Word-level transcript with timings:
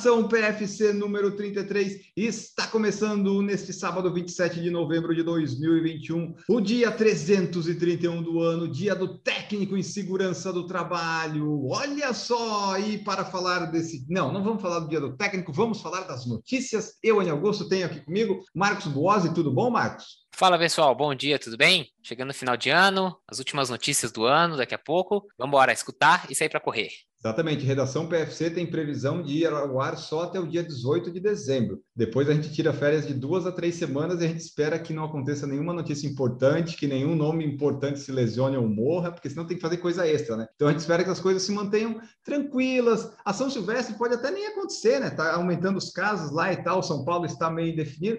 Redação 0.00 0.26
PFC 0.26 0.94
número 0.94 1.36
33 1.36 2.12
está 2.16 2.66
começando 2.66 3.42
neste 3.42 3.70
sábado 3.70 4.10
27 4.10 4.58
de 4.62 4.70
novembro 4.70 5.14
de 5.14 5.22
2021, 5.22 6.36
o 6.48 6.58
dia 6.58 6.90
331 6.90 8.22
do 8.22 8.40
ano, 8.40 8.66
dia 8.66 8.94
do 8.94 9.18
técnico 9.18 9.76
em 9.76 9.82
segurança 9.82 10.50
do 10.54 10.66
trabalho. 10.66 11.66
Olha 11.68 12.14
só, 12.14 12.78
e 12.78 12.96
para 12.96 13.26
falar 13.26 13.66
desse. 13.66 14.06
Não, 14.08 14.32
não 14.32 14.42
vamos 14.42 14.62
falar 14.62 14.78
do 14.78 14.88
dia 14.88 15.00
do 15.00 15.14
técnico, 15.18 15.52
vamos 15.52 15.82
falar 15.82 16.04
das 16.04 16.24
notícias. 16.24 16.94
Eu, 17.02 17.20
Ana 17.20 17.32
Augusto, 17.32 17.68
tenho 17.68 17.84
aqui 17.84 18.00
comigo 18.00 18.42
Marcos 18.54 18.86
Boazzi. 18.86 19.34
Tudo 19.34 19.52
bom, 19.52 19.68
Marcos? 19.68 20.20
Fala 20.34 20.58
pessoal, 20.58 20.94
bom 20.94 21.14
dia, 21.14 21.38
tudo 21.38 21.58
bem? 21.58 21.86
Chegando 22.02 22.28
no 22.28 22.34
final 22.34 22.56
de 22.56 22.70
ano, 22.70 23.14
as 23.28 23.38
últimas 23.38 23.68
notícias 23.68 24.10
do 24.10 24.24
ano, 24.24 24.56
daqui 24.56 24.74
a 24.74 24.78
pouco. 24.78 25.26
Vamos 25.36 25.52
embora 25.52 25.74
escutar 25.74 26.26
e 26.30 26.34
sair 26.34 26.48
para 26.48 26.58
correr. 26.58 26.88
Exatamente, 27.22 27.66
redação 27.66 28.06
PFC 28.06 28.48
tem 28.48 28.64
previsão 28.64 29.22
de 29.22 29.42
ir 29.42 29.46
ao 29.46 29.78
ar 29.78 29.98
só 29.98 30.22
até 30.22 30.40
o 30.40 30.46
dia 30.46 30.62
18 30.62 31.10
de 31.10 31.20
dezembro. 31.20 31.82
Depois 31.94 32.26
a 32.30 32.32
gente 32.32 32.50
tira 32.50 32.72
férias 32.72 33.06
de 33.06 33.12
duas 33.12 33.46
a 33.46 33.52
três 33.52 33.74
semanas 33.74 34.22
e 34.22 34.24
a 34.24 34.28
gente 34.28 34.40
espera 34.40 34.78
que 34.78 34.94
não 34.94 35.04
aconteça 35.04 35.46
nenhuma 35.46 35.74
notícia 35.74 36.08
importante, 36.08 36.78
que 36.78 36.86
nenhum 36.86 37.14
nome 37.14 37.44
importante 37.44 38.00
se 38.00 38.10
lesione 38.10 38.56
ou 38.56 38.66
morra, 38.66 39.12
porque 39.12 39.28
senão 39.28 39.46
tem 39.46 39.58
que 39.58 39.62
fazer 39.62 39.76
coisa 39.76 40.08
extra, 40.08 40.34
né? 40.34 40.46
Então 40.54 40.66
a 40.66 40.70
gente 40.70 40.80
espera 40.80 41.04
que 41.04 41.10
as 41.10 41.20
coisas 41.20 41.42
se 41.42 41.52
mantenham 41.52 42.00
tranquilas. 42.24 43.12
A 43.22 43.34
São 43.34 43.50
Silvestre 43.50 43.98
pode 43.98 44.14
até 44.14 44.30
nem 44.30 44.46
acontecer, 44.46 44.98
né? 44.98 45.10
Tá 45.10 45.34
aumentando 45.34 45.76
os 45.76 45.90
casos 45.90 46.32
lá 46.32 46.50
e 46.50 46.62
tal, 46.62 46.82
São 46.82 47.04
Paulo 47.04 47.26
está 47.26 47.50
meio 47.50 47.74
indefinido, 47.74 48.18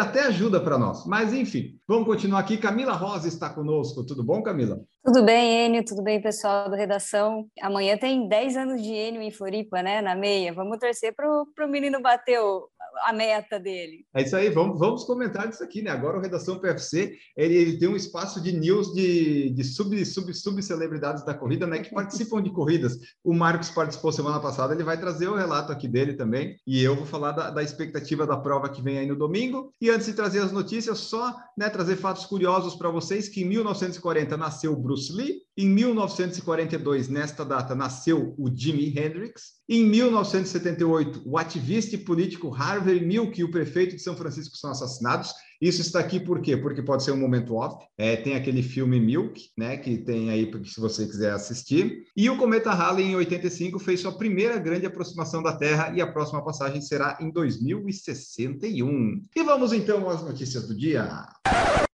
até 0.00 0.26
ajuda 0.26 0.60
para 0.60 0.78
nós. 0.78 1.04
Mas 1.06 1.32
enfim, 1.32 1.76
vamos 1.88 2.06
continuar 2.06 2.38
aqui. 2.38 2.56
Camila 2.56 2.92
Rosa 2.92 3.26
está 3.26 3.50
conosco. 3.50 4.06
Tudo 4.06 4.22
bom, 4.22 4.44
Camila? 4.44 4.80
Tudo 5.08 5.24
bem, 5.24 5.64
Enio? 5.64 5.82
Tudo 5.82 6.02
bem, 6.02 6.20
pessoal 6.20 6.68
da 6.68 6.76
redação? 6.76 7.48
Amanhã 7.62 7.96
tem 7.96 8.28
10 8.28 8.58
anos 8.58 8.82
de 8.82 8.92
Enio 8.92 9.22
em 9.22 9.30
Floripa, 9.30 9.82
né? 9.82 10.02
Na 10.02 10.14
meia. 10.14 10.52
Vamos 10.52 10.76
torcer 10.78 11.14
para 11.14 11.26
o 11.26 11.66
menino 11.66 12.02
bater 12.02 12.38
o, 12.38 12.68
a 13.04 13.12
meta 13.12 13.58
dele. 13.58 14.04
É 14.14 14.22
isso 14.22 14.36
aí, 14.36 14.50
vamos, 14.50 14.78
vamos 14.78 15.04
comentar 15.04 15.48
disso 15.48 15.62
aqui, 15.62 15.82
né? 15.82 15.90
Agora 15.90 16.18
o 16.18 16.20
Redação 16.20 16.58
PFC, 16.58 17.16
ele, 17.36 17.54
ele 17.54 17.78
tem 17.78 17.88
um 17.88 17.96
espaço 17.96 18.40
de 18.40 18.52
news 18.52 18.92
de, 18.92 19.50
de 19.50 19.64
sub, 19.64 20.04
sub, 20.04 20.32
sub 20.34 20.62
celebridades 20.62 21.24
da 21.24 21.34
corrida, 21.34 21.66
né? 21.66 21.78
Que 21.78 21.94
participam 21.94 22.42
de 22.42 22.50
corridas. 22.50 22.98
O 23.24 23.34
Marcos 23.34 23.70
participou 23.70 24.12
semana 24.12 24.40
passada, 24.40 24.74
ele 24.74 24.84
vai 24.84 24.98
trazer 24.98 25.28
o 25.28 25.36
relato 25.36 25.72
aqui 25.72 25.88
dele 25.88 26.14
também. 26.14 26.56
E 26.66 26.82
eu 26.82 26.96
vou 26.96 27.06
falar 27.06 27.32
da, 27.32 27.50
da 27.50 27.62
expectativa 27.62 28.26
da 28.26 28.36
prova 28.36 28.68
que 28.68 28.82
vem 28.82 28.98
aí 28.98 29.06
no 29.06 29.16
domingo. 29.16 29.72
E 29.80 29.90
antes 29.90 30.06
de 30.06 30.14
trazer 30.14 30.40
as 30.40 30.52
notícias, 30.52 30.98
só 30.98 31.34
né, 31.56 31.68
trazer 31.68 31.96
fatos 31.96 32.26
curiosos 32.26 32.74
para 32.74 32.90
vocês, 32.90 33.28
que 33.28 33.42
em 33.42 33.48
1940 33.48 34.36
nasceu 34.36 34.76
Bruce 34.76 35.12
Lee, 35.12 35.42
em 35.58 35.68
1942, 35.68 37.08
nesta 37.08 37.44
data, 37.44 37.74
nasceu 37.74 38.32
o 38.38 38.48
Jimi 38.48 38.96
Hendrix. 38.96 39.58
Em 39.68 39.84
1978, 39.84 41.22
o 41.26 41.36
ativista 41.36 41.96
e 41.96 41.98
político 41.98 42.54
Harvey 42.54 43.04
Milk 43.04 43.40
e 43.40 43.42
o 43.42 43.50
prefeito 43.50 43.96
de 43.96 44.02
São 44.02 44.16
Francisco 44.16 44.56
são 44.56 44.70
assassinados. 44.70 45.32
Isso 45.60 45.80
está 45.80 45.98
aqui 45.98 46.20
por 46.20 46.40
quê? 46.40 46.56
Porque 46.56 46.80
pode 46.80 47.02
ser 47.02 47.10
um 47.10 47.16
momento 47.16 47.56
off. 47.56 47.84
É, 47.98 48.14
tem 48.14 48.36
aquele 48.36 48.62
filme 48.62 49.00
Milk, 49.00 49.50
né, 49.58 49.76
que 49.76 49.98
tem 49.98 50.30
aí 50.30 50.48
se 50.64 50.80
você 50.80 51.04
quiser 51.04 51.32
assistir. 51.32 52.04
E 52.16 52.30
o 52.30 52.36
cometa 52.36 52.70
Halley 52.70 53.06
em 53.06 53.16
85 53.16 53.80
fez 53.80 53.98
sua 53.98 54.12
primeira 54.12 54.58
grande 54.58 54.86
aproximação 54.86 55.42
da 55.42 55.56
Terra 55.56 55.92
e 55.92 56.00
a 56.00 56.06
próxima 56.06 56.44
passagem 56.44 56.80
será 56.80 57.18
em 57.20 57.32
2061. 57.32 59.24
E 59.34 59.42
vamos 59.42 59.72
então 59.72 60.08
às 60.08 60.22
notícias 60.22 60.68
do 60.68 60.76
dia. 60.76 61.26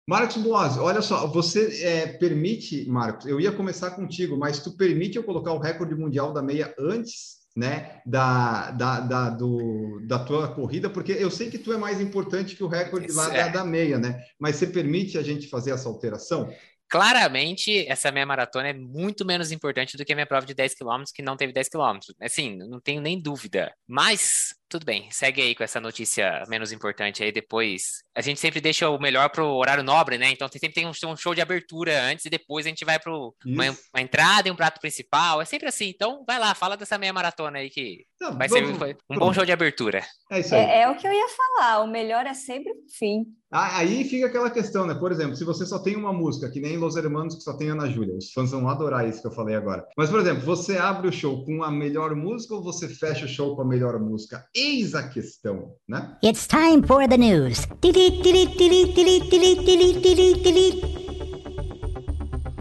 Marcos 0.06 0.36
Boas, 0.36 0.76
olha 0.76 1.00
só, 1.00 1.26
você 1.26 1.82
é, 1.82 2.06
permite, 2.06 2.86
Marcos, 2.86 3.26
eu 3.26 3.40
ia 3.40 3.50
começar 3.50 3.92
contigo, 3.92 4.36
mas 4.36 4.60
tu 4.60 4.76
permite 4.76 5.16
eu 5.16 5.24
colocar 5.24 5.52
o 5.52 5.58
recorde 5.58 5.94
mundial 5.94 6.32
da 6.32 6.42
meia 6.42 6.74
antes 6.78 7.44
né, 7.56 8.00
da, 8.04 8.72
da, 8.72 9.00
da, 9.00 9.30
do, 9.30 10.00
da 10.06 10.18
tua 10.18 10.48
corrida, 10.54 10.90
porque 10.90 11.12
eu 11.12 11.30
sei 11.30 11.50
que 11.50 11.58
tu 11.58 11.72
é 11.72 11.76
mais 11.76 12.00
importante 12.00 12.56
que 12.56 12.64
o 12.64 12.68
recorde 12.68 13.12
lá 13.12 13.28
da, 13.28 13.48
da 13.48 13.64
meia, 13.64 13.98
né? 13.98 14.20
Mas 14.38 14.56
você 14.56 14.66
permite 14.66 15.16
a 15.16 15.22
gente 15.22 15.48
fazer 15.48 15.70
essa 15.70 15.88
alteração? 15.88 16.52
Claramente, 16.88 17.86
essa 17.88 18.12
meia 18.12 18.26
maratona 18.26 18.68
é 18.68 18.72
muito 18.72 19.24
menos 19.24 19.50
importante 19.50 19.96
do 19.96 20.04
que 20.04 20.12
a 20.12 20.16
minha 20.16 20.26
prova 20.26 20.46
de 20.46 20.54
10 20.54 20.74
km, 20.74 21.02
que 21.14 21.22
não 21.22 21.36
teve 21.36 21.52
10 21.52 21.68
km. 21.68 21.98
Assim, 22.20 22.56
não 22.56 22.80
tenho 22.80 23.00
nem 23.00 23.20
dúvida. 23.20 23.72
Mas, 23.86 24.54
tudo 24.74 24.84
bem, 24.84 25.08
segue 25.08 25.40
aí 25.40 25.54
com 25.54 25.62
essa 25.62 25.80
notícia 25.80 26.42
menos 26.48 26.72
importante 26.72 27.22
aí 27.22 27.30
depois. 27.30 28.02
A 28.12 28.20
gente 28.20 28.40
sempre 28.40 28.60
deixa 28.60 28.90
o 28.90 28.98
melhor 28.98 29.30
pro 29.30 29.46
horário 29.46 29.84
nobre, 29.84 30.18
né? 30.18 30.32
Então 30.32 30.48
sempre 30.48 30.72
tem 30.72 30.84
um, 30.84 31.16
show 31.16 31.32
de 31.32 31.40
abertura 31.40 32.02
antes 32.02 32.24
e 32.24 32.30
depois 32.30 32.66
a 32.66 32.70
gente 32.70 32.84
vai 32.84 32.98
para 32.98 33.12
uma, 33.12 33.30
uma, 33.46 34.02
entrada 34.02 34.48
e 34.48 34.50
um 34.50 34.56
prato 34.56 34.80
principal. 34.80 35.40
É 35.40 35.44
sempre 35.44 35.68
assim. 35.68 35.92
Então, 35.94 36.24
vai 36.26 36.40
lá, 36.40 36.56
fala 36.56 36.76
dessa 36.76 36.98
meia 36.98 37.12
maratona 37.12 37.58
aí 37.58 37.70
que 37.70 38.04
não, 38.20 38.36
vai 38.36 38.48
vamos, 38.48 38.78
ser 38.78 38.96
um 39.08 39.16
bom 39.16 39.32
show 39.32 39.44
de 39.44 39.52
abertura. 39.52 40.02
É 40.28 40.40
isso 40.40 40.52
aí. 40.52 40.62
É, 40.62 40.80
é 40.82 40.90
o 40.90 40.96
que 40.96 41.06
eu 41.06 41.12
ia 41.12 41.28
falar. 41.28 41.84
O 41.84 41.86
melhor 41.86 42.26
é 42.26 42.34
sempre 42.34 42.72
o 42.72 42.76
fim. 42.98 43.26
Aí 43.56 44.02
fica 44.02 44.26
aquela 44.26 44.50
questão, 44.50 44.84
né? 44.84 44.94
Por 44.94 45.12
exemplo, 45.12 45.36
se 45.36 45.44
você 45.44 45.64
só 45.64 45.78
tem 45.78 45.94
uma 45.94 46.12
música, 46.12 46.50
que 46.50 46.58
nem 46.58 46.76
Los 46.76 46.96
Hermanos, 46.96 47.36
que 47.36 47.42
só 47.42 47.52
tem 47.52 47.68
Ana 47.68 47.88
Júlia, 47.88 48.16
os 48.16 48.32
fãs 48.32 48.50
vão 48.50 48.68
adorar 48.68 49.08
isso 49.08 49.20
que 49.20 49.28
eu 49.28 49.32
falei 49.32 49.54
agora. 49.54 49.86
Mas, 49.96 50.10
por 50.10 50.18
exemplo, 50.18 50.42
você 50.42 50.76
abre 50.76 51.06
o 51.06 51.12
show 51.12 51.44
com 51.44 51.62
a 51.62 51.70
melhor 51.70 52.16
música 52.16 52.52
ou 52.56 52.64
você 52.64 52.88
fecha 52.88 53.26
o 53.26 53.28
show 53.28 53.54
com 53.54 53.62
a 53.62 53.64
melhor 53.64 54.00
música? 54.00 54.44
Eis 54.66 54.94
a 54.94 55.06
questão, 55.06 55.74
né? 55.86 56.16
It's 56.22 56.46
time 56.46 56.82
for 56.86 57.06
the 57.06 57.18
news. 57.18 57.68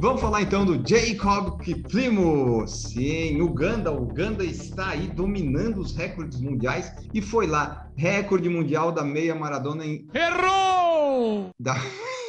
Vamos 0.01 0.19
falar 0.19 0.41
então 0.41 0.65
do 0.65 0.85
Jacob 0.85 1.61
Kiplimo. 1.61 2.67
Sim, 2.67 3.39
Uganda. 3.39 3.89
Uganda 3.89 4.43
está 4.43 4.89
aí 4.89 5.07
dominando 5.07 5.77
os 5.79 5.95
recordes 5.95 6.41
mundiais 6.41 6.93
e 7.13 7.21
foi 7.21 7.47
lá, 7.47 7.89
recorde 7.95 8.49
mundial 8.49 8.91
da 8.91 9.05
meia 9.05 9.33
maratona 9.33 9.85
em. 9.85 10.05
Errou! 10.13 11.51
Da... 11.57 11.77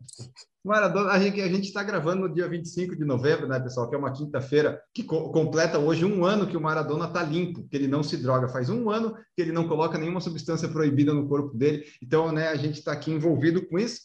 Maradona, 0.64 1.12
a 1.12 1.18
gente 1.20 1.60
está 1.60 1.84
gravando 1.84 2.22
no 2.22 2.34
dia 2.34 2.48
25 2.48 2.96
de 2.96 3.04
novembro, 3.04 3.46
né, 3.46 3.60
pessoal? 3.60 3.88
Que 3.88 3.94
é 3.94 3.98
uma 3.98 4.12
quinta-feira 4.12 4.80
que 4.92 5.04
co 5.04 5.30
completa 5.30 5.78
hoje 5.78 6.04
um 6.04 6.24
ano 6.24 6.48
que 6.48 6.56
o 6.56 6.60
Maradona 6.60 7.06
está 7.06 7.22
limpo, 7.22 7.66
que 7.68 7.76
ele 7.76 7.86
não 7.86 8.02
se 8.02 8.16
droga. 8.16 8.48
Faz 8.48 8.68
um 8.68 8.90
ano 8.90 9.14
que 9.36 9.42
ele 9.42 9.52
não 9.52 9.68
coloca 9.68 9.96
nenhuma 9.96 10.20
substância 10.20 10.68
proibida 10.68 11.14
no 11.14 11.28
corpo 11.28 11.56
dele. 11.56 11.84
Então, 12.02 12.32
né, 12.32 12.48
a 12.48 12.56
gente 12.56 12.78
está 12.78 12.92
aqui 12.92 13.12
envolvido 13.12 13.64
com 13.66 13.78
isso. 13.78 14.00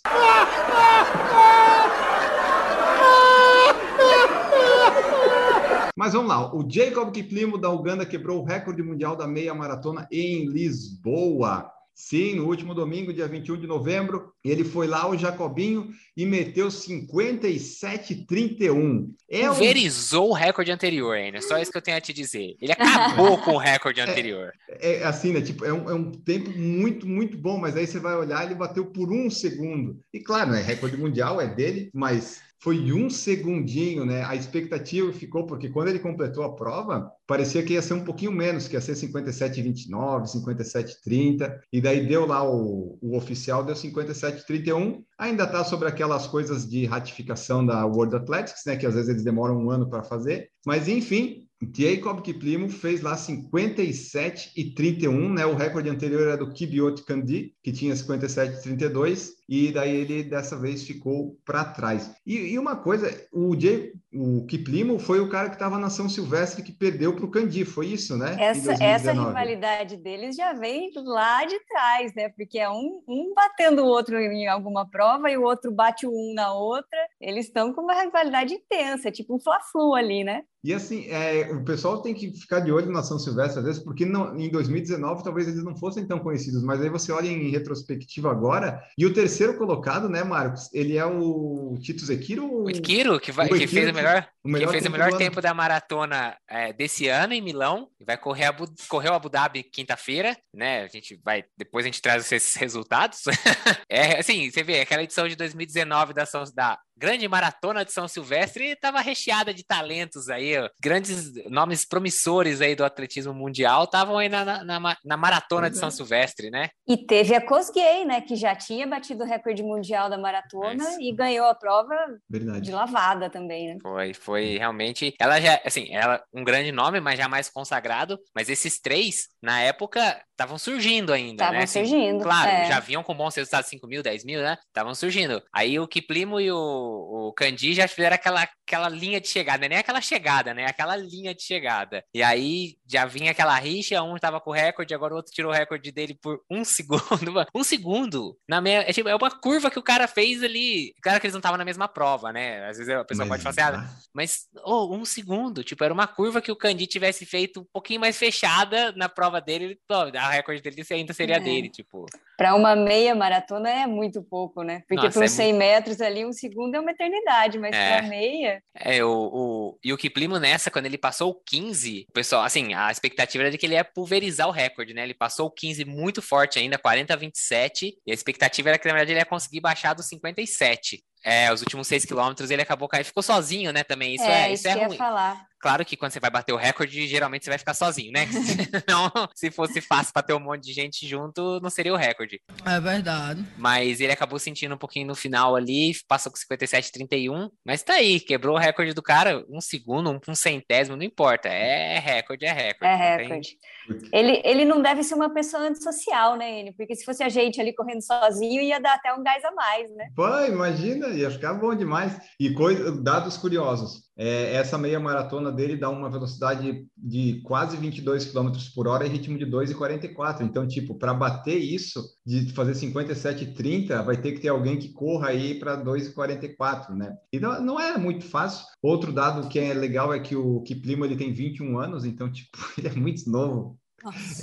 Mas 5.96 6.14
vamos 6.14 6.30
lá, 6.30 6.53
o 6.56 6.68
Jacob 6.70 7.12
Kiplimo 7.12 7.58
da 7.58 7.70
Uganda 7.70 8.06
quebrou 8.06 8.41
o 8.41 8.46
recorde 8.46 8.84
mundial 8.84 9.16
da 9.16 9.28
meia 9.28 9.53
maratona 9.53 10.08
em 10.12 10.46
Lisboa. 10.46 11.72
Sim, 11.95 12.35
no 12.35 12.47
último 12.47 12.73
domingo, 12.73 13.13
dia 13.13 13.27
21 13.27 13.57
de 13.57 13.67
novembro, 13.67 14.33
ele 14.43 14.63
foi 14.63 14.87
lá, 14.87 15.07
o 15.07 15.15
Jacobinho, 15.15 15.89
e 16.17 16.25
meteu 16.25 16.69
57,31. 16.69 19.13
É 19.29 19.45
Pulverizou 19.47 20.29
um... 20.29 20.31
o 20.31 20.33
recorde 20.33 20.71
anterior, 20.71 21.15
ainda. 21.15 21.39
Só 21.41 21.59
isso 21.59 21.71
que 21.71 21.77
eu 21.77 21.81
tenho 21.81 21.97
a 21.97 22.01
te 22.01 22.11
dizer. 22.11 22.55
Ele 22.59 22.71
acabou 22.71 23.37
com 23.39 23.53
o 23.53 23.59
recorde 23.59 23.99
é, 24.01 24.03
anterior. 24.03 24.51
É, 24.67 25.01
é, 25.01 25.03
assim, 25.03 25.33
né? 25.33 25.41
Tipo, 25.41 25.65
é 25.65 25.73
um, 25.73 25.87
é 25.89 25.93
um 25.93 26.11
tempo 26.11 26.49
muito, 26.51 27.07
muito 27.07 27.37
bom, 27.37 27.59
mas 27.59 27.77
aí 27.77 27.85
você 27.85 27.99
vai 27.99 28.15
olhar, 28.15 28.43
ele 28.43 28.55
bateu 28.55 28.87
por 28.87 29.11
um 29.11 29.29
segundo. 29.29 29.99
E 30.11 30.19
claro, 30.19 30.49
né? 30.51 30.61
Recorde 30.61 30.97
mundial 30.97 31.39
é 31.39 31.45
dele, 31.47 31.91
mas 31.93 32.41
foi 32.63 32.93
um 32.93 33.09
segundinho, 33.09 34.05
né? 34.05 34.23
A 34.23 34.37
expectativa 34.37 35.11
ficou, 35.11 35.45
porque 35.45 35.67
quando 35.67 35.89
ele 35.89 35.99
completou 35.99 36.45
a 36.45 36.55
prova, 36.55 37.11
parecia 37.27 37.61
que 37.61 37.73
ia 37.73 37.81
ser 37.81 37.93
um 37.93 38.05
pouquinho 38.05 38.31
menos, 38.31 38.69
que 38.69 38.75
ia 38.77 38.79
ser 38.79 38.93
57,29, 38.93 40.23
57,30, 40.23 41.59
e 41.73 41.81
daí 41.81 42.07
deu 42.07 42.25
lá 42.25 42.41
o, 42.41 42.97
o 43.01 43.17
oficial, 43.17 43.65
deu 43.65 43.75
57,31. 43.75 45.03
Ainda 45.19 45.43
está 45.43 45.65
sobre 45.65 45.89
aquelas 45.89 46.25
coisas 46.25 46.65
de 46.65 46.85
ratificação 46.85 47.65
da 47.65 47.85
World 47.85 48.15
Athletics, 48.15 48.63
né? 48.65 48.77
Que 48.77 48.85
às 48.85 48.93
vezes 48.93 49.09
eles 49.09 49.25
demoram 49.25 49.57
um 49.57 49.69
ano 49.69 49.89
para 49.89 50.01
fazer, 50.01 50.47
mas 50.65 50.87
enfim, 50.87 51.45
Jacob 51.75 52.21
Kiplimo 52.21 52.69
fez 52.69 53.01
lá 53.01 53.15
57 53.15 54.51
e 54.55 54.73
31, 54.73 55.33
né? 55.33 55.45
O 55.45 55.55
recorde 55.55 55.89
anterior 55.89 56.21
era 56.21 56.37
do 56.37 56.51
Kibiot 56.51 57.03
Kandi, 57.03 57.53
que 57.63 57.71
tinha 57.71 57.95
57 57.95 58.57
e 58.57 58.61
32, 58.63 59.31
e 59.47 59.72
daí 59.72 59.95
ele 59.95 60.23
dessa 60.23 60.57
vez 60.57 60.84
ficou 60.84 61.37
para 61.45 61.66
trás. 61.66 62.11
E, 62.25 62.53
e, 62.53 62.59
uma 62.59 62.75
coisa, 62.75 63.09
o, 63.31 63.59
Jay, 63.59 63.93
o 64.13 64.45
Kiplimo 64.45 64.99
foi 64.99 65.19
o 65.19 65.29
cara 65.29 65.49
que 65.49 65.55
estava 65.55 65.78
na 65.78 65.90
São 65.90 66.07
Silvestre 66.07 66.63
que 66.63 66.72
perdeu 66.72 67.16
para 67.16 67.25
o 67.25 67.31
Kandi, 67.31 67.66
foi 67.66 67.87
isso, 67.87 68.17
né? 68.17 68.35
Essa, 68.40 68.73
essa 68.84 69.11
rivalidade 69.11 69.97
deles 69.97 70.35
já 70.35 70.53
vem 70.53 70.91
lá 70.95 71.45
de 71.45 71.59
trás, 71.66 72.13
né? 72.16 72.29
Porque 72.29 72.59
é 72.59 72.69
um, 72.69 73.03
um 73.07 73.34
batendo 73.35 73.84
o 73.84 73.87
outro 73.87 74.17
em 74.17 74.47
alguma 74.47 74.90
prova 74.90 75.29
e 75.29 75.37
o 75.37 75.43
outro 75.43 75.72
bate 75.72 76.07
um 76.07 76.34
na 76.34 76.53
outra. 76.53 76.97
Eles 77.19 77.46
estão 77.46 77.73
com 77.73 77.81
uma 77.81 78.01
rivalidade 78.01 78.53
intensa, 78.53 79.11
tipo 79.11 79.35
um 79.35 79.39
Fla-Flu 79.39 79.93
ali, 79.96 80.23
né? 80.23 80.43
E 80.63 80.73
assim, 80.73 81.07
é, 81.09 81.51
o 81.51 81.66
pessoal 81.66 82.01
tem 82.01 82.13
que 82.13 82.31
ficar 82.31 82.61
de 82.61 82.72
olho 82.72 82.89
na 82.89 83.03
São 83.03 83.19
Silvestre, 83.19 83.59
às 83.59 83.66
vezes, 83.66 83.84
porque 83.84 84.05
não, 84.05 84.34
em 84.39 84.49
2019 84.49 85.22
talvez 85.22 85.46
eles 85.46 85.61
não 85.61 85.75
fossem 85.75 86.07
tão 86.07 86.19
conhecidos, 86.19 86.63
mas 86.63 86.81
aí 86.81 86.89
você 86.89 87.11
olha 87.11 87.28
em 87.28 87.49
retrospectiva 87.49 88.31
agora, 88.31 88.81
e 88.97 89.05
o 89.05 89.13
terceiro 89.13 89.33
colocado, 89.58 90.09
né, 90.09 90.24
Marcos? 90.24 90.70
Ele 90.74 90.97
é 90.97 91.06
o 91.06 91.78
Tito 91.82 92.06
Zekiro? 92.06 92.64
O 92.64 92.66
Zekiro, 92.68 93.20
que, 93.20 93.32
vai, 93.32 93.47
que 93.47 93.68
fez 93.68 93.90
o 93.90 93.94
melhor, 93.94 94.28
o 94.44 94.50
melhor 94.50 94.72
fez 94.72 94.84
tempo 94.84 94.96
o 94.96 95.00
melhor 95.00 95.18
tempo 95.18 95.41
da 95.41 95.53
maratona 95.53 96.38
é, 96.50 96.74
desse 96.74 97.08
ano 97.08 97.34
em 97.34 97.41
Milão, 97.41 97.88
vai 98.06 98.18
correr 98.18 98.46
Abu, 98.46 98.66
correu 98.88 99.14
Abu 99.14 99.30
Dhabi 99.30 99.64
quinta-feira, 99.64 100.38
né? 100.53 100.84
A 100.84 100.88
gente 100.88 101.20
vai, 101.24 101.44
depois 101.58 101.85
a 101.85 101.88
gente 101.88 102.02
traz 102.02 102.32
esses 102.32 102.56
resultados. 102.58 103.22
é, 103.90 104.20
assim, 104.20 104.50
você 104.50 104.64
vê, 104.64 104.82
aquela 104.82 105.03
edição 105.03 105.28
de 105.28 105.35
2019 105.35 106.14
da, 106.14 106.24
da 106.53 106.80
grande 106.97 107.28
maratona 107.28 107.84
de 107.84 107.91
São 107.91 108.07
Silvestre 108.07 108.72
estava 108.72 109.01
recheada 109.01 109.53
de 109.53 109.63
talentos 109.63 110.29
aí, 110.29 110.57
ó. 110.57 110.69
grandes 110.81 111.34
nomes 111.49 111.85
promissores 111.85 112.61
aí 112.61 112.75
do 112.75 112.84
atletismo 112.84 113.34
mundial 113.34 113.84
estavam 113.84 114.17
aí 114.17 114.29
na, 114.29 114.63
na, 114.63 114.97
na 115.03 115.17
maratona 115.17 115.69
de 115.69 115.78
São 115.78 115.90
uhum. 115.90 115.95
Silvestre, 115.95 116.49
né? 116.49 116.69
E 116.87 116.97
teve 116.97 117.35
a 117.35 117.41
Cosgay, 117.45 118.05
né, 118.05 118.22
que 118.22 118.35
já 118.35 118.55
tinha 118.55 118.87
batido 118.87 119.23
o 119.23 119.28
recorde 119.28 119.63
mundial 119.63 120.09
da 120.09 120.17
maratona 120.17 120.84
é. 120.84 120.97
e 120.99 121.11
ganhou 121.11 121.47
a 121.47 121.55
prova 121.55 121.95
Verdade. 122.29 122.61
de 122.61 122.72
lavada 122.72 123.29
também, 123.29 123.73
né? 123.73 123.78
Foi, 123.81 124.13
foi 124.13 124.57
realmente, 124.57 125.13
ela 125.19 125.39
já, 125.39 125.59
assim, 125.66 125.93
ela 125.93 126.23
um 126.34 126.43
grande 126.43 126.72
nome, 126.72 126.99
mas 126.99 127.17
já 127.17 127.28
mais 127.28 127.49
consagrado, 127.49 128.19
mas 128.35 128.49
esses 128.49 128.79
três, 128.79 129.28
na 129.41 129.61
época, 129.61 130.22
estavam 130.31 130.57
surgindo 130.57 131.13
ainda, 131.13 131.43
Estavam 131.43 131.53
né? 131.53 131.63
Assim, 131.63 131.85
surgindo. 131.85 132.23
Claro, 132.23 132.49
é. 132.49 132.66
já 132.67 132.79
vinham 132.79 133.03
com 133.03 133.16
bons 133.16 133.35
resultados, 133.35 133.69
5 133.69 133.87
mil, 133.87 134.03
10 134.03 134.25
mil, 134.25 134.41
né? 134.41 134.57
Estavam 134.67 134.93
surgindo. 134.93 135.41
Aí 135.53 135.79
o 135.79 135.87
Kiplimo 135.87 136.39
e 136.39 136.51
o 136.51 136.83
o, 136.84 137.34
Candi 137.34 137.74
já 137.74 137.88
fizeram 137.88 138.16
aquela, 138.16 138.47
aquela 138.65 138.89
linha 138.89 139.19
de 139.19 139.27
chegada, 139.27 139.67
nem 139.67 139.77
aquela 139.77 140.01
chegada, 140.01 140.53
né? 140.53 140.65
Aquela 140.65 140.95
linha 140.95 141.33
de 141.35 141.43
chegada. 141.43 142.03
E 142.13 142.23
aí 142.23 142.75
já 142.87 143.05
vinha 143.05 143.31
aquela 143.31 143.57
rixa, 143.57 144.01
um 144.01 144.17
tava 144.17 144.39
com 144.39 144.51
o 144.51 144.53
recorde, 144.53 144.93
agora 144.93 145.13
o 145.13 145.17
outro 145.17 145.31
tirou 145.31 145.51
o 145.51 145.55
recorde 145.55 145.91
dele 145.91 146.17
por 146.21 146.41
um 146.49 146.63
segundo. 146.65 147.45
um 147.53 147.63
segundo! 147.63 148.37
Na 148.47 148.61
meia, 148.61 148.89
é, 148.89 148.93
tipo, 148.93 149.09
é 149.09 149.15
uma 149.15 149.31
curva 149.31 149.69
que 149.69 149.79
o 149.79 149.83
cara 149.83 150.07
fez 150.07 150.41
ali. 150.43 150.93
Claro 151.01 151.19
que 151.19 151.27
eles 151.27 151.33
não 151.33 151.39
estavam 151.39 151.57
na 151.57 151.65
mesma 151.65 151.87
prova, 151.87 152.31
né? 152.31 152.65
Às 152.67 152.77
vezes 152.77 152.93
a 152.93 153.03
pessoa 153.03 153.27
mas, 153.27 153.43
pode 153.43 153.55
falar 153.55 153.69
assim, 153.69 153.85
ah, 153.85 153.89
mas 154.13 154.47
oh, 154.63 154.95
um 154.95 155.05
segundo, 155.05 155.63
tipo, 155.63 155.83
era 155.83 155.93
uma 155.93 156.07
curva 156.07 156.41
que 156.41 156.51
o 156.51 156.55
Candi 156.55 156.87
tivesse 156.87 157.25
feito 157.25 157.61
um 157.61 157.65
pouquinho 157.71 157.99
mais 157.99 158.17
fechada 158.17 158.91
na 158.93 159.09
prova 159.09 159.41
dele, 159.41 159.77
oh, 159.89 160.17
a 160.17 160.29
recorde 160.29 160.61
dele 160.61 160.83
ainda 160.89 161.13
seria 161.13 161.37
é. 161.37 161.39
dele, 161.39 161.69
tipo. 161.69 162.05
Para 162.37 162.55
uma 162.55 162.75
meia 162.75 163.13
maratona 163.13 163.69
é 163.69 163.85
muito 163.85 164.21
pouco, 164.23 164.63
né? 164.63 164.83
Porque 164.87 165.09
para 165.09 165.19
uns 165.19 165.25
é 165.25 165.27
100 165.27 165.47
muito... 165.47 165.59
metros 165.59 166.01
ali, 166.01 166.25
um 166.25 166.33
segundo 166.33 166.75
é 166.75 166.79
uma 166.79 166.91
eternidade, 166.91 167.59
mas 167.59 167.75
é. 167.75 167.99
para 167.99 168.07
meia. 168.07 168.53
É, 168.76 169.03
o, 169.03 169.09
o... 169.09 169.79
E 169.84 169.94
o 169.94 169.97
Kiplimo 169.97 170.40
nessa, 170.40 170.72
quando 170.72 170.85
ele 170.85 170.97
passou 170.97 171.32
o 171.32 171.41
15, 171.46 172.05
o 172.09 172.14
pessoal, 172.14 172.44
assim, 172.44 172.73
a 172.73 172.91
expectativa 172.91 173.44
era 173.44 173.52
de 173.52 173.58
que 173.58 173.66
ele 173.66 173.76
ia 173.76 173.84
pulverizar 173.84 174.47
o 174.47 174.52
recorde, 174.52 174.94
né? 174.94 175.03
Ele 175.03 175.14
passou 175.14 175.47
o 175.47 175.52
15 175.52 175.85
muito 175.85 176.22
forte 176.22 176.59
ainda, 176.59 176.78
40 176.78 177.14
a 177.14 177.17
27, 177.17 177.96
e 178.05 178.11
a 178.11 178.14
expectativa 178.14 178.70
era 178.70 178.78
que, 178.78 178.88
na 178.88 178.94
verdade, 178.94 179.11
ele 179.11 179.20
ia 179.20 179.26
conseguir 179.26 179.59
baixar 179.59 179.94
dos 179.94 180.08
57. 180.08 181.03
É, 181.26 181.52
os 181.53 181.61
últimos 181.61 181.88
seis 181.88 182.03
quilômetros 182.03 182.52
ele 182.52 182.61
acabou 182.61 182.88
caindo, 182.90 183.05
ficou 183.05 183.23
sozinho, 183.23 183.72
né, 183.72 183.82
também, 183.84 184.16
isso 184.16 184.26
é, 184.26 184.50
é 184.50 184.53
isso, 184.53 184.67
isso 184.67 184.78
é 184.78 184.85
ruim. 184.85 184.97
Falar. 184.97 185.46
Claro 185.63 185.85
que 185.85 185.95
quando 185.95 186.11
você 186.11 186.19
vai 186.19 186.29
bater 186.29 186.51
o 186.51 186.57
recorde, 186.57 187.07
geralmente 187.07 187.45
você 187.45 187.49
vai 187.49 187.57
ficar 187.57 187.73
sozinho, 187.73 188.11
né? 188.11 188.25
não, 188.85 189.09
se 189.33 189.49
fosse 189.49 189.79
fácil 189.79 190.11
para 190.11 190.21
ter 190.21 190.33
um 190.33 190.39
monte 190.41 190.61
de 190.61 190.73
gente 190.73 191.07
junto, 191.07 191.61
não 191.61 191.69
seria 191.69 191.93
o 191.93 191.95
recorde. 191.95 192.41
É 192.65 192.81
verdade. 192.81 193.45
Mas 193.57 194.01
ele 194.01 194.11
acabou 194.11 194.37
sentindo 194.37 194.75
um 194.75 194.77
pouquinho 194.77 195.07
no 195.07 195.15
final 195.15 195.55
ali, 195.55 195.93
passou 196.05 196.29
com 196.29 196.37
57,31, 196.37 197.49
mas 197.65 197.81
tá 197.81 197.93
aí, 197.93 198.19
quebrou 198.19 198.57
o 198.57 198.59
recorde 198.59 198.93
do 198.93 199.01
cara, 199.01 199.41
um 199.49 199.61
segundo, 199.61 200.11
um, 200.11 200.19
um 200.27 200.35
centésimo, 200.35 200.97
não 200.97 201.03
importa, 201.03 201.47
é 201.47 201.97
recorde, 201.97 202.43
é 202.45 202.51
recorde. 202.51 202.85
É 202.85 202.95
recorde. 202.95 203.57
Tem... 203.87 204.09
Ele, 204.11 204.41
ele 204.43 204.65
não 204.65 204.81
deve 204.81 205.01
ser 205.01 205.15
uma 205.15 205.33
pessoa 205.33 205.63
antissocial, 205.63 206.35
né, 206.35 206.59
ele? 206.59 206.73
Porque 206.73 206.93
se 206.93 207.05
fosse 207.05 207.23
a 207.23 207.29
gente 207.29 207.61
ali 207.61 207.73
correndo 207.73 208.05
sozinho, 208.05 208.61
ia 208.61 208.81
dar 208.81 208.95
até 208.95 209.13
um 209.13 209.23
gás 209.23 209.41
a 209.45 209.51
mais, 209.53 209.89
né? 209.95 210.09
Pô, 210.13 210.27
imagina, 210.41 211.07
ia 211.07 211.31
ficar 211.31 211.53
bom 211.53 211.73
demais. 211.73 212.19
E 212.37 212.53
coisa, 212.53 212.91
dados 213.01 213.37
curiosos, 213.37 214.03
é, 214.15 214.53
essa 214.53 214.77
meia 214.77 214.99
maratona 214.99 215.51
dele 215.51 215.75
dá 215.75 215.89
uma 215.89 216.09
velocidade 216.09 216.87
de 216.95 217.41
quase 217.43 217.75
22 217.77 218.25
km 218.25 218.51
por 218.75 218.87
hora 218.87 219.05
e 219.05 219.09
ritmo 219.09 219.37
de 219.37 219.45
2,44. 219.45 220.41
Então, 220.41 220.67
tipo, 220.67 220.95
para 220.95 221.13
bater 221.13 221.57
isso, 221.57 222.03
de 222.25 222.51
fazer 222.53 222.75
57 222.75 223.43
e 223.43 223.53
30, 223.53 224.03
vai 224.03 224.17
ter 224.17 224.33
que 224.33 224.39
ter 224.39 224.49
alguém 224.49 224.77
que 224.77 224.93
corra 224.93 225.29
aí 225.29 225.55
para 225.59 225.83
2,44, 225.83 226.91
né? 226.95 227.15
E 227.31 227.39
não, 227.39 227.61
não, 227.61 227.79
é 227.79 227.97
muito 227.97 228.25
fácil. 228.25 228.65
Outro 228.81 229.11
dado 229.11 229.47
que 229.49 229.59
é 229.59 229.73
legal 229.73 230.13
é 230.13 230.19
que 230.19 230.35
o 230.35 230.61
Kiplimo 230.61 231.05
ele 231.05 231.15
tem 231.15 231.33
21 231.33 231.79
anos, 231.79 232.05
então, 232.05 232.31
tipo, 232.31 232.57
ele 232.77 232.87
é 232.87 232.93
muito 232.93 233.29
novo. 233.29 233.79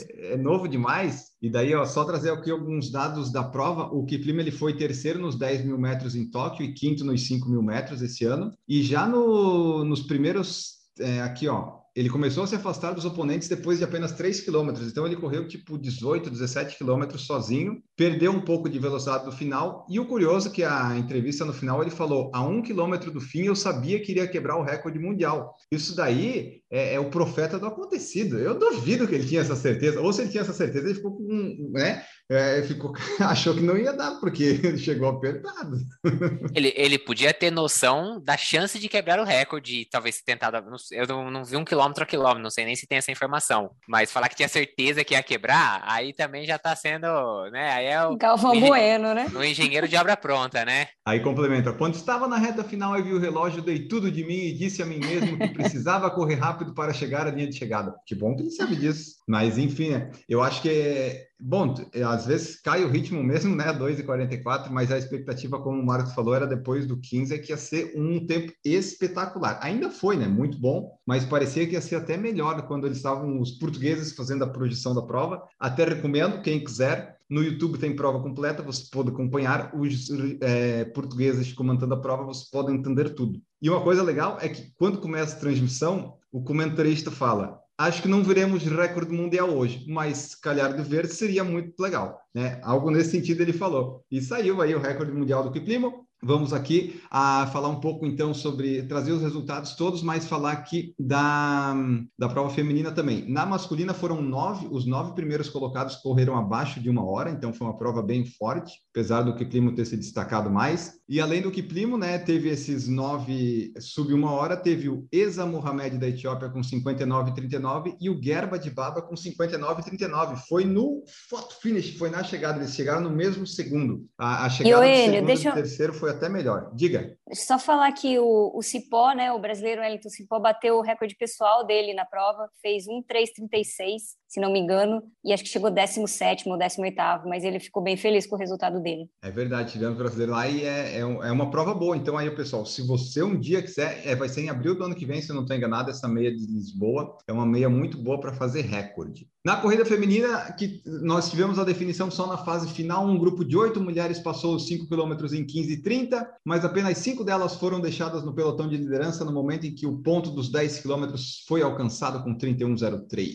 É, 0.09 0.35
é, 0.35 0.37
novo 0.37 0.67
demais. 0.67 1.31
E 1.41 1.51
daí, 1.51 1.75
ó, 1.75 1.85
só 1.85 2.05
trazer 2.05 2.31
aqui 2.31 2.51
alguns 2.51 2.91
dados 2.91 3.31
da 3.33 3.43
prova. 3.43 3.85
O 3.85 4.05
Kiplimo 4.05 4.41
ele 4.41 4.51
foi 4.51 4.77
terceiro 4.77 5.19
nos 5.19 5.37
10 5.37 5.65
mil 5.65 5.79
metros 5.79 6.15
em 6.15 6.31
Tóquio 6.31 6.65
e 6.65 6.73
quinto 6.73 7.05
nos 7.05 7.27
5 7.27 7.49
mil 7.49 7.63
metros 7.63 8.03
esse 8.03 8.25
ano. 8.25 8.53
E 8.69 8.83
já 8.83 9.07
no, 9.07 9.85
nos 9.85 10.03
primeiros, 10.03 10.79
é, 10.99 11.21
aqui, 11.21 11.49
ó, 11.49 11.80
ele 11.95 12.09
começou 12.09 12.45
a 12.45 12.47
se 12.47 12.55
afastar 12.55 12.93
dos 12.93 13.05
oponentes 13.05 13.49
depois 13.49 13.79
de 13.79 13.85
apenas 13.85 14.13
3 14.13 14.41
quilômetros. 14.41 14.89
Então 14.89 15.07
ele 15.07 15.17
correu 15.17 15.47
tipo 15.49 15.77
18, 15.77 16.31
17 16.31 16.79
quilômetros 16.79 17.27
sozinho, 17.27 17.83
perdeu 17.97 18.31
um 18.31 18.41
pouco 18.41 18.69
de 18.69 18.79
velocidade 18.79 19.27
no 19.27 19.33
final. 19.33 19.87
E 19.89 19.99
o 19.99 20.07
curioso 20.07 20.49
é 20.49 20.53
que 20.53 20.63
a 20.63 20.97
entrevista 20.97 21.45
no 21.45 21.53
final 21.53 21.83
ele 21.83 21.91
falou: 21.91 22.31
a 22.33 22.43
um 22.43 22.63
quilômetro 22.63 23.11
do 23.11 23.21
fim 23.21 23.43
eu 23.43 23.57
sabia 23.57 24.01
que 24.01 24.13
iria 24.13 24.29
quebrar 24.29 24.57
o 24.57 24.63
recorde 24.63 24.99
mundial. 24.99 25.55
Isso 25.73 25.97
daí 25.97 26.63
é, 26.71 26.95
é, 26.95 27.01
o 27.01 27.11
profeta 27.11 27.59
do 27.59 27.67
acontecido. 27.67 28.39
Eu 28.39 28.59
duvido 28.59 29.07
que 29.09 29.15
ele 29.15 29.27
tinha 29.27 29.41
essa 29.41 29.57
certeza. 29.57 30.01
Ou 30.01 30.13
se 30.13 30.23
ele 30.23 30.31
tinha 30.31 30.43
essa 30.43 30.53
certeza, 30.53 30.87
ele 30.87 30.95
ficou 30.95 31.17
com, 31.17 31.71
né? 31.73 32.05
É, 32.31 32.63
ficou, 32.63 32.93
achou 33.19 33.53
que 33.53 33.61
não 33.61 33.77
ia 33.77 33.93
dar, 33.93 34.21
porque 34.21 34.45
ele 34.63 34.79
chegou 34.79 35.09
apertado. 35.09 35.79
Ele, 36.55 36.73
ele 36.77 36.99
podia 36.99 37.33
ter 37.33 37.51
noção 37.51 38.21
da 38.21 38.37
chance 38.37 38.79
de 38.79 38.89
quebrar 38.89 39.21
o 39.21 39.25
recorde, 39.25 39.87
talvez 39.91 40.21
tentado. 40.21 40.57
Eu 40.91 41.07
não, 41.07 41.31
não 41.31 41.45
vi 41.45 41.57
um 41.57 41.65
quilômetro 41.65 42.03
a 42.03 42.07
quilômetro, 42.07 42.43
não 42.43 42.51
sei 42.51 42.65
nem 42.65 42.75
se 42.75 42.87
tem 42.87 42.99
essa 42.99 43.11
informação. 43.11 43.71
Mas 43.89 44.13
falar 44.13 44.29
que 44.29 44.37
tinha 44.37 44.49
certeza 44.49 45.05
que 45.05 45.15
ia 45.15 45.23
quebrar, 45.23 45.83
aí 45.87 46.13
também 46.13 46.45
já 46.45 46.59
tá 46.59 46.75
sendo, 46.75 47.07
né? 47.51 47.73
Aí 47.73 47.87
é 47.87 48.05
o. 48.05 48.17
Galvão 48.17 48.57
o 48.57 48.61
Bueno, 48.61 49.15
né? 49.15 49.27
O 49.35 49.43
engenheiro 49.43 49.89
de 49.89 49.97
obra 49.97 50.17
pronta, 50.17 50.65
né? 50.65 50.89
Aí 51.07 51.21
complementa. 51.21 51.73
Quando 51.73 51.95
estava 51.95 52.27
na 52.27 52.37
reta 52.37 52.65
final 52.65 52.99
e 52.99 53.03
vi 53.03 53.13
o 53.13 53.21
relógio, 53.21 53.63
dei 53.63 53.87
tudo 53.87 54.11
de 54.11 54.25
mim 54.25 54.47
e 54.47 54.53
disse 54.53 54.83
a 54.83 54.87
mim 54.87 54.99
mesmo 54.99 55.39
que 55.39 55.49
precisava 55.49 56.11
correr 56.11 56.37
rápido 56.37 56.75
para 56.75 56.93
chegar 56.93 57.27
à 57.27 57.31
linha 57.31 57.49
de 57.49 57.57
chegada. 57.57 57.95
Que 58.07 58.15
bom 58.15 58.35
que 58.35 58.43
ele 58.43 58.51
sabe 58.51 58.77
disso. 58.77 59.17
Mas, 59.27 59.57
enfim, 59.57 59.91
eu 60.29 60.43
acho 60.43 60.63
que 60.63 60.69
é 60.69 61.30
Bom, 61.43 61.75
às 62.07 62.27
vezes 62.27 62.61
cai 62.61 62.85
o 62.85 62.89
ritmo 62.89 63.23
mesmo, 63.23 63.57
né? 63.57 63.73
2,44, 63.73 64.71
mas 64.71 64.93
a 64.93 64.99
expectativa, 64.99 65.61
como 65.61 65.81
o 65.81 65.87
Marcos 65.87 66.13
falou, 66.13 66.35
era 66.35 66.47
depois 66.47 66.87
do 66.87 66.99
15, 66.99 67.35
é 67.35 67.39
que 67.39 67.51
ia 67.51 67.57
ser 67.57 67.95
um 67.97 68.27
tempo 68.27 68.53
espetacular. 68.65 69.59
Ainda 69.63 69.91
foi, 69.91 70.17
né? 70.17 70.27
Muito 70.27 70.59
bom, 70.59 70.99
mas 71.07 71.25
parecia 71.25 71.67
que 71.67 71.73
ia 71.73 71.81
ser 71.81 71.97
até 71.97 72.17
melhor 72.17 72.67
quando 72.67 72.87
eles 72.87 72.99
estavam 72.99 73.41
os 73.41 73.53
portugueses 73.53 74.13
fazendo 74.13 74.45
a 74.45 74.49
projeção 74.49 74.95
da 74.95 75.03
prova. 75.03 75.43
Até 75.59 75.85
recomendo, 75.85 76.43
quem 76.43 76.63
quiser, 76.63 77.17
no 77.31 77.43
YouTube 77.43 77.79
tem 77.79 77.95
prova 77.95 78.21
completa, 78.21 78.63
você 78.63 78.85
pode 78.91 79.11
acompanhar 79.11 79.73
os 79.75 80.11
é, 80.41 80.85
portugueses 80.87 81.53
comentando 81.53 81.95
a 81.95 82.01
prova, 82.01 82.25
você 82.25 82.45
pode 82.51 82.73
entender 82.73 83.11
tudo. 83.11 83.41
E 83.63 83.71
uma 83.71 83.83
coisa 83.83 84.03
legal 84.03 84.37
é 84.41 84.49
que 84.49 84.73
quando 84.77 84.99
começa 84.99 85.37
a 85.37 85.41
transmissão, 85.41 86.17
o 86.33 86.43
comentarista 86.43 87.11
fala: 87.11 87.60
Acho 87.81 88.03
que 88.03 88.09
não 88.09 88.23
veremos 88.23 88.63
recorde 88.63 89.11
mundial 89.11 89.57
hoje, 89.57 89.87
mas 89.89 90.35
calhar 90.35 90.77
de 90.77 90.83
ver 90.83 91.07
seria 91.07 91.43
muito 91.43 91.81
legal, 91.81 92.21
né? 92.35 92.61
Algo 92.63 92.91
nesse 92.91 93.13
sentido 93.13 93.41
ele 93.41 93.55
falou. 93.55 94.05
E 94.11 94.21
saiu 94.21 94.61
aí 94.61 94.75
o 94.75 94.79
recorde 94.79 95.11
mundial 95.11 95.43
do 95.43 95.51
Kiplimo, 95.51 96.07
Vamos 96.23 96.53
aqui 96.53 97.01
a 97.11 97.47
falar 97.47 97.69
um 97.69 97.81
pouco 97.81 98.05
então 98.05 98.35
sobre 98.35 98.83
trazer 98.83 99.13
os 99.13 99.23
resultados 99.23 99.75
todos, 99.75 100.03
mas 100.03 100.27
falar 100.27 100.53
aqui 100.53 100.95
da, 100.99 101.75
da 102.19 102.29
prova 102.29 102.51
feminina 102.51 102.93
também. 102.93 103.25
Na 103.27 103.47
masculina 103.47 103.95
foram 103.95 104.21
nove, 104.21 104.69
os 104.71 104.87
nove 104.87 105.15
primeiros 105.15 105.49
colocados 105.49 105.97
correram 105.97 106.37
abaixo 106.37 106.79
de 106.79 106.91
uma 106.91 107.03
hora, 107.03 107.31
então 107.31 107.55
foi 107.55 107.67
uma 107.67 107.79
prova 107.79 108.03
bem 108.03 108.27
forte, 108.27 108.75
apesar 108.93 109.23
do 109.23 109.35
Kiplimo 109.35 109.75
ter 109.75 109.87
se 109.87 109.97
destacado 109.97 110.51
mais. 110.51 111.01
E 111.09 111.21
além 111.21 111.41
do 111.41 111.51
Kiplimo, 111.51 111.97
né, 111.97 112.19
teve 112.19 112.51
esses 112.51 112.87
nove 112.87 113.73
sub 113.81 114.13
uma 114.13 114.31
hora, 114.31 114.57
teve 114.57 114.91
o 114.91 115.09
Eza 115.11 115.47
Mohamed 115.47 115.97
da 115.97 116.09
Etiópia 116.09 116.51
com 116.51 116.61
59,39 116.61 117.97
e 117.99 118.11
o 118.11 118.23
Gerba 118.23 118.59
de 118.59 118.71
Baba 118.71 119.01
com 119.01 119.15
59,39. 119.15 120.37
Foi 120.49 120.67
no 120.67 121.03
photo 121.29 121.57
finish, 121.63 121.97
foi 121.97 122.11
na 122.11 122.23
chegada, 122.23 122.59
eles 122.59 122.75
chegaram 122.75 123.01
no 123.01 123.11
mesmo 123.11 123.47
segundo. 123.47 124.07
A, 124.19 124.45
a 124.45 124.51
chegada 124.51 124.87
e, 124.87 124.91
do 124.91 125.13
segundo 125.13 125.27
deixa... 125.27 125.53
terceiro 125.53 125.95
foi 125.95 126.10
até 126.11 126.29
melhor. 126.29 126.71
Diga. 126.75 127.17
Só 127.35 127.59
falar 127.59 127.93
que 127.93 128.19
o, 128.19 128.53
o 128.55 128.63
Cipó, 128.63 129.13
né, 129.13 129.33
o 129.33 129.39
brasileiro 129.39 129.81
Wellington 129.81 130.09
Cipó, 130.09 130.39
bateu 130.41 130.77
o 130.77 130.83
recorde 130.83 131.15
pessoal 131.17 131.65
dele 131.65 131.95
na 131.95 132.05
prova, 132.05 132.49
fez 132.61 132.87
1,336. 132.87 134.17
se 134.29 134.41
não 134.41 134.53
me 134.53 134.61
engano, 134.61 135.03
e 135.25 135.33
acho 135.33 135.43
que 135.43 135.49
chegou 135.49 135.71
17 135.71 136.49
ou 136.49 136.57
18, 136.57 137.23
mas 137.27 137.45
ele 137.45 137.59
ficou 137.59 137.83
bem 137.83 137.97
feliz 137.97 138.27
com 138.27 138.37
o 138.37 138.39
resultado 138.39 138.81
dele. 138.81 139.09
É 139.23 139.31
verdade, 139.31 139.73
tivemos 139.73 139.97
brasileiro 139.97 140.33
lá 140.33 140.49
e 140.49 140.65
é, 140.65 140.97
é, 140.97 141.01
é, 141.01 141.33
uma 141.33 141.51
prova 141.51 141.75
boa. 141.75 141.97
Então, 141.97 142.17
aí, 142.17 142.31
pessoal, 142.31 142.65
se 142.65 142.87
você 142.87 143.23
um 143.23 143.39
dia 143.39 143.63
quiser, 143.63 144.03
é, 144.07 144.15
vai 144.15 144.29
ser 144.29 144.43
em 144.43 144.49
abril 144.49 144.77
do 144.77 144.85
ano 144.85 144.95
que 144.95 145.07
vem, 145.07 145.21
se 145.21 145.31
eu 145.31 145.35
não 145.35 145.43
estou 145.43 145.57
enganado, 145.57 145.91
essa 145.91 146.09
meia 146.09 146.35
de 146.35 146.47
Lisboa 146.47 147.17
é 147.27 147.33
uma 147.33 147.47
meia 147.47 147.69
muito 147.69 147.99
boa 147.99 148.21
para 148.21 148.33
fazer 148.33 148.63
recorde. 148.63 149.29
Na 149.43 149.57
corrida 149.57 149.87
feminina, 149.87 150.53
que 150.53 150.83
nós 150.85 151.31
tivemos 151.31 151.59
a 151.59 151.65
definição 151.65 152.11
só 152.11 152.27
na 152.27 152.37
fase 152.37 152.69
final, 152.75 153.07
um 153.07 153.19
grupo 153.19 153.43
de 153.43 153.57
oito 153.57 153.81
mulheres 153.81 154.19
passou 154.19 154.55
os 154.55 154.67
5 154.67 154.87
quilômetros 154.87 155.33
em 155.33 155.47
15 155.47 155.73
e 155.73 155.83
30, 155.83 156.31
mas 156.45 156.63
apenas 156.63 156.99
cinco 156.99 157.20
delas 157.25 157.57
foram 157.57 157.81
deixadas 157.81 158.25
no 158.25 158.35
pelotão 158.35 158.69
de 158.69 158.77
liderança 158.77 159.25
no 159.25 159.33
momento 159.33 159.67
em 159.67 159.75
que 159.75 159.87
o 159.87 159.99
ponto 159.99 160.31
dos 160.31 160.51
10 160.51 160.81
quilômetros 160.81 161.45
foi 161.47 161.63
alcançado 161.63 162.23
com 162.23 162.37
31,03. 162.37 163.27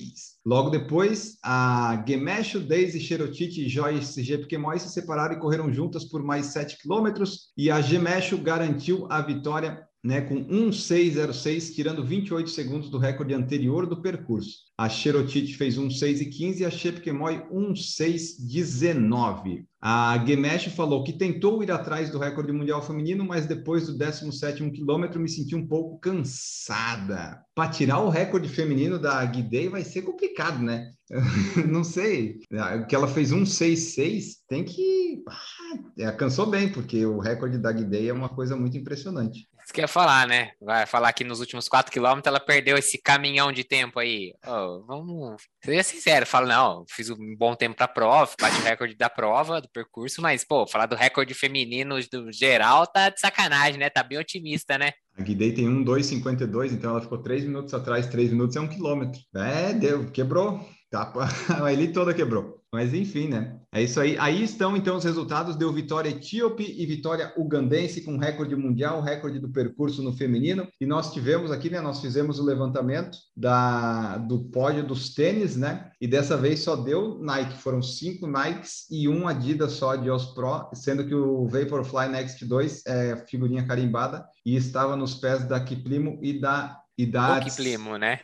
Logo 0.45 0.69
depois, 0.69 1.37
a 1.43 2.03
Gemesho, 2.07 2.59
Daisy, 2.59 2.99
Cherotite 2.99 3.65
e 3.65 3.69
Joyce 3.69 4.23
Jepquemoy 4.23 4.79
se 4.79 4.89
separaram 4.89 5.35
e 5.35 5.39
correram 5.39 5.71
juntas 5.71 6.05
por 6.05 6.23
mais 6.23 6.47
7 6.47 6.77
quilômetros, 6.81 7.51
e 7.57 7.71
a 7.71 7.81
Gemesho 7.81 8.37
garantiu 8.37 9.07
a 9.09 9.21
vitória 9.21 9.85
né, 10.03 10.21
com 10.21 10.35
1,606, 10.35 11.73
tirando 11.73 12.05
28 12.05 12.49
segundos 12.49 12.89
do 12.89 12.99
recorde 12.99 13.33
anterior 13.33 13.87
do 13.87 14.01
percurso. 14.01 14.64
A 14.77 14.89
Cherotite 14.89 15.55
fez 15.55 15.77
1,615 15.77 16.61
e 16.61 16.65
a 16.65 16.69
Chepkemoy 16.69 17.45
1,619. 17.49 19.65
A 19.79 20.21
Gemesh 20.25 20.65
falou 20.65 21.01
que 21.01 21.13
tentou 21.13 21.63
ir 21.63 21.71
atrás 21.71 22.09
do 22.09 22.19
recorde 22.19 22.51
mundial 22.51 22.81
feminino, 22.81 23.23
mas 23.23 23.45
depois 23.45 23.87
do 23.87 23.97
17º 23.97 24.73
quilômetro 24.73 25.17
me 25.17 25.29
senti 25.29 25.55
um 25.55 25.65
pouco 25.65 25.97
cansada. 25.99 27.41
Para 27.53 27.69
tirar 27.69 27.99
o 27.99 28.09
recorde 28.09 28.49
feminino 28.49 28.99
da 28.99 29.23
Guidei 29.23 29.69
vai 29.69 29.85
ser 29.85 30.01
complicado, 30.01 30.61
né? 30.61 30.91
Não 31.71 31.85
sei. 31.85 32.41
Que 32.89 32.95
ela 32.95 33.07
fez 33.07 33.31
1,66, 33.31 34.39
tem 34.49 34.65
que... 34.65 35.23
Ah, 35.29 35.79
é, 35.99 36.11
cansou 36.11 36.47
bem, 36.47 36.69
porque 36.69 37.05
o 37.05 37.19
recorde 37.19 37.57
da 37.57 37.71
Guidei 37.71 38.09
é 38.09 38.13
uma 38.13 38.27
coisa 38.27 38.57
muito 38.57 38.77
impressionante. 38.77 39.47
Isso 39.65 39.73
que 39.73 39.81
ia 39.81 39.87
falar, 39.87 40.27
né? 40.27 40.51
Vai 40.61 40.85
falar 40.85 41.11
que 41.11 41.23
nos 41.23 41.39
últimos 41.39 41.67
4 41.67 41.91
quilômetros 41.91 42.27
ela 42.27 42.39
perdeu 42.39 42.77
esse 42.77 42.99
caminhão 43.01 43.51
de 43.51 43.63
tempo 43.63 43.99
aí. 43.99 44.31
Oh, 44.45 44.83
vamos. 44.85 45.41
Seja 45.63 45.81
sincero, 45.81 46.23
fala, 46.23 46.45
não, 46.45 46.85
fiz 46.87 47.09
um 47.09 47.35
bom 47.35 47.55
tempo 47.55 47.75
pra 47.75 47.87
prova, 47.87 48.31
bate 48.39 48.61
o 48.61 48.63
recorde 48.63 48.95
da 48.95 49.09
prova, 49.09 49.59
do 49.59 49.67
percurso, 49.67 50.21
mas, 50.21 50.45
pô, 50.45 50.67
falar 50.67 50.85
do 50.85 50.95
recorde 50.95 51.33
feminino 51.33 51.95
do 52.11 52.31
geral 52.31 52.85
tá 52.85 53.09
de 53.09 53.19
sacanagem, 53.19 53.79
né? 53.79 53.89
Tá 53.89 54.03
bem 54.03 54.19
otimista, 54.19 54.77
né? 54.77 54.91
A 55.17 55.23
Guidei 55.23 55.51
tem 55.51 55.67
1,252, 55.67 56.73
então 56.73 56.91
ela 56.91 57.01
ficou 57.01 57.17
3 57.17 57.45
minutos 57.45 57.73
atrás, 57.73 58.05
3 58.05 58.31
minutos 58.31 58.55
é 58.55 58.61
um 58.61 58.67
quilômetro. 58.67 59.19
É, 59.35 59.73
deu, 59.73 60.11
quebrou. 60.11 60.63
Tá, 60.91 61.11
a 61.63 61.73
elite 61.73 61.93
toda 61.93 62.13
quebrou. 62.13 62.54
Mas 62.75 62.93
enfim, 62.93 63.29
né? 63.29 63.57
É 63.73 63.81
isso 63.81 64.01
aí. 64.01 64.17
Aí 64.19 64.43
estão 64.43 64.75
então 64.75 64.97
os 64.97 65.03
resultados. 65.05 65.55
Deu 65.55 65.71
vitória 65.71 66.09
etíope 66.09 66.63
e 66.77 66.85
vitória 66.85 67.33
ugandense 67.37 68.01
com 68.01 68.17
recorde 68.17 68.53
mundial, 68.53 69.01
recorde 69.01 69.39
do 69.39 69.49
percurso 69.49 70.03
no 70.03 70.11
feminino. 70.11 70.67
E 70.79 70.85
nós 70.85 71.13
tivemos 71.13 71.51
aqui, 71.51 71.69
né? 71.69 71.79
Nós 71.79 72.01
fizemos 72.01 72.37
o 72.37 72.43
levantamento 72.43 73.17
da, 73.35 74.17
do 74.17 74.43
pódio 74.49 74.85
dos 74.85 75.13
tênis, 75.13 75.55
né? 75.55 75.89
E 76.01 76.05
dessa 76.05 76.35
vez 76.35 76.59
só 76.59 76.75
deu 76.75 77.17
Nike. 77.19 77.57
Foram 77.57 77.81
cinco 77.81 78.27
Nikes 78.27 78.85
e 78.91 79.07
um 79.07 79.25
Adidas 79.25 79.71
só 79.71 79.95
de 79.95 80.09
Os 80.09 80.25
Pro, 80.33 80.69
sendo 80.73 81.07
que 81.07 81.15
o 81.15 81.47
Vaporfly 81.47 82.09
Next 82.09 82.43
2 82.43 82.85
é 82.85 83.15
figurinha 83.25 83.65
carimbada 83.65 84.25
e 84.45 84.57
estava 84.57 84.97
nos 84.97 85.15
pés 85.15 85.45
da 85.45 85.61
Kiplimo 85.61 86.19
e 86.21 86.37
da 86.39 86.81
e 86.97 87.05
da 87.05 87.39
Kiplimo, 87.41 87.97
né? 87.97 88.19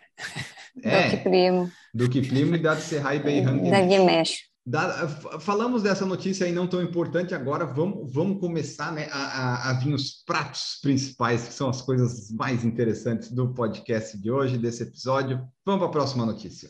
É. 0.83 1.09
Do 1.09 1.17
Kiplimo. 1.17 1.71
Do 1.93 2.09
Kiplimo 2.09 2.55
e 2.55 2.59
da 2.59 2.75
Serrai 2.77 3.19
Beihang. 3.19 3.69
Da 3.69 3.81
Guimesh. 3.81 4.51
Da, 4.63 5.07
falamos 5.39 5.81
dessa 5.81 6.05
notícia 6.05 6.45
aí 6.45 6.51
não 6.51 6.67
tão 6.67 6.83
importante 6.83 7.33
agora, 7.33 7.65
vamos, 7.65 8.13
vamos 8.13 8.39
começar 8.39 8.91
né, 8.91 9.07
a, 9.11 9.17
a, 9.17 9.69
a 9.71 9.73
vir 9.73 9.93
os 9.93 10.23
pratos 10.23 10.77
principais, 10.81 11.47
que 11.47 11.53
são 11.53 11.67
as 11.67 11.81
coisas 11.81 12.31
mais 12.31 12.63
interessantes 12.63 13.31
do 13.31 13.53
podcast 13.53 14.15
de 14.19 14.29
hoje, 14.29 14.59
desse 14.59 14.83
episódio. 14.83 15.41
Vamos 15.65 15.79
para 15.79 15.87
a 15.87 15.91
próxima 15.91 16.25
notícia. 16.27 16.69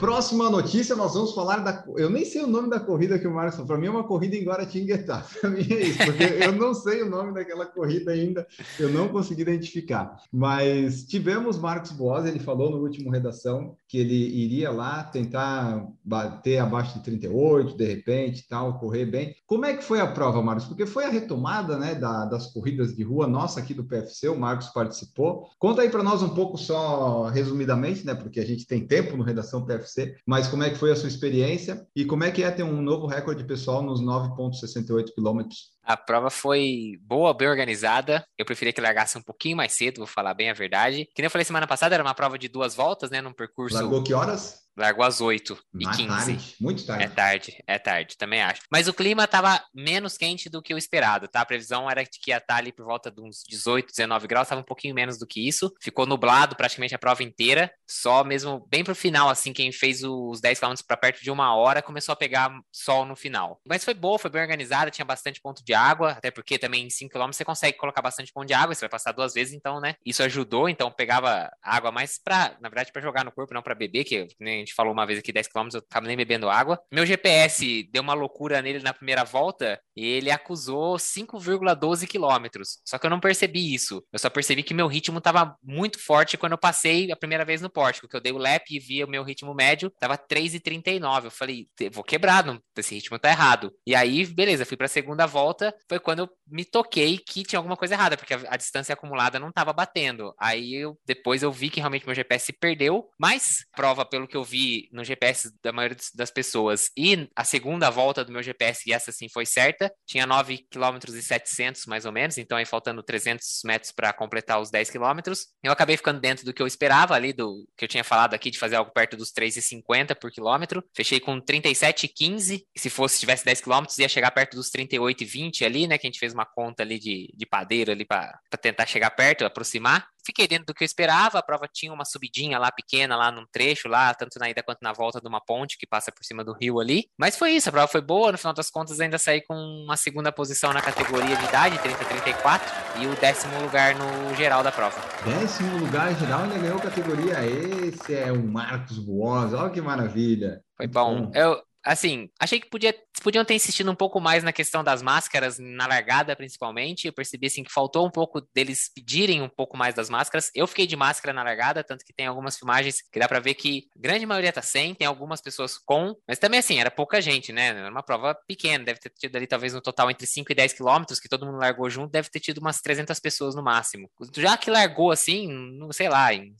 Próxima 0.00 0.48
notícia, 0.48 0.96
nós 0.96 1.12
vamos 1.12 1.34
falar 1.34 1.58
da. 1.58 1.84
Eu 1.94 2.08
nem 2.08 2.24
sei 2.24 2.42
o 2.42 2.46
nome 2.46 2.70
da 2.70 2.80
corrida 2.80 3.18
que 3.18 3.28
o 3.28 3.34
Marcos 3.34 3.56
falou. 3.56 3.66
Para 3.66 3.76
mim 3.76 3.86
é 3.86 3.90
uma 3.90 4.04
corrida 4.04 4.34
em 4.34 4.42
Guaratinguetá. 4.42 5.26
Para 5.38 5.50
mim 5.50 5.66
é 5.70 5.82
isso, 5.82 5.98
porque 5.98 6.24
eu 6.42 6.52
não 6.52 6.72
sei 6.72 7.02
o 7.02 7.10
nome 7.10 7.34
daquela 7.34 7.66
corrida 7.66 8.10
ainda, 8.10 8.46
eu 8.78 8.88
não 8.88 9.08
consegui 9.08 9.42
identificar. 9.42 10.16
Mas 10.32 11.04
tivemos 11.04 11.58
Marcos 11.58 11.92
Boas, 11.92 12.24
ele 12.24 12.38
falou 12.38 12.70
no 12.70 12.78
último 12.78 13.10
redação 13.10 13.76
que 13.86 13.98
ele 13.98 14.14
iria 14.14 14.70
lá 14.70 15.04
tentar 15.04 15.86
bater 16.02 16.58
abaixo 16.58 16.96
de 16.96 17.04
38, 17.04 17.76
de 17.76 17.84
repente, 17.84 18.48
tal, 18.48 18.78
correr 18.78 19.04
bem. 19.04 19.34
Como 19.46 19.66
é 19.66 19.76
que 19.76 19.84
foi 19.84 20.00
a 20.00 20.06
prova, 20.06 20.40
Marcos? 20.40 20.64
Porque 20.64 20.86
foi 20.86 21.04
a 21.04 21.10
retomada 21.10 21.76
né, 21.76 21.94
da, 21.94 22.24
das 22.24 22.46
corridas 22.46 22.96
de 22.96 23.02
rua 23.02 23.26
nossa 23.26 23.60
aqui 23.60 23.74
do 23.74 23.84
PFC, 23.84 24.30
o 24.30 24.38
Marcos 24.38 24.68
participou. 24.68 25.50
Conta 25.58 25.82
aí 25.82 25.90
para 25.90 26.02
nós 26.02 26.22
um 26.22 26.30
pouco 26.30 26.56
só 26.56 27.26
resumidamente, 27.26 28.06
né? 28.06 28.14
Porque 28.14 28.40
a 28.40 28.46
gente 28.46 28.66
tem 28.66 28.86
tempo 28.86 29.14
no 29.14 29.24
Redação 29.24 29.66
PFC 29.66 29.89
mas 30.26 30.48
como 30.48 30.62
é 30.62 30.70
que 30.70 30.76
foi 30.76 30.90
a 30.90 30.96
sua 30.96 31.08
experiência 31.08 31.86
e 31.94 32.04
como 32.04 32.24
é 32.24 32.30
que 32.30 32.42
é 32.42 32.50
ter 32.50 32.62
um 32.62 32.82
novo 32.82 33.06
recorde 33.06 33.44
pessoal 33.44 33.82
nos 33.82 34.00
9,68 34.00 35.14
quilômetros? 35.14 35.70
A 35.92 35.96
prova 35.96 36.30
foi 36.30 36.98
boa, 37.02 37.34
bem 37.34 37.48
organizada. 37.48 38.24
Eu 38.38 38.46
preferia 38.46 38.72
que 38.72 38.80
largasse 38.80 39.18
um 39.18 39.22
pouquinho 39.22 39.56
mais 39.56 39.72
cedo, 39.72 39.98
vou 39.98 40.06
falar 40.06 40.34
bem 40.34 40.48
a 40.48 40.54
verdade. 40.54 41.06
Que 41.14 41.20
nem 41.20 41.26
eu 41.26 41.30
falei 41.30 41.44
semana 41.44 41.66
passada, 41.66 41.94
era 41.94 42.04
uma 42.04 42.14
prova 42.14 42.38
de 42.38 42.48
duas 42.48 42.76
voltas, 42.76 43.10
né? 43.10 43.20
Num 43.20 43.32
percurso. 43.32 43.74
Largou 43.74 44.04
que 44.04 44.14
horas? 44.14 44.60
Largou 44.76 45.04
às 45.04 45.20
8 45.20 45.58
e 45.74 45.84
Na 45.84 45.90
15. 45.90 46.08
Tarde, 46.08 46.54
muito 46.60 46.86
tarde. 46.86 47.04
É 47.04 47.08
tarde, 47.08 47.64
é 47.66 47.78
tarde, 47.78 48.16
também 48.16 48.40
acho. 48.40 48.62
Mas 48.70 48.88
o 48.88 48.94
clima 48.94 49.24
estava 49.24 49.62
menos 49.74 50.16
quente 50.16 50.48
do 50.48 50.62
que 50.62 50.72
o 50.72 50.78
esperado, 50.78 51.28
tá? 51.28 51.40
A 51.40 51.44
previsão 51.44 51.90
era 51.90 52.04
que 52.04 52.30
ia 52.30 52.38
estar 52.38 52.56
ali 52.56 52.72
por 52.72 52.86
volta 52.86 53.10
de 53.10 53.20
uns 53.20 53.42
18, 53.48 53.88
19 53.90 54.26
graus, 54.26 54.46
estava 54.46 54.60
um 54.60 54.64
pouquinho 54.64 54.94
menos 54.94 55.18
do 55.18 55.26
que 55.26 55.46
isso. 55.46 55.70
Ficou 55.82 56.06
nublado 56.06 56.56
praticamente 56.56 56.94
a 56.94 56.98
prova 56.98 57.22
inteira, 57.22 57.70
só 57.86 58.24
mesmo 58.24 58.66
bem 58.70 58.84
pro 58.84 58.94
final, 58.94 59.28
assim, 59.28 59.52
quem 59.52 59.72
fez 59.72 60.02
os 60.02 60.40
10 60.40 60.60
km 60.60 60.74
para 60.86 60.96
perto 60.96 61.22
de 61.22 61.30
uma 61.30 61.54
hora 61.54 61.82
começou 61.82 62.12
a 62.12 62.16
pegar 62.16 62.50
sol 62.72 63.04
no 63.04 63.16
final. 63.16 63.60
Mas 63.66 63.84
foi 63.84 63.92
boa, 63.92 64.18
foi 64.18 64.30
bem 64.30 64.40
organizada, 64.40 64.90
tinha 64.90 65.04
bastante 65.04 65.40
ponto 65.42 65.62
de 65.64 65.74
água, 65.80 66.12
até 66.12 66.30
porque 66.30 66.58
também 66.58 66.86
em 66.86 66.90
5 66.90 67.12
km 67.12 67.32
você 67.32 67.44
consegue 67.44 67.78
colocar 67.78 68.02
bastante 68.02 68.32
ponto 68.32 68.46
de 68.46 68.54
água, 68.54 68.74
você 68.74 68.80
vai 68.80 68.90
passar 68.90 69.12
duas 69.12 69.34
vezes, 69.34 69.54
então, 69.54 69.80
né? 69.80 69.94
Isso 70.04 70.22
ajudou, 70.22 70.68
então 70.68 70.90
pegava 70.90 71.50
água 71.62 71.90
mais 71.90 72.18
para, 72.22 72.56
na 72.60 72.68
verdade, 72.68 72.92
para 72.92 73.02
jogar 73.02 73.24
no 73.24 73.32
corpo, 73.32 73.54
não 73.54 73.62
para 73.62 73.74
beber, 73.74 74.04
que 74.04 74.28
né, 74.38 74.56
a 74.56 74.58
gente 74.58 74.74
falou 74.74 74.92
uma 74.92 75.06
vez 75.06 75.18
aqui 75.18 75.32
10 75.32 75.48
km, 75.48 75.68
eu 75.74 75.82
tava 75.82 76.06
nem 76.06 76.16
bebendo 76.16 76.48
água. 76.48 76.80
Meu 76.92 77.06
GPS 77.06 77.88
deu 77.92 78.02
uma 78.02 78.14
loucura 78.14 78.60
nele 78.62 78.80
na 78.80 78.92
primeira 78.92 79.24
volta 79.24 79.80
ele 80.04 80.30
acusou 80.30 80.96
5,12 80.96 82.06
quilômetros. 82.06 82.78
Só 82.84 82.98
que 82.98 83.06
eu 83.06 83.10
não 83.10 83.20
percebi 83.20 83.74
isso. 83.74 84.04
Eu 84.12 84.18
só 84.18 84.30
percebi 84.30 84.62
que 84.62 84.74
meu 84.74 84.86
ritmo 84.86 85.20
tava 85.20 85.56
muito 85.62 85.98
forte 85.98 86.36
quando 86.36 86.52
eu 86.52 86.58
passei 86.58 87.10
a 87.10 87.16
primeira 87.16 87.44
vez 87.44 87.60
no 87.60 87.70
pórtico, 87.70 88.08
que 88.08 88.16
eu 88.16 88.20
dei 88.20 88.32
o 88.32 88.38
lap 88.38 88.70
e 88.70 88.78
vi 88.78 89.02
o 89.04 89.08
meu 89.08 89.22
ritmo 89.22 89.54
médio, 89.54 89.90
tava 89.98 90.16
3,39. 90.16 91.24
Eu 91.24 91.30
falei, 91.30 91.68
vou 91.92 92.04
quebrar, 92.04 92.44
esse 92.76 92.94
ritmo 92.94 93.18
tá 93.18 93.28
errado. 93.28 93.72
E 93.86 93.94
aí, 93.94 94.24
beleza, 94.26 94.64
fui 94.64 94.76
pra 94.76 94.88
segunda 94.88 95.26
volta, 95.26 95.74
foi 95.88 95.98
quando 95.98 96.20
eu 96.20 96.30
me 96.46 96.64
toquei 96.64 97.18
que 97.18 97.42
tinha 97.42 97.58
alguma 97.58 97.76
coisa 97.76 97.94
errada, 97.94 98.16
porque 98.16 98.34
a, 98.34 98.40
a 98.48 98.56
distância 98.56 98.92
acumulada 98.92 99.38
não 99.38 99.52
tava 99.52 99.72
batendo. 99.72 100.34
Aí 100.38 100.74
eu, 100.74 100.98
depois 101.04 101.42
eu 101.42 101.52
vi 101.52 101.70
que 101.70 101.80
realmente 101.80 102.06
meu 102.06 102.14
GPS 102.14 102.46
se 102.46 102.52
perdeu, 102.52 103.08
mas 103.18 103.64
prova 103.74 104.04
pelo 104.04 104.26
que 104.26 104.36
eu 104.36 104.44
vi 104.44 104.88
no 104.92 105.04
GPS 105.04 105.52
da 105.62 105.72
maioria 105.72 105.96
das 106.14 106.30
pessoas 106.30 106.90
e 106.96 107.28
a 107.36 107.44
segunda 107.44 107.90
volta 107.90 108.24
do 108.24 108.32
meu 108.32 108.42
GPS, 108.42 108.88
e 108.88 108.92
essa 108.92 109.12
sim 109.12 109.28
foi 109.28 109.46
certa, 109.46 109.89
tinha 110.06 110.26
9 110.26 110.66
km 110.70 110.98
e 111.08 111.22
700 111.22 111.86
mais 111.86 112.04
ou 112.04 112.12
menos, 112.12 112.38
então 112.38 112.58
aí 112.58 112.64
faltando 112.64 113.02
300 113.02 113.62
metros 113.64 113.92
para 113.92 114.12
completar 114.12 114.60
os 114.60 114.70
10 114.70 114.90
km. 114.90 115.32
Eu 115.62 115.72
acabei 115.72 115.96
ficando 115.96 116.20
dentro 116.20 116.44
do 116.44 116.52
que 116.52 116.62
eu 116.62 116.66
esperava 116.66 117.14
ali, 117.14 117.32
do 117.32 117.66
que 117.76 117.84
eu 117.84 117.88
tinha 117.88 118.04
falado 118.04 118.34
aqui, 118.34 118.50
de 118.50 118.58
fazer 118.58 118.76
algo 118.76 118.92
perto 118.92 119.16
dos 119.16 119.32
3,50 119.32 120.14
por 120.14 120.30
quilômetro. 120.30 120.84
Fechei 120.94 121.20
com 121.20 121.40
37,15, 121.40 122.62
se 122.76 122.90
fosse, 122.90 123.20
tivesse 123.20 123.44
10 123.44 123.60
km, 123.60 123.84
ia 123.98 124.08
chegar 124.08 124.30
perto 124.30 124.56
dos 124.56 124.70
38,20 124.70 125.64
ali, 125.64 125.86
né, 125.86 125.98
que 125.98 126.06
a 126.06 126.10
gente 126.10 126.18
fez 126.18 126.32
uma 126.32 126.46
conta 126.46 126.82
ali 126.82 126.98
de, 126.98 127.32
de 127.34 127.46
padeiro 127.46 127.90
ali 127.90 128.04
para 128.04 128.38
tentar 128.60 128.86
chegar 128.86 129.10
perto, 129.10 129.44
aproximar 129.44 130.06
fiquei 130.24 130.46
dentro 130.46 130.66
do 130.66 130.74
que 130.74 130.84
eu 130.84 130.86
esperava. 130.86 131.38
A 131.38 131.42
prova 131.42 131.68
tinha 131.72 131.92
uma 131.92 132.04
subidinha 132.04 132.58
lá 132.58 132.70
pequena, 132.70 133.16
lá 133.16 133.30
num 133.30 133.44
trecho, 133.50 133.88
lá, 133.88 134.14
tanto 134.14 134.38
na 134.38 134.50
ida 134.50 134.62
quanto 134.62 134.78
na 134.82 134.92
volta 134.92 135.20
de 135.20 135.28
uma 135.28 135.40
ponte 135.40 135.78
que 135.78 135.86
passa 135.86 136.12
por 136.12 136.24
cima 136.24 136.44
do 136.44 136.52
rio 136.52 136.80
ali. 136.80 137.06
Mas 137.18 137.36
foi 137.36 137.52
isso, 137.52 137.68
a 137.68 137.72
prova 137.72 137.88
foi 137.88 138.00
boa. 138.00 138.32
No 138.32 138.38
final 138.38 138.52
das 138.52 138.70
contas, 138.70 139.00
ainda 139.00 139.18
saí 139.18 139.42
com 139.42 139.54
uma 139.54 139.96
segunda 139.96 140.32
posição 140.32 140.72
na 140.72 140.82
categoria 140.82 141.36
de 141.36 141.44
idade, 141.44 141.78
30-34, 141.78 142.60
e 143.00 143.06
o 143.06 143.16
décimo 143.16 143.60
lugar 143.60 143.94
no 143.94 144.34
geral 144.34 144.62
da 144.62 144.72
prova. 144.72 145.00
Décimo 145.24 145.78
lugar 145.78 146.14
geral, 146.18 146.44
ele 146.46 146.58
ganhou 146.58 146.80
categoria. 146.80 147.44
Esse 147.44 148.14
é 148.14 148.32
o 148.32 148.42
Marcos 148.42 148.98
Boas, 148.98 149.52
olha 149.52 149.70
que 149.70 149.80
maravilha. 149.80 150.62
Foi 150.76 150.86
bom. 150.86 151.30
Eu, 151.34 151.60
assim, 151.84 152.30
achei 152.38 152.60
que 152.60 152.68
podia, 152.68 152.94
podiam 153.22 153.44
ter 153.44 153.54
insistido 153.54 153.90
um 153.90 153.94
pouco 153.94 154.20
mais 154.20 154.42
na 154.42 154.52
questão 154.52 154.84
das 154.84 155.02
máscaras, 155.02 155.58
na 155.58 155.86
largada 155.86 156.36
principalmente. 156.36 157.06
Eu 157.06 157.12
percebi 157.12 157.46
assim 157.46 157.62
que 157.62 157.72
faltou 157.72 158.06
um 158.06 158.10
pouco 158.10 158.40
deles 158.54 158.90
pedirem 158.94 159.42
um 159.42 159.48
pouco 159.48 159.76
mais 159.76 159.94
das 159.94 160.10
máscaras. 160.10 160.50
Eu 160.54 160.66
fiquei 160.66 160.86
de 160.86 160.96
máscara 160.96 161.32
na 161.32 161.42
largada, 161.42 161.82
tanto 161.82 162.04
que 162.04 162.12
tem 162.12 162.26
algumas 162.26 162.58
filmagens 162.58 163.02
que 163.10 163.18
dá 163.18 163.28
para 163.28 163.40
ver 163.40 163.54
que 163.54 163.88
a 163.96 164.00
grande 164.00 164.26
maioria 164.26 164.52
tá 164.52 164.62
sem, 164.62 164.94
tem 164.94 165.06
algumas 165.06 165.40
pessoas 165.40 165.78
com, 165.78 166.14
mas 166.26 166.38
também 166.38 166.60
assim, 166.60 166.78
era 166.78 166.90
pouca 166.90 167.20
gente, 167.20 167.52
né? 167.52 167.68
Era 167.68 167.90
uma 167.90 168.02
prova 168.02 168.34
pequena, 168.46 168.84
deve 168.84 169.00
ter 169.00 169.10
tido 169.10 169.36
ali 169.36 169.46
talvez 169.46 169.72
no 169.72 169.80
total 169.80 170.10
entre 170.10 170.26
5 170.26 170.50
e 170.52 170.54
10 170.54 170.72
quilômetros, 170.74 171.20
que 171.20 171.28
todo 171.28 171.46
mundo 171.46 171.58
largou 171.58 171.88
junto, 171.88 172.10
deve 172.10 172.28
ter 172.28 172.40
tido 172.40 172.58
umas 172.58 172.80
300 172.80 173.18
pessoas 173.20 173.54
no 173.54 173.62
máximo. 173.62 174.10
Já 174.36 174.56
que 174.56 174.70
largou 174.70 175.10
assim, 175.10 175.48
não 175.48 175.92
sei 175.92 176.08
lá, 176.08 176.32
em 176.32 176.54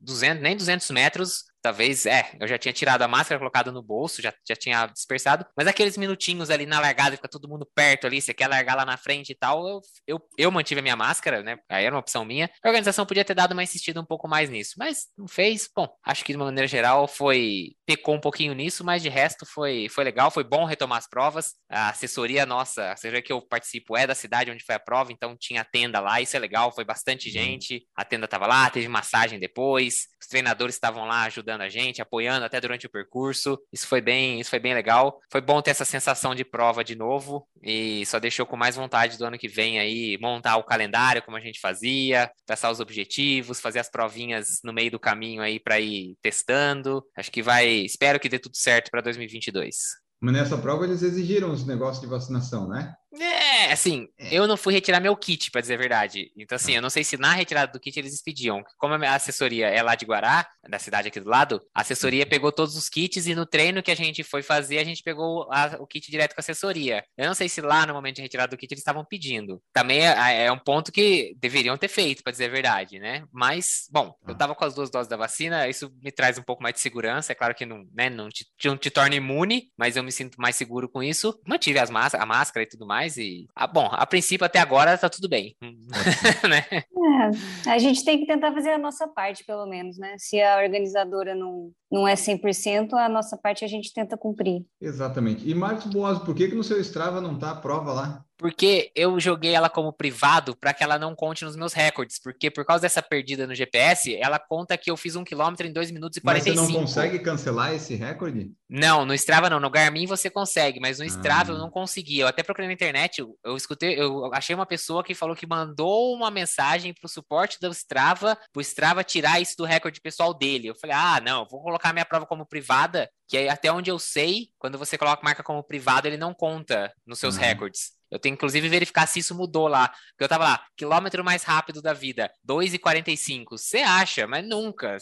200, 0.00 0.42
nem 0.42 0.56
200 0.56 0.90
metros, 0.90 1.44
talvez, 1.66 2.06
é, 2.06 2.30
eu 2.38 2.46
já 2.46 2.56
tinha 2.56 2.72
tirado 2.72 3.02
a 3.02 3.08
máscara, 3.08 3.40
colocado 3.40 3.72
no 3.72 3.82
bolso, 3.82 4.22
já, 4.22 4.32
já 4.48 4.54
tinha 4.54 4.86
dispersado, 4.86 5.44
mas 5.56 5.66
aqueles 5.66 5.98
minutinhos 5.98 6.48
ali 6.48 6.64
na 6.64 6.78
largada, 6.78 7.16
fica 7.16 7.28
todo 7.28 7.48
mundo 7.48 7.68
perto 7.74 8.06
ali, 8.06 8.22
você 8.22 8.32
quer 8.32 8.46
largar 8.46 8.76
lá 8.76 8.84
na 8.84 8.96
frente 8.96 9.30
e 9.30 9.34
tal, 9.34 9.66
eu, 9.66 9.80
eu, 10.06 10.20
eu 10.38 10.50
mantive 10.52 10.78
a 10.78 10.82
minha 10.82 10.94
máscara, 10.94 11.42
né, 11.42 11.58
aí 11.68 11.84
era 11.84 11.92
uma 11.92 12.00
opção 12.00 12.24
minha, 12.24 12.48
a 12.62 12.68
organização 12.68 13.04
podia 13.04 13.24
ter 13.24 13.34
dado 13.34 13.50
uma 13.50 13.64
insistida 13.64 14.00
um 14.00 14.04
pouco 14.04 14.28
mais 14.28 14.48
nisso, 14.48 14.74
mas 14.78 15.06
não 15.18 15.26
fez, 15.26 15.68
bom, 15.74 15.88
acho 16.04 16.24
que 16.24 16.32
de 16.32 16.36
uma 16.36 16.44
maneira 16.44 16.68
geral 16.68 17.08
foi, 17.08 17.72
pecou 17.84 18.14
um 18.14 18.20
pouquinho 18.20 18.54
nisso, 18.54 18.84
mas 18.84 19.02
de 19.02 19.08
resto 19.08 19.44
foi, 19.44 19.88
foi 19.88 20.04
legal, 20.04 20.30
foi 20.30 20.44
bom 20.44 20.64
retomar 20.64 20.98
as 20.98 21.08
provas, 21.08 21.54
a 21.68 21.88
assessoria 21.88 22.46
nossa, 22.46 22.94
seja 22.96 23.20
que 23.20 23.32
eu 23.32 23.42
participo 23.42 23.96
é 23.96 24.06
da 24.06 24.14
cidade 24.14 24.52
onde 24.52 24.64
foi 24.64 24.76
a 24.76 24.80
prova, 24.80 25.10
então 25.10 25.36
tinha 25.36 25.64
tenda 25.64 25.98
lá, 25.98 26.20
isso 26.20 26.36
é 26.36 26.38
legal, 26.38 26.72
foi 26.72 26.84
bastante 26.84 27.26
uhum. 27.26 27.32
gente, 27.32 27.84
a 27.96 28.04
tenda 28.04 28.28
tava 28.28 28.46
lá, 28.46 28.70
teve 28.70 28.86
massagem 28.86 29.40
depois, 29.40 30.06
os 30.20 30.28
treinadores 30.28 30.76
estavam 30.76 31.06
lá 31.06 31.24
ajudando 31.24 31.55
ajudando 31.56 31.62
a 31.62 31.68
gente, 31.68 32.02
apoiando 32.02 32.44
até 32.44 32.60
durante 32.60 32.86
o 32.86 32.90
percurso. 32.90 33.58
Isso 33.72 33.86
foi 33.86 34.00
bem, 34.00 34.40
isso 34.40 34.50
foi 34.50 34.58
bem 34.58 34.74
legal. 34.74 35.18
Foi 35.30 35.40
bom 35.40 35.60
ter 35.62 35.70
essa 35.70 35.84
sensação 35.84 36.34
de 36.34 36.44
prova 36.44 36.84
de 36.84 36.94
novo 36.94 37.46
e 37.62 38.04
só 38.06 38.18
deixou 38.20 38.46
com 38.46 38.56
mais 38.56 38.76
vontade 38.76 39.18
do 39.18 39.24
ano 39.24 39.38
que 39.38 39.48
vem 39.48 39.78
aí 39.78 40.18
montar 40.20 40.56
o 40.56 40.64
calendário 40.64 41.22
como 41.22 41.36
a 41.36 41.40
gente 41.40 41.60
fazia, 41.60 42.30
traçar 42.44 42.70
os 42.70 42.80
objetivos, 42.80 43.60
fazer 43.60 43.78
as 43.78 43.90
provinhas 43.90 44.60
no 44.62 44.72
meio 44.72 44.90
do 44.90 45.00
caminho 45.00 45.42
aí 45.42 45.58
para 45.58 45.80
ir 45.80 46.16
testando. 46.22 47.02
Acho 47.16 47.32
que 47.32 47.42
vai, 47.42 47.66
espero 47.68 48.20
que 48.20 48.28
dê 48.28 48.38
tudo 48.38 48.56
certo 48.56 48.90
para 48.90 49.00
2022. 49.00 49.76
Mas 50.20 50.32
nessa 50.32 50.56
prova 50.56 50.84
eles 50.84 51.02
exigiram 51.02 51.52
os 51.52 51.66
negócios 51.66 52.00
de 52.00 52.06
vacinação, 52.06 52.66
né? 52.66 52.94
É, 53.20 53.72
assim, 53.72 54.08
é. 54.18 54.34
eu 54.34 54.46
não 54.46 54.56
fui 54.56 54.72
retirar 54.74 55.00
meu 55.00 55.16
kit, 55.16 55.50
para 55.50 55.60
dizer 55.60 55.74
a 55.74 55.78
verdade. 55.78 56.30
Então, 56.36 56.56
assim, 56.56 56.72
ah. 56.72 56.76
eu 56.76 56.82
não 56.82 56.90
sei 56.90 57.04
se 57.04 57.16
na 57.16 57.32
retirada 57.32 57.72
do 57.72 57.80
kit 57.80 57.98
eles 57.98 58.14
expediam. 58.14 58.62
Como 58.78 58.94
a 58.94 58.98
minha 58.98 59.14
assessoria 59.14 59.68
é 59.68 59.82
lá 59.82 59.94
de 59.94 60.04
Guará, 60.04 60.46
da 60.68 60.78
cidade 60.78 61.08
aqui 61.08 61.20
do 61.20 61.30
lado, 61.30 61.62
a 61.74 61.80
assessoria 61.80 62.26
pegou 62.26 62.52
todos 62.52 62.76
os 62.76 62.88
kits 62.88 63.26
e 63.26 63.34
no 63.34 63.46
treino 63.46 63.82
que 63.82 63.90
a 63.90 63.94
gente 63.94 64.22
foi 64.22 64.42
fazer, 64.42 64.78
a 64.78 64.84
gente 64.84 65.02
pegou 65.02 65.48
a, 65.52 65.76
o 65.80 65.86
kit 65.86 66.10
direto 66.10 66.34
com 66.34 66.40
a 66.40 66.42
assessoria. 66.42 67.04
Eu 67.16 67.26
não 67.26 67.34
sei 67.34 67.48
se 67.48 67.60
lá 67.60 67.86
no 67.86 67.94
momento 67.94 68.16
de 68.16 68.22
retirada 68.22 68.50
do 68.50 68.58
kit 68.58 68.72
eles 68.72 68.80
estavam 68.80 69.04
pedindo. 69.04 69.62
Também 69.72 70.06
é, 70.06 70.44
é, 70.44 70.52
um 70.52 70.58
ponto 70.58 70.92
que 70.92 71.34
deveriam 71.38 71.76
ter 71.76 71.88
feito, 71.88 72.22
para 72.22 72.32
dizer 72.32 72.46
a 72.46 72.50
verdade, 72.50 72.98
né? 72.98 73.24
Mas, 73.32 73.86
bom, 73.90 74.14
eu 74.26 74.34
ah. 74.34 74.36
tava 74.36 74.54
com 74.54 74.64
as 74.64 74.74
duas 74.74 74.90
doses 74.90 75.08
da 75.08 75.16
vacina, 75.16 75.68
isso 75.68 75.90
me 76.02 76.12
traz 76.12 76.38
um 76.38 76.42
pouco 76.42 76.62
mais 76.62 76.74
de 76.74 76.80
segurança. 76.80 77.32
É 77.32 77.34
claro 77.34 77.54
que 77.54 77.64
não, 77.64 77.84
né, 77.94 78.10
não, 78.10 78.28
te, 78.28 78.44
não 78.64 78.76
te 78.76 78.90
torna 78.90 79.14
imune, 79.14 79.70
mas 79.76 79.96
eu 79.96 80.02
me 80.02 80.12
sinto 80.12 80.40
mais 80.40 80.56
seguro 80.56 80.88
com 80.88 81.02
isso. 81.02 81.38
Mantive 81.46 81.78
as 81.78 81.90
máscaras, 81.90 82.22
a 82.22 82.26
máscara 82.26 82.64
e 82.64 82.68
tudo 82.68 82.86
mais 82.86 83.05
e, 83.16 83.46
ah, 83.54 83.66
bom, 83.66 83.88
a 83.90 84.04
princípio 84.06 84.44
até 84.44 84.58
agora 84.58 84.98
tá 84.98 85.08
tudo 85.08 85.28
bem, 85.28 85.54
né? 86.48 86.64
É, 86.72 87.70
a 87.70 87.78
gente 87.78 88.04
tem 88.04 88.18
que 88.18 88.26
tentar 88.26 88.52
fazer 88.52 88.70
a 88.70 88.78
nossa 88.78 89.06
parte, 89.06 89.44
pelo 89.44 89.66
menos, 89.66 89.98
né? 89.98 90.16
Se 90.18 90.40
a 90.40 90.58
organizadora 90.58 91.34
não, 91.34 91.70
não 91.90 92.06
é 92.06 92.14
100%, 92.14 92.94
a 92.94 93.08
nossa 93.08 93.36
parte 93.36 93.64
a 93.64 93.68
gente 93.68 93.92
tenta 93.92 94.16
cumprir. 94.16 94.64
Exatamente. 94.80 95.48
E 95.48 95.54
Marcos 95.54 95.86
Boas, 95.86 96.18
por 96.18 96.34
que 96.34 96.48
que 96.48 96.54
no 96.54 96.64
seu 96.64 96.80
Strava 96.80 97.20
não 97.20 97.38
tá 97.38 97.52
a 97.52 97.56
prova 97.56 97.92
lá? 97.92 98.26
porque 98.36 98.90
eu 98.94 99.18
joguei 99.18 99.54
ela 99.54 99.68
como 99.68 99.92
privado 99.92 100.54
para 100.54 100.74
que 100.74 100.84
ela 100.84 100.98
não 100.98 101.14
conte 101.14 101.44
nos 101.44 101.56
meus 101.56 101.72
recordes, 101.72 102.20
porque 102.22 102.50
por 102.50 102.64
causa 102.64 102.82
dessa 102.82 103.02
perdida 103.02 103.46
no 103.46 103.54
GPS, 103.54 104.14
ela 104.16 104.38
conta 104.38 104.76
que 104.76 104.90
eu 104.90 104.96
fiz 104.96 105.16
um 105.16 105.24
quilômetro 105.24 105.66
em 105.66 105.72
2 105.72 105.90
minutos 105.90 106.18
e 106.18 106.20
45. 106.20 106.56
Mas 106.56 106.66
você 106.66 106.72
não 106.72 106.80
consegue 106.80 107.18
cancelar 107.18 107.74
esse 107.74 107.94
recorde? 107.94 108.52
Não, 108.68 109.06
no 109.06 109.14
Strava 109.14 109.48
não, 109.48 109.58
no 109.58 109.70
Garmin 109.70 110.06
você 110.06 110.28
consegue, 110.28 110.80
mas 110.80 110.98
no 110.98 111.04
Strava 111.04 111.52
ah. 111.52 111.54
eu 111.54 111.58
não 111.58 111.70
consegui. 111.70 112.18
Eu 112.18 112.26
até 112.26 112.42
procurei 112.42 112.66
na 112.66 112.74
internet, 112.74 113.20
eu, 113.20 113.36
eu, 113.44 113.56
escutei, 113.56 113.98
eu 113.98 114.32
achei 114.34 114.54
uma 114.54 114.66
pessoa 114.66 115.02
que 115.02 115.14
falou 115.14 115.34
que 115.34 115.46
mandou 115.46 116.14
uma 116.14 116.30
mensagem 116.30 116.92
pro 116.92 117.08
suporte 117.08 117.58
do 117.60 117.70
Strava, 117.70 118.36
pro 118.52 118.60
Strava 118.60 119.02
tirar 119.02 119.40
isso 119.40 119.56
do 119.56 119.64
recorde 119.64 120.00
pessoal 120.00 120.34
dele. 120.34 120.68
Eu 120.68 120.74
falei, 120.74 120.96
ah, 120.96 121.20
não, 121.24 121.46
vou 121.50 121.60
colocar 121.76 121.92
minha 121.92 122.04
prova 122.04 122.26
como 122.26 122.46
privada, 122.46 123.10
que 123.28 123.36
aí 123.36 123.48
até 123.48 123.70
onde 123.70 123.90
eu 123.90 123.98
sei, 123.98 124.48
quando 124.58 124.78
você 124.78 124.96
coloca 124.96 125.22
marca 125.22 125.42
como 125.42 125.62
privado, 125.62 126.08
ele 126.08 126.16
não 126.16 126.32
conta 126.32 126.92
nos 127.06 127.18
seus 127.18 127.36
ah. 127.36 127.40
recordes. 127.40 127.96
Eu 128.10 128.18
tenho 128.18 128.34
inclusive 128.34 128.68
verificar 128.68 129.06
se 129.06 129.18
isso 129.18 129.34
mudou 129.34 129.66
lá. 129.66 129.88
Porque 129.88 130.24
eu 130.24 130.28
tava 130.28 130.44
lá, 130.44 130.64
quilômetro 130.76 131.24
mais 131.24 131.42
rápido 131.42 131.82
da 131.82 131.92
vida, 131.92 132.30
2,45. 132.48 133.44
Você 133.52 133.78
acha, 133.78 134.26
mas 134.26 134.46
nunca, 134.46 134.96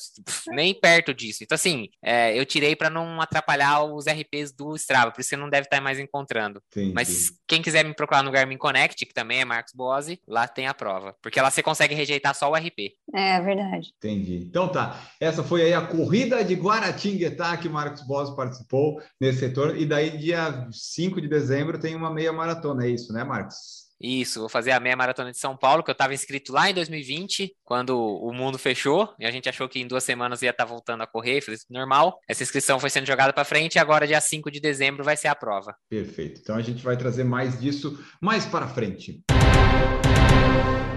nem 0.49 0.75
perto 0.79 1.13
disso. 1.13 1.45
Então, 1.45 1.55
assim, 1.55 1.89
é, 2.03 2.39
eu 2.39 2.47
tirei 2.47 2.75
para 2.75 2.91
não 2.91 3.21
atrapalhar 3.21 3.85
os 3.85 4.07
RPs 4.07 4.53
do 4.53 4.75
Strava, 4.77 5.11
por 5.11 5.21
isso 5.21 5.31
você 5.31 5.37
não 5.37 5.51
deve 5.51 5.67
estar 5.67 5.81
mais 5.81 5.99
encontrando. 5.99 6.63
Entendi. 6.71 6.93
Mas 6.95 7.31
quem 7.47 7.61
quiser 7.61 7.85
me 7.85 7.95
procurar 7.95 8.23
no 8.23 8.31
Garmin 8.31 8.57
Connect, 8.57 9.05
que 9.05 9.15
também 9.15 9.41
é 9.41 9.45
Marcos 9.45 9.75
Bose, 9.75 10.21
lá 10.27 10.49
tem 10.49 10.67
a 10.67 10.75
prova. 10.75 11.15
Porque 11.23 11.41
lá 11.41 11.51
você 11.51 11.63
consegue 11.63 11.95
rejeitar 11.95 12.35
só 12.35 12.51
o 12.51 12.55
RP. 12.55 12.95
É 13.15 13.41
verdade. 13.41 13.93
Entendi. 13.97 14.45
Então 14.49 14.67
tá. 14.69 15.01
Essa 15.21 15.45
foi 15.45 15.63
aí 15.63 15.73
a 15.73 15.87
corrida 15.87 16.45
de 16.45 16.55
Guaratinguetá 16.55 17.57
que 17.57 17.69
o 17.69 17.73
Marcos 17.73 18.05
Bose 18.05 18.35
participou 18.35 19.01
nesse 19.21 19.39
setor. 19.39 19.79
E 19.79 19.87
daí, 19.87 20.19
dia 20.19 20.67
5 20.73 21.21
de 21.21 21.29
dezembro, 21.29 21.79
tem 21.79 21.95
uma 21.95 22.13
meia 22.13 22.33
maratona, 22.33 22.85
é 22.85 22.89
isso, 22.89 23.13
né, 23.13 23.23
Marcos? 23.23 23.85
Isso, 24.01 24.41
vou 24.41 24.49
fazer 24.49 24.73
a 24.73 24.81
meia 24.81 24.97
maratona 24.97 25.31
de 25.31 25.39
São 25.39 25.57
Paulo, 25.57 25.83
que 25.83 25.91
eu 25.91 25.95
estava 25.95 26.13
inscrito 26.13 26.53
lá 26.53 26.69
em 26.69 26.75
2020, 26.75 27.55
quando 27.63 27.97
o 27.97 28.33
mundo 28.33 28.59
fechou, 28.59 29.15
e 29.19 29.25
a 29.25 29.31
gente 29.31 29.49
achou 29.49 29.69
que 29.69 29.81
em 29.81 29.87
duas 29.87 30.03
semanas 30.03 30.43
ia 30.43 30.51
estar 30.51 30.65
tá 30.65 30.71
voltando 30.71 31.03
a 31.03 31.07
correr, 31.07 31.41
fez 31.41 31.65
normal. 31.71 32.19
Essa 32.29 32.43
inscrição 32.43 32.81
foi 32.81 32.91
sendo 32.91 33.07
jogada 33.07 33.33
para 33.33 33.45
frente 33.45 33.77
e 33.77 33.79
agora, 33.79 34.07
dia 34.07 34.21
5 34.21 34.51
de 34.51 34.61
dezembro, 34.61 35.05
vai 35.05 35.17
ser 35.17 35.29
a 35.29 35.35
prova. 35.35 35.75
Perfeito. 35.89 36.41
Então 36.43 36.57
a 36.57 36.63
gente 36.63 36.83
vai 36.83 36.97
trazer 36.97 37.25
mais 37.25 37.61
disso 37.61 37.99
mais 38.21 38.45
para 38.45 38.67
frente. 38.67 39.23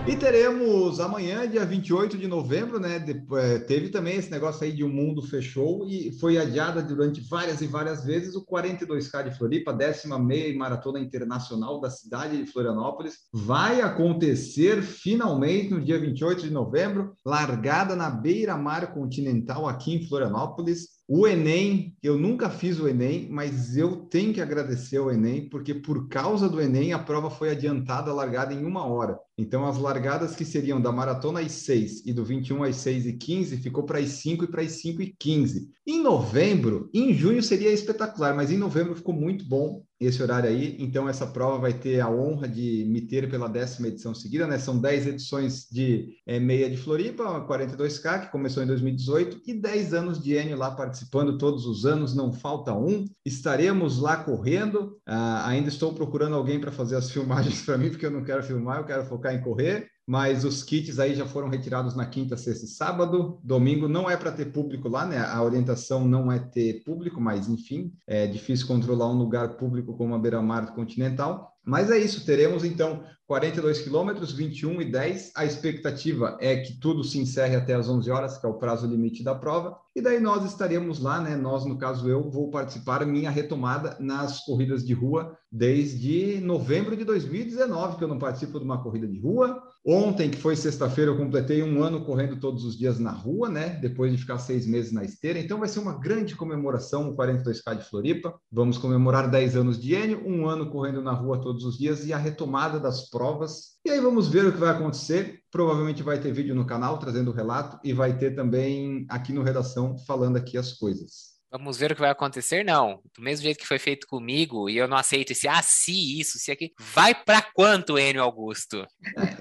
E 0.08 0.16
teremos 0.16 1.02
amanhã, 1.02 1.46
dia 1.46 1.66
28 1.66 2.18
de 2.18 2.30
novembro, 2.30 2.80
né? 2.80 2.96
É, 3.34 3.60
teve 3.60 3.90
também 3.90 4.16
esse 4.16 4.32
negócio 4.32 4.64
aí 4.64 4.72
de 4.72 4.82
o 4.82 4.88
um 4.88 4.90
mundo 4.90 5.22
fechou 5.22 5.86
e 5.86 6.14
foi 6.14 6.38
adiada 6.38 6.82
durante 6.82 7.20
várias 7.20 7.60
e 7.60 7.68
várias 7.68 8.06
vezes 8.06 8.34
o 8.34 8.46
42K 8.46 9.30
de 9.30 9.38
Floripa, 9.38 9.74
décima 9.74 10.18
meia 10.18 10.58
maratona 10.58 10.98
internacional 10.98 11.82
da 11.82 11.90
cidade 11.90 12.38
de 12.38 12.50
Florianópolis. 12.50 13.16
Vai 13.34 13.82
acontecer 13.82 14.82
finalmente 14.82 15.72
no 15.72 15.84
dia 15.84 16.00
28 16.00 16.44
de 16.44 16.52
novembro, 16.52 17.12
largada 17.26 17.94
na 17.94 18.10
beira-mar 18.10 18.94
continental 18.94 19.68
aqui 19.68 19.94
em 19.94 20.08
Florianópolis. 20.08 20.97
O 21.10 21.26
Enem, 21.26 21.96
eu 22.04 22.18
nunca 22.18 22.50
fiz 22.50 22.82
o 22.82 22.88
Enem, 22.88 23.30
mas 23.32 23.78
eu 23.78 23.96
tenho 23.96 24.34
que 24.34 24.42
agradecer 24.42 24.98
ao 24.98 25.10
Enem, 25.10 25.48
porque 25.48 25.74
por 25.74 26.10
causa 26.10 26.50
do 26.50 26.60
Enem 26.60 26.92
a 26.92 27.00
prova 27.00 27.30
foi 27.30 27.50
adiantada, 27.50 28.12
largada 28.12 28.54
em 28.54 28.66
uma 28.66 28.86
hora. 28.86 29.18
Então 29.38 29.66
as 29.66 29.78
largadas 29.78 30.36
que 30.36 30.44
seriam 30.44 30.82
da 30.82 30.92
maratona 30.92 31.40
às 31.40 31.54
6 31.54 32.06
e 32.06 32.12
do 32.12 32.26
21 32.26 32.62
às 32.64 32.76
6 32.76 33.06
e 33.06 33.14
15 33.14 33.56
ficou 33.56 33.86
para 33.86 34.00
as 34.00 34.10
5 34.10 34.44
e 34.44 34.48
para 34.48 34.62
as 34.62 34.74
5 34.82 35.02
e 35.02 35.16
15. 35.18 35.70
Em 35.88 36.04
novembro, 36.04 36.90
em 36.94 37.14
junho 37.14 37.42
seria 37.42 37.72
espetacular, 37.72 38.36
mas 38.36 38.52
em 38.52 38.58
novembro 38.58 38.94
ficou 38.94 39.16
muito 39.16 39.48
bom 39.48 39.87
esse 40.00 40.22
horário 40.22 40.50
aí. 40.50 40.76
Então, 40.80 41.10
essa 41.10 41.26
prova 41.26 41.58
vai 41.58 41.74
ter 41.74 42.00
a 42.00 42.10
honra 42.10 42.48
de 42.48 42.86
me 42.88 43.02
ter 43.02 43.30
pela 43.30 43.48
décima 43.48 43.88
edição 43.88 44.14
seguida, 44.14 44.46
né? 44.46 44.58
São 44.60 44.78
10 44.78 45.08
edições 45.08 45.68
de 45.72 46.16
é, 46.26 46.40
meia 46.40 46.70
de 46.70 46.78
Floripa, 46.78 47.24
42K, 47.48 48.26
que 48.26 48.32
começou 48.32 48.62
em 48.62 48.68
2018, 48.68 49.42
e 49.46 49.54
10 49.54 49.94
anos 49.94 50.22
de 50.22 50.34
Enio 50.34 50.58
lá 50.58 50.72
participando 50.72 51.38
todos 51.38 51.66
os 51.66 51.86
anos, 51.86 52.16
não 52.16 52.32
falta 52.32 52.74
um. 52.74 53.06
Estaremos 53.26 54.00
lá 54.00 54.18
correndo. 54.18 54.98
Ah, 55.06 55.48
ainda 55.48 55.70
estou 55.70 55.94
procurando 55.94 56.36
alguém 56.36 56.60
para 56.60 56.72
fazer 56.72 56.96
as 56.96 57.10
filmagens 57.10 57.62
para 57.66 57.78
mim, 57.78 57.90
porque 57.90 58.06
eu 58.06 58.12
não 58.12 58.24
quero 58.24 58.44
filmar, 58.44 58.80
eu 58.80 58.86
quero 58.86 59.06
focar 59.06 59.34
em 59.34 59.42
correr 59.42 59.88
mas 60.08 60.46
os 60.46 60.64
kits 60.64 61.00
aí 61.00 61.14
já 61.14 61.26
foram 61.26 61.50
retirados 61.50 61.94
na 61.94 62.06
quinta, 62.06 62.38
sexta 62.38 62.64
e 62.64 62.70
sábado. 62.70 63.42
Domingo 63.44 63.90
não 63.90 64.10
é 64.10 64.16
para 64.16 64.32
ter 64.32 64.46
público 64.54 64.88
lá, 64.88 65.06
né? 65.06 65.18
A 65.20 65.44
orientação 65.44 66.08
não 66.08 66.32
é 66.32 66.40
ter 66.40 66.82
público, 66.86 67.20
mas 67.20 67.50
enfim, 67.50 67.94
é 68.08 68.26
difícil 68.26 68.66
controlar 68.68 69.10
um 69.10 69.18
lugar 69.18 69.58
público 69.58 69.98
como 69.98 70.16
a 70.16 70.20
Beira-Mar 70.20 70.74
Continental. 70.74 71.57
Mas 71.68 71.92
é 71.92 71.98
isso, 71.98 72.26
teremos 72.26 72.64
então 72.64 73.04
42 73.28 73.82
quilômetros, 73.82 74.32
21 74.32 74.82
e 74.82 74.86
10. 74.86 75.34
A 75.36 75.44
expectativa 75.44 76.38
é 76.40 76.56
que 76.56 76.80
tudo 76.80 77.04
se 77.04 77.20
encerre 77.20 77.58
até 77.58 77.74
as 77.74 77.90
11 77.90 78.10
horas, 78.10 78.38
que 78.38 78.46
é 78.46 78.50
o 78.50 78.58
prazo 78.58 78.88
limite 78.88 79.22
da 79.22 79.36
prova. 79.36 79.78
E 79.94 80.02
daí 80.02 80.20
nós 80.20 80.46
estaremos 80.46 81.00
lá, 81.00 81.20
né? 81.20 81.36
Nós, 81.36 81.66
no 81.66 81.78
caso 81.78 82.08
eu, 82.08 82.30
vou 82.30 82.50
participar 82.50 83.06
minha 83.06 83.30
retomada 83.30 83.98
nas 84.00 84.46
corridas 84.46 84.86
de 84.86 84.94
rua 84.94 85.36
desde 85.52 86.40
novembro 86.40 86.96
de 86.96 87.04
2019, 87.04 87.98
que 87.98 88.04
eu 88.04 88.08
não 88.08 88.20
participo 88.20 88.60
de 88.60 88.66
uma 88.66 88.82
corrida 88.82 89.08
de 89.08 89.20
rua. 89.20 89.62
Ontem, 89.86 90.30
que 90.30 90.38
foi 90.38 90.56
sexta-feira, 90.56 91.12
eu 91.12 91.18
completei 91.18 91.64
um 91.64 91.82
ano 91.82 92.04
correndo 92.04 92.40
todos 92.40 92.64
os 92.64 92.78
dias 92.78 93.00
na 93.00 93.12
rua, 93.12 93.50
né? 93.50 93.70
Depois 93.82 94.12
de 94.12 94.18
ficar 94.18 94.38
seis 94.38 94.68
meses 94.68 94.92
na 94.92 95.04
esteira. 95.04 95.40
Então 95.40 95.60
vai 95.60 95.68
ser 95.68 95.80
uma 95.80 95.98
grande 95.98 96.36
comemoração, 96.36 97.10
o 97.10 97.16
42K 97.16 97.78
de 97.78 97.90
Floripa. 97.90 98.34
Vamos 98.52 98.78
comemorar 98.78 99.30
10 99.30 99.56
anos 99.56 99.82
de 99.82 99.96
Enio, 99.96 100.22
um 100.28 100.46
ano 100.46 100.70
correndo 100.70 101.02
na 101.02 101.14
rua 101.14 101.42
todos 101.58 101.66
os 101.66 101.78
dias 101.78 102.06
e 102.06 102.14
a 102.14 102.18
retomada 102.18 102.80
das 102.80 103.10
provas. 103.10 103.78
E 103.84 103.90
aí 103.90 104.00
vamos 104.00 104.28
ver 104.28 104.46
o 104.46 104.52
que 104.52 104.60
vai 104.60 104.70
acontecer. 104.70 105.42
Provavelmente 105.52 106.04
vai 106.04 106.20
ter 106.20 106.32
vídeo 106.32 106.54
no 106.54 106.66
canal 106.66 107.00
trazendo 107.00 107.32
o 107.32 107.34
relato 107.34 107.80
e 107.84 107.94
vai 107.94 108.16
ter 108.16 108.36
também 108.36 109.06
aqui 109.10 109.34
no 109.34 109.42
Redação 109.42 109.98
falando 109.98 110.38
aqui 110.38 110.58
as 110.58 110.74
coisas. 110.74 111.37
Vamos 111.52 111.78
ver 111.78 111.92
o 111.92 111.96
que 111.96 112.02
vai 112.02 112.10
acontecer? 112.10 112.64
Não. 112.64 113.00
Do 113.16 113.24
mesmo 113.24 113.44
jeito 113.44 113.60
que 113.60 113.68
foi 113.68 113.80
feito 113.80 114.06
comigo, 114.06 114.70
e 114.70 114.78
eu 114.78 114.88
não 114.88 114.98
aceito 114.98 115.32
esse 115.32 115.48
ah, 115.48 115.62
se 115.62 116.20
isso, 116.20 116.38
se 116.38 116.52
aqui. 116.52 116.74
Vai 116.94 117.16
para 117.16 117.42
quanto, 117.42 117.98
Enio 117.98 118.22
Augusto? 118.22 118.86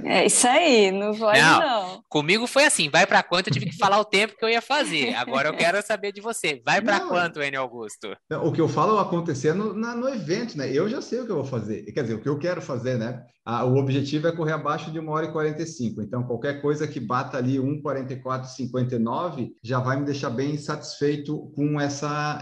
É 0.05 0.27
isso 0.27 0.47
aí, 0.47 0.91
não 0.93 1.17
pode 1.17 1.41
não. 1.41 1.61
não. 1.61 2.05
Comigo 2.09 2.47
foi 2.47 2.65
assim, 2.65 2.89
vai 2.89 3.07
para 3.07 3.23
quanto, 3.23 3.49
eu 3.49 3.53
tive 3.53 3.67
que 3.67 3.77
falar 3.77 3.99
o 3.99 4.05
tempo 4.05 4.37
que 4.37 4.45
eu 4.45 4.49
ia 4.49 4.63
fazer. 4.63 5.15
Agora 5.15 5.49
eu 5.49 5.57
quero 5.57 5.85
saber 5.85 6.13
de 6.13 6.21
você. 6.21 6.63
Vai 6.65 6.81
para 6.81 7.01
quanto, 7.01 7.43
Enio 7.43 7.61
Augusto? 7.61 8.17
o 8.31 8.53
que 8.53 8.61
eu 8.61 8.69
falo 8.69 8.99
acontecendo 8.99 9.75
no, 9.75 9.97
no 9.97 10.09
evento, 10.09 10.57
né? 10.57 10.71
Eu 10.73 10.89
já 10.89 11.03
sei 11.03 11.21
o 11.21 11.25
que 11.25 11.33
eu 11.33 11.37
vou 11.37 11.45
fazer. 11.45 11.83
Quer 11.93 12.03
dizer, 12.03 12.15
o 12.15 12.21
que 12.21 12.29
eu 12.29 12.39
quero 12.39 12.63
fazer, 12.63 12.97
né? 12.97 13.25
Ah, 13.49 13.65
o 13.65 13.77
objetivo 13.77 14.27
é 14.27 14.33
correr 14.33 14.55
abaixo 14.55 14.91
de 14.91 14.99
1 14.99 15.09
hora 15.09 15.27
e 15.27 15.33
45. 15.33 16.03
Então, 16.03 16.25
qualquer 16.25 16.61
coisa 16.61 16.89
que 16.89 16.99
bata 16.99 17.39
ali 17.39 17.59
1,44,59 17.59 19.53
já 19.63 19.79
vai 19.79 20.01
me 20.01 20.05
deixar 20.05 20.31
bem 20.31 20.59
satisfeito 20.59 21.53
com 21.55 21.81
essa, 21.81 21.96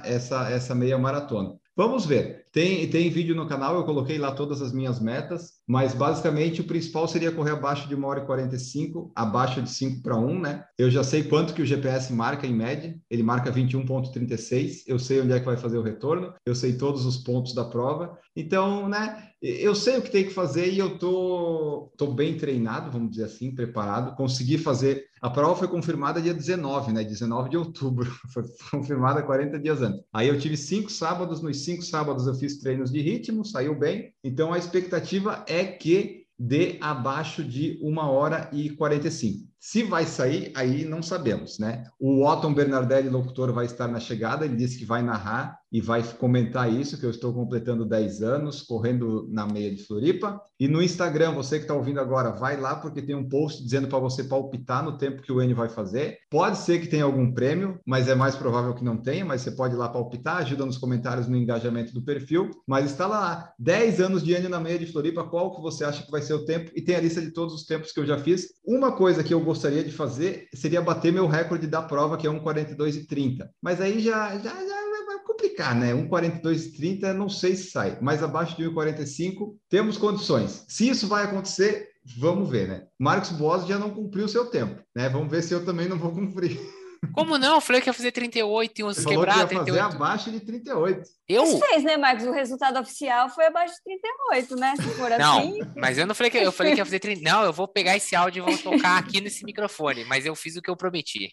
essa, 0.04 0.50
essa 0.50 0.74
meia 0.74 0.98
maratona. 0.98 1.54
Vamos 1.76 2.06
ver. 2.06 2.46
Tem, 2.52 2.88
tem 2.88 3.10
vídeo 3.10 3.34
no 3.34 3.48
canal, 3.48 3.74
eu 3.76 3.84
coloquei 3.84 4.16
lá 4.16 4.32
todas 4.32 4.62
as 4.62 4.72
minhas 4.72 5.00
metas, 5.00 5.54
mas 5.66 5.94
basicamente 5.94 6.60
o 6.60 6.66
principal 6.66 7.08
seria 7.08 7.32
correr 7.32 7.52
abaixo 7.52 7.88
de 7.88 7.94
1 7.94 8.04
hora 8.04 8.20
e 8.20 8.26
45, 8.26 9.10
abaixo 9.14 9.62
de 9.62 9.70
5 9.70 10.02
para 10.02 10.16
1, 10.16 10.40
né? 10.40 10.64
Eu 10.78 10.90
já 10.90 11.02
sei 11.02 11.24
quanto 11.24 11.54
que 11.54 11.62
o 11.62 11.66
GPS 11.66 12.12
marca 12.12 12.46
em 12.46 12.54
média, 12.54 12.98
ele 13.10 13.22
marca 13.22 13.50
21,36, 13.50 14.82
eu 14.86 14.98
sei 14.98 15.20
onde 15.20 15.32
é 15.32 15.40
que 15.40 15.46
vai 15.46 15.56
fazer 15.56 15.78
o 15.78 15.82
retorno, 15.82 16.34
eu 16.44 16.54
sei 16.54 16.74
todos 16.74 17.06
os 17.06 17.18
pontos 17.18 17.54
da 17.54 17.64
prova, 17.64 18.18
então, 18.36 18.88
né? 18.88 19.28
Eu 19.40 19.74
sei 19.74 19.98
o 19.98 20.02
que 20.02 20.10
tem 20.10 20.24
que 20.24 20.32
fazer 20.32 20.72
e 20.72 20.78
eu 20.78 20.98
tô, 20.98 21.92
tô 21.98 22.08
bem 22.08 22.36
treinado, 22.36 22.90
vamos 22.90 23.10
dizer 23.10 23.24
assim, 23.24 23.54
preparado. 23.54 24.16
Consegui 24.16 24.56
fazer. 24.56 25.04
A 25.20 25.28
prova 25.28 25.54
foi 25.54 25.68
confirmada 25.68 26.20
dia 26.20 26.32
19, 26.32 26.92
né? 26.92 27.04
19 27.04 27.50
de 27.50 27.56
outubro. 27.56 28.10
Foi 28.32 28.42
confirmada 28.70 29.22
40 29.22 29.58
dias 29.58 29.80
antes. 29.80 30.02
Aí 30.12 30.28
eu 30.28 30.38
tive 30.38 30.56
cinco 30.56 30.90
sábados, 30.90 31.40
nos 31.40 31.64
cinco 31.64 31.82
sábados 31.82 32.26
eu 32.26 32.34
fiz 32.34 32.58
treinos 32.58 32.90
de 32.90 33.00
ritmo, 33.00 33.44
saiu 33.44 33.78
bem. 33.78 34.12
Então 34.22 34.52
a 34.52 34.58
expectativa 34.58 35.44
é 35.46 35.53
que 35.62 36.26
dê 36.36 36.78
abaixo 36.80 37.44
de 37.44 37.78
uma 37.80 38.10
hora 38.10 38.50
e 38.52 38.70
45. 38.70 39.53
Se 39.66 39.82
vai 39.82 40.04
sair, 40.04 40.52
aí 40.54 40.84
não 40.84 41.02
sabemos, 41.02 41.58
né? 41.58 41.84
O 41.98 42.22
Otton 42.26 42.52
Bernardelli, 42.52 43.08
locutor, 43.08 43.50
vai 43.50 43.64
estar 43.64 43.88
na 43.88 43.98
chegada, 43.98 44.44
ele 44.44 44.56
disse 44.56 44.76
que 44.76 44.84
vai 44.84 45.00
narrar 45.00 45.58
e 45.72 45.80
vai 45.80 46.02
comentar 46.02 46.72
isso, 46.72 47.00
que 47.00 47.04
eu 47.04 47.10
estou 47.10 47.32
completando 47.32 47.84
10 47.84 48.22
anos, 48.22 48.62
correndo 48.62 49.26
na 49.32 49.44
meia 49.44 49.74
de 49.74 49.82
Floripa. 49.82 50.40
E 50.60 50.68
no 50.68 50.80
Instagram, 50.80 51.32
você 51.32 51.56
que 51.56 51.64
está 51.64 51.74
ouvindo 51.74 51.98
agora, 51.98 52.30
vai 52.30 52.60
lá, 52.60 52.76
porque 52.76 53.02
tem 53.02 53.16
um 53.16 53.28
post 53.28 53.60
dizendo 53.60 53.88
para 53.88 53.98
você 53.98 54.22
palpitar 54.22 54.84
no 54.84 54.96
tempo 54.96 55.20
que 55.20 55.32
o 55.32 55.42
N 55.42 55.52
vai 55.52 55.68
fazer. 55.68 56.18
Pode 56.30 56.58
ser 56.58 56.80
que 56.80 56.86
tenha 56.86 57.02
algum 57.02 57.32
prêmio, 57.32 57.80
mas 57.84 58.06
é 58.06 58.14
mais 58.14 58.36
provável 58.36 58.72
que 58.72 58.84
não 58.84 58.98
tenha, 58.98 59.24
mas 59.24 59.40
você 59.40 59.50
pode 59.50 59.74
ir 59.74 59.78
lá 59.78 59.88
palpitar, 59.88 60.36
ajuda 60.36 60.64
nos 60.64 60.78
comentários 60.78 61.26
no 61.26 61.36
engajamento 61.36 61.92
do 61.92 62.04
perfil. 62.04 62.50
Mas 62.68 62.92
está 62.92 63.08
lá, 63.08 63.50
10 63.58 64.00
anos 64.00 64.22
de 64.22 64.32
N 64.32 64.46
na 64.48 64.60
meia 64.60 64.78
de 64.78 64.86
Floripa, 64.86 65.24
qual 65.24 65.56
que 65.56 65.62
você 65.62 65.84
acha 65.84 66.04
que 66.04 66.10
vai 66.12 66.22
ser 66.22 66.34
o 66.34 66.44
tempo? 66.44 66.70
E 66.76 66.82
tem 66.82 66.94
a 66.94 67.00
lista 67.00 67.20
de 67.20 67.32
todos 67.32 67.52
os 67.52 67.64
tempos 67.64 67.90
que 67.90 67.98
eu 67.98 68.06
já 68.06 68.18
fiz. 68.18 68.46
Uma 68.64 68.92
coisa 68.92 69.24
que 69.24 69.34
eu 69.34 69.40
gostaria 69.54 69.84
de 69.84 69.92
fazer 69.92 70.48
seria 70.52 70.82
bater 70.82 71.12
meu 71.12 71.26
recorde 71.26 71.66
da 71.66 71.80
prova, 71.80 72.16
que 72.16 72.26
é 72.26 72.30
1,42,30. 72.30 73.48
Mas 73.62 73.80
aí 73.80 74.00
já, 74.00 74.36
já, 74.38 74.50
já 74.50 74.84
complicar, 75.24 75.74
né? 75.74 75.92
1,42,30 75.92 77.12
não 77.12 77.28
sei 77.28 77.56
se 77.56 77.70
sai, 77.70 77.98
mas 78.00 78.22
abaixo 78.22 78.56
de 78.56 78.64
1,45 78.64 79.56
temos 79.68 79.96
condições. 79.96 80.64
Se 80.68 80.88
isso 80.88 81.06
vai 81.06 81.24
acontecer, 81.24 81.88
vamos 82.18 82.48
ver, 82.48 82.68
né? 82.68 82.82
Marcos 82.98 83.30
Boas 83.30 83.66
já 83.66 83.78
não 83.78 83.90
cumpriu 83.90 84.26
o 84.26 84.28
seu 84.28 84.46
tempo, 84.46 84.80
né? 84.94 85.08
Vamos 85.08 85.30
ver 85.30 85.42
se 85.42 85.54
eu 85.54 85.64
também 85.64 85.88
não 85.88 85.98
vou 85.98 86.12
cumprir. 86.12 86.58
Como 87.12 87.38
não? 87.38 87.56
Eu 87.56 87.60
falei 87.60 87.80
que 87.80 87.88
ia 87.88 87.92
fazer 87.92 88.12
38 88.12 88.78
e 88.78 88.84
uns 88.84 89.04
quebrados. 89.04 89.52
Ia 89.52 89.58
fazer 89.58 89.72
38. 89.72 89.96
abaixo 89.96 90.30
de 90.30 90.40
38. 90.40 91.02
Eu? 91.28 91.46
Você 91.46 91.66
fez, 91.66 91.84
né, 91.84 91.96
Marcos? 91.96 92.26
O 92.26 92.32
resultado 92.32 92.78
oficial 92.78 93.30
foi 93.30 93.46
abaixo 93.46 93.74
de 93.74 93.82
38, 93.82 94.56
né? 94.56 94.74
Se 94.76 94.82
for 94.94 95.10
não, 95.18 95.38
assim. 95.38 95.60
mas 95.76 95.96
eu 95.96 96.06
não 96.06 96.14
falei 96.14 96.30
que 96.30 96.38
eu 96.38 96.52
falei 96.52 96.72
que 96.74 96.80
ia 96.80 96.84
fazer 96.84 97.00
30. 97.00 97.22
Não, 97.22 97.44
eu 97.44 97.52
vou 97.52 97.66
pegar 97.66 97.96
esse 97.96 98.14
áudio 98.14 98.42
e 98.42 98.54
vou 98.54 98.58
tocar 98.58 98.98
aqui 98.98 99.20
nesse 99.20 99.44
microfone, 99.44 100.04
mas 100.04 100.26
eu 100.26 100.34
fiz 100.34 100.56
o 100.56 100.62
que 100.62 100.70
eu 100.70 100.76
prometi. 100.76 101.30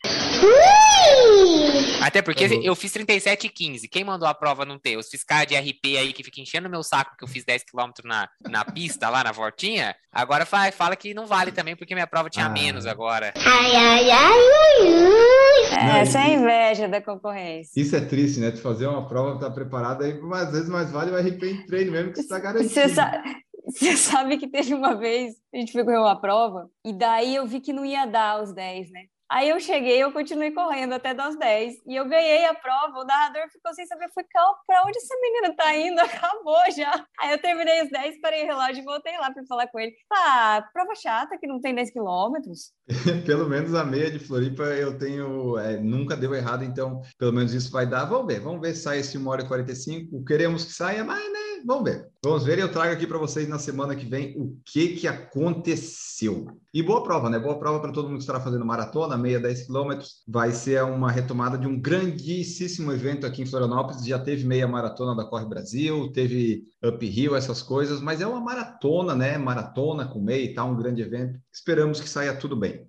Até 2.01 2.21
porque 2.21 2.45
uhum. 2.45 2.61
eu 2.63 2.75
fiz 2.75 2.91
37 2.91 3.47
e 3.47 3.49
15. 3.49 3.87
Quem 3.89 4.03
mandou 4.03 4.27
a 4.27 4.33
prova 4.33 4.65
não 4.65 4.79
ter? 4.79 4.97
Os 4.97 5.09
fiscais 5.09 5.45
de 5.47 5.55
RP 5.55 5.97
aí 5.97 6.13
que 6.13 6.23
ficam 6.23 6.41
enchendo 6.41 6.69
meu 6.69 6.83
saco 6.83 7.15
que 7.17 7.23
eu 7.23 7.27
fiz 7.27 7.43
10 7.43 7.63
km 7.63 7.91
na, 8.05 8.29
na 8.49 8.63
pista, 8.65 9.09
lá 9.09 9.23
na 9.23 9.31
voltinha, 9.31 9.95
agora 10.11 10.45
fala, 10.45 10.71
fala 10.71 10.95
que 10.95 11.13
não 11.13 11.25
vale 11.25 11.51
também, 11.51 11.75
porque 11.75 11.93
minha 11.93 12.07
prova 12.07 12.29
tinha 12.29 12.45
ah. 12.45 12.49
menos 12.49 12.85
agora. 12.85 13.33
Ai, 13.37 13.75
ai, 13.75 14.09
ai, 14.09 14.11
ai, 14.11 14.87
ai. 14.87 15.60
É, 15.69 15.99
essa 16.01 16.19
é 16.19 16.21
a 16.21 16.29
inveja 16.29 16.87
da 16.87 17.01
concorrência. 17.01 17.79
Isso 17.79 17.95
é 17.95 18.01
triste, 18.01 18.39
né? 18.39 18.51
Tu 18.51 18.61
fazer 18.61 18.87
uma 18.87 19.07
prova, 19.07 19.39
tá 19.39 19.49
preparada, 19.49 20.05
aí 20.05 20.19
às 20.33 20.51
vezes 20.51 20.69
mais 20.69 20.91
vale 20.91 21.11
o 21.11 21.17
RP 21.17 21.43
em 21.43 21.65
treino 21.65 21.91
mesmo, 21.91 22.13
que 22.13 22.19
está 22.19 22.39
garantido. 22.39 22.73
Você 22.73 22.89
sabe... 22.89 23.41
Você 23.63 23.95
sabe 23.95 24.37
que 24.37 24.49
teve 24.49 24.73
uma 24.73 24.95
vez, 24.95 25.35
a 25.53 25.57
gente 25.57 25.71
foi 25.71 25.83
correr 25.85 25.99
uma 25.99 26.19
prova, 26.19 26.67
e 26.83 26.91
daí 26.91 27.35
eu 27.35 27.45
vi 27.45 27.61
que 27.61 27.71
não 27.71 27.85
ia 27.85 28.05
dar 28.05 28.41
os 28.41 28.51
10, 28.51 28.91
né? 28.91 29.01
Aí 29.31 29.47
eu 29.47 29.61
cheguei, 29.61 30.03
eu 30.03 30.11
continuei 30.11 30.51
correndo 30.51 30.91
até 30.91 31.13
das 31.13 31.37
10 31.37 31.75
e 31.87 31.95
eu 31.95 32.05
ganhei 32.05 32.45
a 32.45 32.53
prova. 32.53 32.99
O 32.99 33.05
narrador 33.05 33.49
ficou 33.49 33.73
sem 33.73 33.85
saber, 33.85 34.09
foi 34.13 34.25
para 34.67 34.83
onde 34.85 34.97
essa 34.97 35.15
menina 35.21 35.55
tá 35.55 35.73
indo? 35.73 35.99
Acabou 36.03 36.59
já. 36.75 37.05
Aí 37.17 37.31
eu 37.31 37.41
terminei 37.41 37.81
os 37.81 37.89
10, 37.89 38.19
parei 38.19 38.43
o 38.43 38.47
relógio 38.47 38.81
e 38.81 38.83
voltei 38.83 39.17
lá 39.17 39.31
para 39.31 39.45
falar 39.45 39.67
com 39.67 39.79
ele. 39.79 39.93
Ah, 40.11 40.67
prova 40.73 40.93
chata 40.95 41.37
que 41.37 41.47
não 41.47 41.61
tem 41.61 41.73
10 41.73 41.91
quilômetros. 41.91 42.73
pelo 43.25 43.47
menos 43.47 43.73
a 43.73 43.85
meia 43.85 44.11
de 44.11 44.19
Floripa 44.19 44.63
eu 44.63 44.97
tenho, 44.97 45.57
é, 45.57 45.77
nunca 45.77 46.17
deu 46.17 46.35
errado, 46.35 46.65
então 46.65 47.01
pelo 47.17 47.31
menos 47.31 47.53
isso 47.53 47.71
vai 47.71 47.85
dar. 47.85 48.03
Vamos 48.03 48.27
ver, 48.27 48.41
vamos 48.41 48.59
ver 48.59 48.75
se 48.75 48.83
sai 48.83 48.99
esse 48.99 49.17
1 49.17 49.27
hora 49.27 49.43
e 49.43 49.47
45. 49.47 50.25
Queremos 50.25 50.65
que 50.65 50.73
saia, 50.73 51.05
mas 51.05 51.23
né, 51.31 51.39
vamos 51.65 51.83
ver. 51.83 52.09
Vamos 52.23 52.43
ver 52.43 52.59
e 52.59 52.61
eu 52.61 52.71
trago 52.71 52.93
aqui 52.93 53.07
para 53.07 53.17
vocês 53.17 53.47
na 53.47 53.57
semana 53.57 53.95
que 53.95 54.05
vem 54.05 54.35
o 54.37 54.55
que, 54.63 54.89
que 54.89 55.07
aconteceu. 55.07 56.45
E 56.71 56.83
boa 56.83 57.03
prova, 57.03 57.29
né? 57.29 57.39
Boa 57.39 57.57
prova 57.57 57.79
para 57.79 57.91
todo 57.91 58.05
mundo 58.05 58.17
que 58.17 58.23
estará 58.23 58.39
fazendo 58.39 58.63
maratona, 58.63 59.17
meia 59.17 59.39
10 59.39 59.65
quilômetros. 59.65 60.23
Vai 60.27 60.51
ser 60.51 60.83
uma 60.83 61.11
retomada 61.11 61.57
de 61.57 61.65
um 61.65 61.79
grandíssimo 61.79 62.91
evento 62.91 63.25
aqui 63.25 63.41
em 63.41 63.45
Florianópolis. 63.45 64.05
Já 64.05 64.19
teve 64.19 64.45
meia 64.45 64.67
maratona 64.67 65.15
da 65.15 65.27
Corre 65.27 65.45
Brasil, 65.45 66.11
teve 66.11 66.63
uphill, 66.83 67.35
essas 67.35 67.63
coisas, 67.63 67.99
mas 67.99 68.21
é 68.21 68.27
uma 68.27 68.39
maratona, 68.39 69.15
né? 69.15 69.37
Maratona 69.37 70.05
com 70.05 70.21
meia 70.21 70.43
e 70.43 70.53
tal, 70.53 70.69
um 70.69 70.77
grande 70.77 71.01
evento. 71.01 71.39
Esperamos 71.51 71.99
que 71.99 72.07
saia 72.07 72.35
tudo 72.35 72.55
bem. 72.55 72.85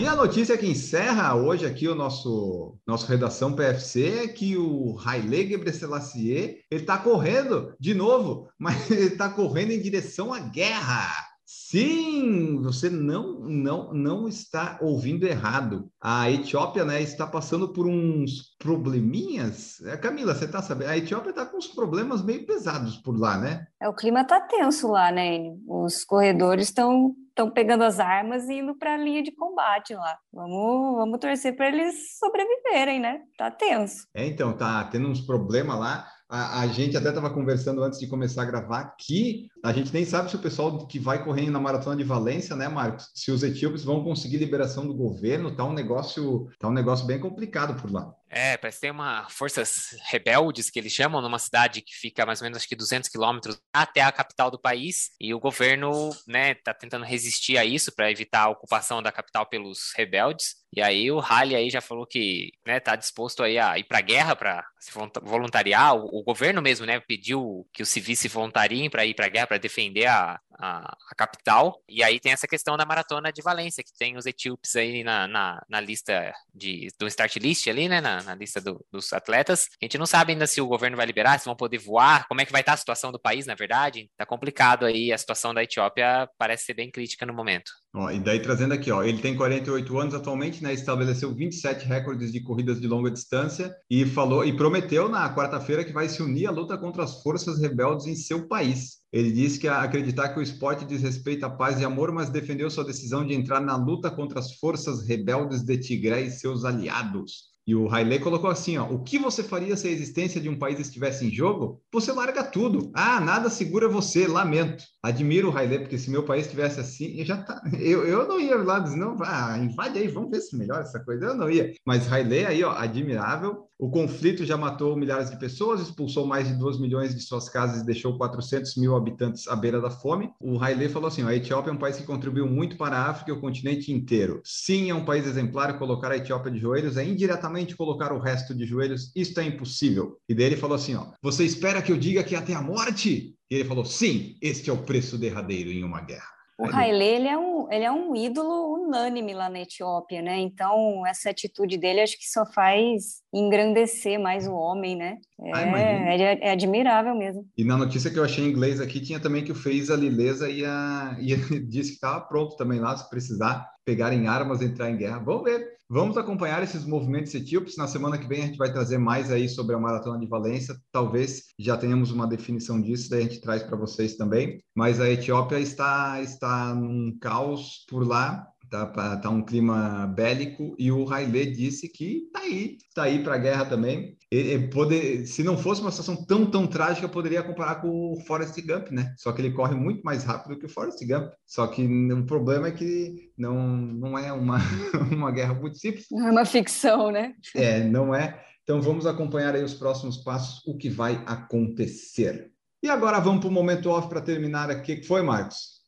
E 0.00 0.06
a 0.06 0.16
notícia 0.16 0.56
que 0.56 0.66
encerra 0.66 1.34
hoje 1.34 1.66
aqui 1.66 1.86
o 1.86 1.94
nosso, 1.94 2.74
nosso 2.86 3.06
redação 3.06 3.52
PFC 3.52 4.24
é 4.24 4.28
que 4.28 4.56
o 4.56 4.98
Haile 5.04 5.46
Gebrselassie 5.46 6.64
ele 6.70 6.80
está 6.80 6.96
correndo 6.96 7.74
de 7.78 7.92
novo, 7.92 8.48
mas 8.58 8.90
ele 8.90 9.08
está 9.08 9.28
correndo 9.28 9.72
em 9.72 9.82
direção 9.82 10.32
à 10.32 10.40
guerra. 10.40 11.06
Sim, 11.44 12.62
você 12.62 12.88
não, 12.88 13.40
não, 13.40 13.92
não 13.92 14.26
está 14.26 14.78
ouvindo 14.80 15.26
errado. 15.26 15.90
A 16.00 16.30
Etiópia 16.30 16.82
né, 16.82 17.02
está 17.02 17.26
passando 17.26 17.70
por 17.70 17.86
uns 17.86 18.56
probleminhas. 18.58 19.82
É, 19.82 19.98
Camila, 19.98 20.34
você 20.34 20.46
está 20.46 20.62
sabendo? 20.62 20.88
A 20.88 20.96
Etiópia 20.96 21.30
está 21.30 21.44
com 21.44 21.58
uns 21.58 21.66
problemas 21.66 22.24
meio 22.24 22.46
pesados 22.46 22.96
por 22.96 23.18
lá, 23.18 23.36
né? 23.36 23.66
É, 23.78 23.86
o 23.86 23.94
clima 23.94 24.22
está 24.22 24.40
tenso 24.40 24.88
lá, 24.88 25.12
né? 25.12 25.54
Os 25.68 26.04
corredores 26.04 26.68
estão 26.68 27.14
estão 27.40 27.50
pegando 27.50 27.84
as 27.84 27.98
armas 27.98 28.48
e 28.48 28.58
indo 28.58 28.74
para 28.74 28.94
a 28.94 28.98
linha 28.98 29.22
de 29.22 29.32
combate 29.32 29.94
lá. 29.94 30.18
Vamos, 30.32 30.96
vamos 30.96 31.18
torcer 31.18 31.56
para 31.56 31.68
eles 31.68 32.18
sobreviverem, 32.18 33.00
né? 33.00 33.20
Tá 33.38 33.50
tenso. 33.50 34.06
É, 34.14 34.26
então, 34.26 34.52
tá 34.52 34.84
tendo 34.84 35.08
uns 35.08 35.20
problemas 35.20 35.78
lá. 35.78 36.06
A, 36.28 36.60
a, 36.60 36.66
gente 36.68 36.96
até 36.96 37.08
estava 37.08 37.28
conversando 37.30 37.82
antes 37.82 37.98
de 37.98 38.06
começar 38.06 38.42
a 38.42 38.44
gravar 38.44 38.94
que 38.96 39.48
a 39.64 39.72
gente 39.72 39.92
nem 39.92 40.04
sabe 40.04 40.30
se 40.30 40.36
o 40.36 40.40
pessoal 40.40 40.86
que 40.86 40.96
vai 40.96 41.24
correndo 41.24 41.50
na 41.50 41.58
maratona 41.58 41.96
de 41.96 42.04
Valência, 42.04 42.54
né, 42.54 42.68
Marcos? 42.68 43.10
Se 43.14 43.32
os 43.32 43.42
etíopes 43.42 43.82
vão 43.82 44.04
conseguir 44.04 44.36
liberação 44.36 44.86
do 44.86 44.94
governo, 44.94 45.56
tá 45.56 45.64
um 45.64 45.72
negócio, 45.72 46.48
tá 46.58 46.68
um 46.68 46.72
negócio 46.72 47.04
bem 47.04 47.18
complicado 47.18 47.80
por 47.80 47.90
lá. 47.90 48.14
É, 48.32 48.56
parece 48.56 48.78
que 48.78 48.82
tem 48.82 48.92
uma 48.92 49.28
forças 49.28 49.96
rebeldes 50.08 50.70
que 50.70 50.78
eles 50.78 50.92
chamam 50.92 51.20
numa 51.20 51.38
cidade 51.38 51.82
que 51.82 51.92
fica 51.92 52.24
mais 52.24 52.40
ou 52.40 52.44
menos 52.44 52.58
acho 52.58 52.68
que 52.68 52.76
200 52.76 53.08
quilômetros 53.10 53.60
até 53.72 54.02
a 54.02 54.12
capital 54.12 54.52
do 54.52 54.60
país 54.60 55.10
e 55.20 55.34
o 55.34 55.40
governo, 55.40 56.10
né, 56.28 56.54
tá 56.54 56.72
tentando 56.72 57.04
resistir 57.04 57.58
a 57.58 57.64
isso 57.64 57.92
para 57.92 58.10
evitar 58.10 58.42
a 58.42 58.48
ocupação 58.48 59.02
da 59.02 59.10
capital 59.10 59.46
pelos 59.46 59.92
rebeldes. 59.96 60.59
E 60.72 60.80
aí 60.80 61.10
o 61.10 61.18
Halley 61.18 61.56
aí 61.56 61.70
já 61.70 61.80
falou 61.80 62.06
que, 62.06 62.52
né, 62.64 62.78
tá 62.78 62.94
disposto 62.94 63.42
aí 63.42 63.58
a 63.58 63.76
ir 63.78 63.84
para 63.84 63.98
a 63.98 64.02
guerra 64.02 64.36
para 64.36 64.64
se 64.78 64.92
voluntariar. 65.22 65.96
O, 65.96 66.20
o, 66.20 66.22
governo 66.22 66.62
mesmo, 66.62 66.86
né, 66.86 67.00
pediu 67.00 67.66
que 67.72 67.82
os 67.82 67.88
civis 67.88 68.20
se 68.20 68.28
voluntariem 68.28 68.88
para 68.88 69.04
ir 69.04 69.14
para 69.14 69.26
a 69.26 69.28
guerra 69.28 69.46
para 69.48 69.58
defender 69.58 70.06
a, 70.06 70.40
a, 70.60 70.96
a, 71.10 71.14
capital. 71.16 71.82
E 71.88 72.04
aí 72.04 72.20
tem 72.20 72.30
essa 72.32 72.46
questão 72.46 72.76
da 72.76 72.86
maratona 72.86 73.32
de 73.32 73.42
Valência, 73.42 73.82
que 73.82 73.92
tem 73.98 74.16
os 74.16 74.26
etíopes 74.26 74.76
aí 74.76 75.02
na, 75.02 75.26
na, 75.26 75.62
na 75.68 75.80
lista 75.80 76.32
de, 76.54 76.88
do 76.98 77.08
start 77.08 77.36
list 77.36 77.66
ali, 77.66 77.88
né, 77.88 78.00
na, 78.00 78.22
na 78.22 78.34
lista 78.36 78.60
do, 78.60 78.84
dos 78.92 79.12
atletas. 79.12 79.68
A 79.82 79.84
gente 79.84 79.98
não 79.98 80.06
sabe 80.06 80.32
ainda 80.32 80.46
se 80.46 80.60
o 80.60 80.68
governo 80.68 80.96
vai 80.96 81.06
liberar, 81.06 81.38
se 81.38 81.46
vão 81.46 81.56
poder 81.56 81.78
voar, 81.78 82.28
como 82.28 82.40
é 82.40 82.46
que 82.46 82.52
vai 82.52 82.60
estar 82.62 82.74
a 82.74 82.76
situação 82.76 83.10
do 83.10 83.18
país, 83.18 83.44
na 83.44 83.56
verdade. 83.56 84.08
Tá 84.16 84.24
complicado 84.24 84.86
aí, 84.86 85.12
a 85.12 85.18
situação 85.18 85.52
da 85.52 85.64
Etiópia 85.64 86.28
parece 86.38 86.64
ser 86.64 86.74
bem 86.74 86.90
crítica 86.90 87.26
no 87.26 87.34
momento. 87.34 87.72
Ó, 87.92 88.08
e 88.08 88.20
daí 88.20 88.38
trazendo 88.38 88.72
aqui, 88.72 88.92
ó, 88.92 89.02
ele 89.02 89.18
tem 89.18 89.34
48 89.34 89.98
anos 89.98 90.14
atualmente, 90.14 90.62
né? 90.62 90.72
Estabeleceu 90.72 91.34
27 91.34 91.84
recordes 91.86 92.30
de 92.30 92.40
corridas 92.40 92.80
de 92.80 92.86
longa 92.86 93.10
distância 93.10 93.74
e 93.90 94.06
falou 94.06 94.44
e 94.44 94.56
prometeu 94.56 95.08
na 95.08 95.34
quarta-feira 95.34 95.84
que 95.84 95.92
vai 95.92 96.08
se 96.08 96.22
unir 96.22 96.46
à 96.46 96.52
luta 96.52 96.78
contra 96.78 97.02
as 97.02 97.20
forças 97.20 97.60
rebeldes 97.60 98.06
em 98.06 98.14
seu 98.14 98.46
país. 98.46 99.00
Ele 99.12 99.32
disse 99.32 99.58
que 99.58 99.66
acreditar 99.66 100.28
que 100.28 100.38
o 100.38 100.42
esporte 100.42 100.84
diz 100.84 101.02
respeito 101.02 101.44
à 101.44 101.50
paz 101.50 101.80
e 101.80 101.84
amor, 101.84 102.12
mas 102.12 102.30
defendeu 102.30 102.70
sua 102.70 102.84
decisão 102.84 103.26
de 103.26 103.34
entrar 103.34 103.60
na 103.60 103.74
luta 103.76 104.08
contra 104.08 104.38
as 104.38 104.54
forças 104.54 105.02
rebeldes 105.02 105.62
de 105.62 105.76
Tigré 105.76 106.22
e 106.22 106.30
seus 106.30 106.64
aliados. 106.64 107.50
E 107.66 107.74
o 107.74 107.88
Haile 107.92 108.18
colocou 108.18 108.50
assim, 108.50 108.78
ó, 108.78 108.84
o 108.90 109.02
que 109.02 109.18
você 109.18 109.44
faria 109.44 109.76
se 109.76 109.86
a 109.86 109.90
existência 109.90 110.40
de 110.40 110.48
um 110.48 110.58
país 110.58 110.80
estivesse 110.80 111.24
em 111.24 111.30
jogo? 111.30 111.80
Você 111.92 112.10
larga 112.10 112.42
tudo. 112.42 112.90
Ah, 112.94 113.20
nada 113.20 113.50
segura 113.50 113.88
você, 113.88 114.26
lamento. 114.26 114.82
Admiro 115.02 115.50
o 115.50 115.56
Haile, 115.56 115.78
porque 115.78 115.96
se 115.96 116.10
meu 116.10 116.24
país 116.24 116.44
estivesse 116.44 116.78
assim, 116.78 117.18
eu 117.18 117.24
já 117.24 117.38
tá, 117.38 117.62
eu, 117.78 118.06
eu 118.06 118.28
não 118.28 118.38
ia 118.38 118.56
lá 118.56 118.78
dizer, 118.78 118.96
não, 118.96 119.16
ah, 119.22 119.58
invade 119.58 119.98
aí, 119.98 120.08
vamos 120.08 120.30
ver 120.30 120.40
se 120.40 120.56
melhora 120.56 120.82
essa 120.82 121.00
coisa. 121.00 121.26
Eu 121.26 121.34
não 121.34 121.50
ia. 121.50 121.72
Mas 121.86 122.10
Haile 122.10 122.44
aí, 122.44 122.62
ó, 122.62 122.72
admirável. 122.72 123.66
O 123.78 123.90
conflito 123.90 124.44
já 124.44 124.58
matou 124.58 124.94
milhares 124.94 125.30
de 125.30 125.38
pessoas, 125.38 125.80
expulsou 125.80 126.26
mais 126.26 126.46
de 126.46 126.54
2 126.54 126.78
milhões 126.78 127.14
de 127.14 127.22
suas 127.22 127.48
casas 127.48 127.80
e 127.80 127.86
deixou 127.86 128.18
400 128.18 128.76
mil 128.76 128.94
habitantes 128.94 129.48
à 129.48 129.56
beira 129.56 129.80
da 129.80 129.90
fome. 129.90 130.30
O 130.38 130.62
Haile 130.62 130.86
falou 130.90 131.08
assim, 131.08 131.22
ó, 131.22 131.28
a 131.28 131.34
Etiópia 131.34 131.70
é 131.70 131.72
um 131.72 131.78
país 131.78 131.96
que 131.96 132.02
contribuiu 132.02 132.46
muito 132.46 132.76
para 132.76 132.98
a 132.98 133.08
África 133.08 133.30
e 133.30 133.34
o 133.34 133.40
continente 133.40 133.90
inteiro. 133.90 134.42
Sim, 134.44 134.90
é 134.90 134.94
um 134.94 135.06
país 135.06 135.26
exemplar, 135.26 135.78
colocar 135.78 136.12
a 136.12 136.16
Etiópia 136.18 136.52
de 136.52 136.58
joelhos 136.58 136.98
é 136.98 137.04
indiretamente 137.04 137.74
colocar 137.74 138.12
o 138.12 138.18
resto 138.18 138.54
de 138.54 138.66
joelhos, 138.66 139.10
isto 139.16 139.40
é 139.40 139.44
impossível. 139.44 140.18
E 140.28 140.34
daí 140.34 140.44
ele 140.44 140.56
falou 140.56 140.76
assim, 140.76 140.94
ó, 140.94 141.06
você 141.22 141.44
espera 141.44 141.80
que 141.80 141.90
eu 141.90 141.96
diga 141.96 142.22
que 142.22 142.36
até 142.36 142.52
a 142.52 142.60
morte? 142.60 143.34
E 143.50 143.56
ele 143.56 143.64
falou, 143.64 143.84
sim, 143.84 144.36
este 144.40 144.70
é 144.70 144.72
o 144.72 144.84
preço 144.84 145.18
derradeiro 145.18 145.70
em 145.70 145.82
uma 145.82 146.00
guerra. 146.00 146.30
O 146.56 146.66
Haile, 146.66 147.02
ele 147.02 147.26
é, 147.26 147.38
um, 147.38 147.72
ele 147.72 147.84
é 147.84 147.90
um 147.90 148.14
ídolo 148.14 148.74
unânime 148.74 149.32
lá 149.32 149.48
na 149.48 149.60
Etiópia, 149.60 150.20
né? 150.20 150.38
Então, 150.38 151.06
essa 151.06 151.30
atitude 151.30 151.78
dele 151.78 152.02
acho 152.02 152.18
que 152.18 152.28
só 152.28 152.44
faz 152.44 153.22
engrandecer 153.32 154.20
mais 154.20 154.46
o 154.46 154.52
homem, 154.52 154.94
né? 154.94 155.18
É, 155.42 155.52
ah, 155.54 155.78
é, 155.78 156.48
é, 156.48 156.50
admirável 156.52 157.14
mesmo. 157.14 157.46
E 157.56 157.64
na 157.64 157.76
notícia 157.76 158.10
que 158.10 158.18
eu 158.18 158.24
achei 158.24 158.44
em 158.44 158.50
inglês 158.50 158.80
aqui, 158.80 159.00
tinha 159.00 159.18
também 159.18 159.42
que 159.42 159.52
o 159.52 159.54
Fez 159.54 159.90
a 159.90 159.96
Lileza 159.96 160.50
ia, 160.50 161.16
disse 161.68 161.90
que 161.90 161.94
estava 161.94 162.20
pronto 162.20 162.56
também 162.56 162.78
lá, 162.78 162.96
se 162.96 163.08
precisar 163.08 163.66
pegarem 163.84 164.28
armas, 164.28 164.62
entrar 164.62 164.90
em 164.90 164.96
guerra. 164.96 165.18
Vamos 165.18 165.44
ver. 165.44 165.66
Vamos 165.88 166.16
acompanhar 166.16 166.62
esses 166.62 166.84
movimentos 166.84 167.34
etíopes. 167.34 167.76
Na 167.76 167.88
semana 167.88 168.16
que 168.16 168.28
vem 168.28 168.42
a 168.42 168.46
gente 168.46 168.58
vai 168.58 168.72
trazer 168.72 168.98
mais 168.98 169.32
aí 169.32 169.48
sobre 169.48 169.74
a 169.74 169.78
Maratona 169.78 170.20
de 170.20 170.28
Valência. 170.28 170.76
Talvez 170.92 171.46
já 171.58 171.76
tenhamos 171.76 172.12
uma 172.12 172.28
definição 172.28 172.80
disso, 172.80 173.10
daí 173.10 173.20
a 173.20 173.22
gente 173.24 173.40
traz 173.40 173.62
para 173.64 173.76
vocês 173.76 174.16
também. 174.16 174.62
Mas 174.72 175.00
a 175.00 175.10
Etiópia 175.10 175.58
está, 175.58 176.20
está 176.22 176.72
num 176.74 177.18
caos 177.18 177.84
por 177.88 178.06
lá 178.06 178.46
tá, 178.70 179.16
tá 179.16 179.28
um 179.28 179.42
clima 179.42 180.06
bélico 180.06 180.74
e 180.78 180.92
o 180.92 181.12
Haile 181.12 181.50
disse 181.50 181.88
que 181.88 182.28
tá 182.32 182.40
aí, 182.40 182.78
tá 182.94 183.02
aí 183.02 183.22
para 183.22 183.34
a 183.34 183.38
guerra 183.38 183.66
também. 183.66 184.16
Ele, 184.30 184.68
poder, 184.68 185.26
se 185.26 185.42
não 185.42 185.58
fosse 185.58 185.80
uma 185.80 185.90
situação 185.90 186.14
tão 186.24 186.48
tão 186.48 186.64
trágica, 186.64 187.08
poderia 187.08 187.42
comparar 187.42 187.76
com 187.76 188.12
o 188.12 188.20
Forrest 188.26 188.54
Gump, 188.64 188.92
né? 188.92 189.12
Só 189.18 189.32
que 189.32 189.42
ele 189.42 189.50
corre 189.50 189.74
muito 189.74 190.02
mais 190.02 190.22
rápido 190.22 190.56
que 190.56 190.66
o 190.66 190.68
Forrest 190.68 191.04
Gump. 191.04 191.32
Só 191.44 191.66
que 191.66 191.84
o 191.84 192.26
problema 192.26 192.68
é 192.68 192.70
que 192.70 193.32
não 193.36 193.76
não 193.76 194.16
é 194.16 194.32
uma 194.32 194.58
uma 195.10 195.32
guerra 195.32 195.54
muito 195.54 195.78
simples. 195.78 196.06
Não 196.12 196.28
é 196.28 196.30
uma 196.30 196.44
ficção, 196.44 197.10
né? 197.10 197.34
É, 197.56 197.82
não 197.82 198.14
é. 198.14 198.40
Então 198.62 198.80
vamos 198.80 199.04
acompanhar 199.04 199.54
aí 199.56 199.64
os 199.64 199.74
próximos 199.74 200.18
passos, 200.18 200.64
o 200.64 200.76
que 200.76 200.88
vai 200.88 201.20
acontecer. 201.26 202.52
E 202.82 202.88
agora 202.88 203.18
vamos 203.18 203.40
para 203.40 203.48
o 203.48 203.52
momento 203.52 203.90
off 203.90 204.08
para 204.08 204.20
terminar 204.20 204.70
aqui. 204.70 204.92
O 204.92 205.00
que 205.00 205.06
foi, 205.06 205.22
Marcos? 205.22 205.80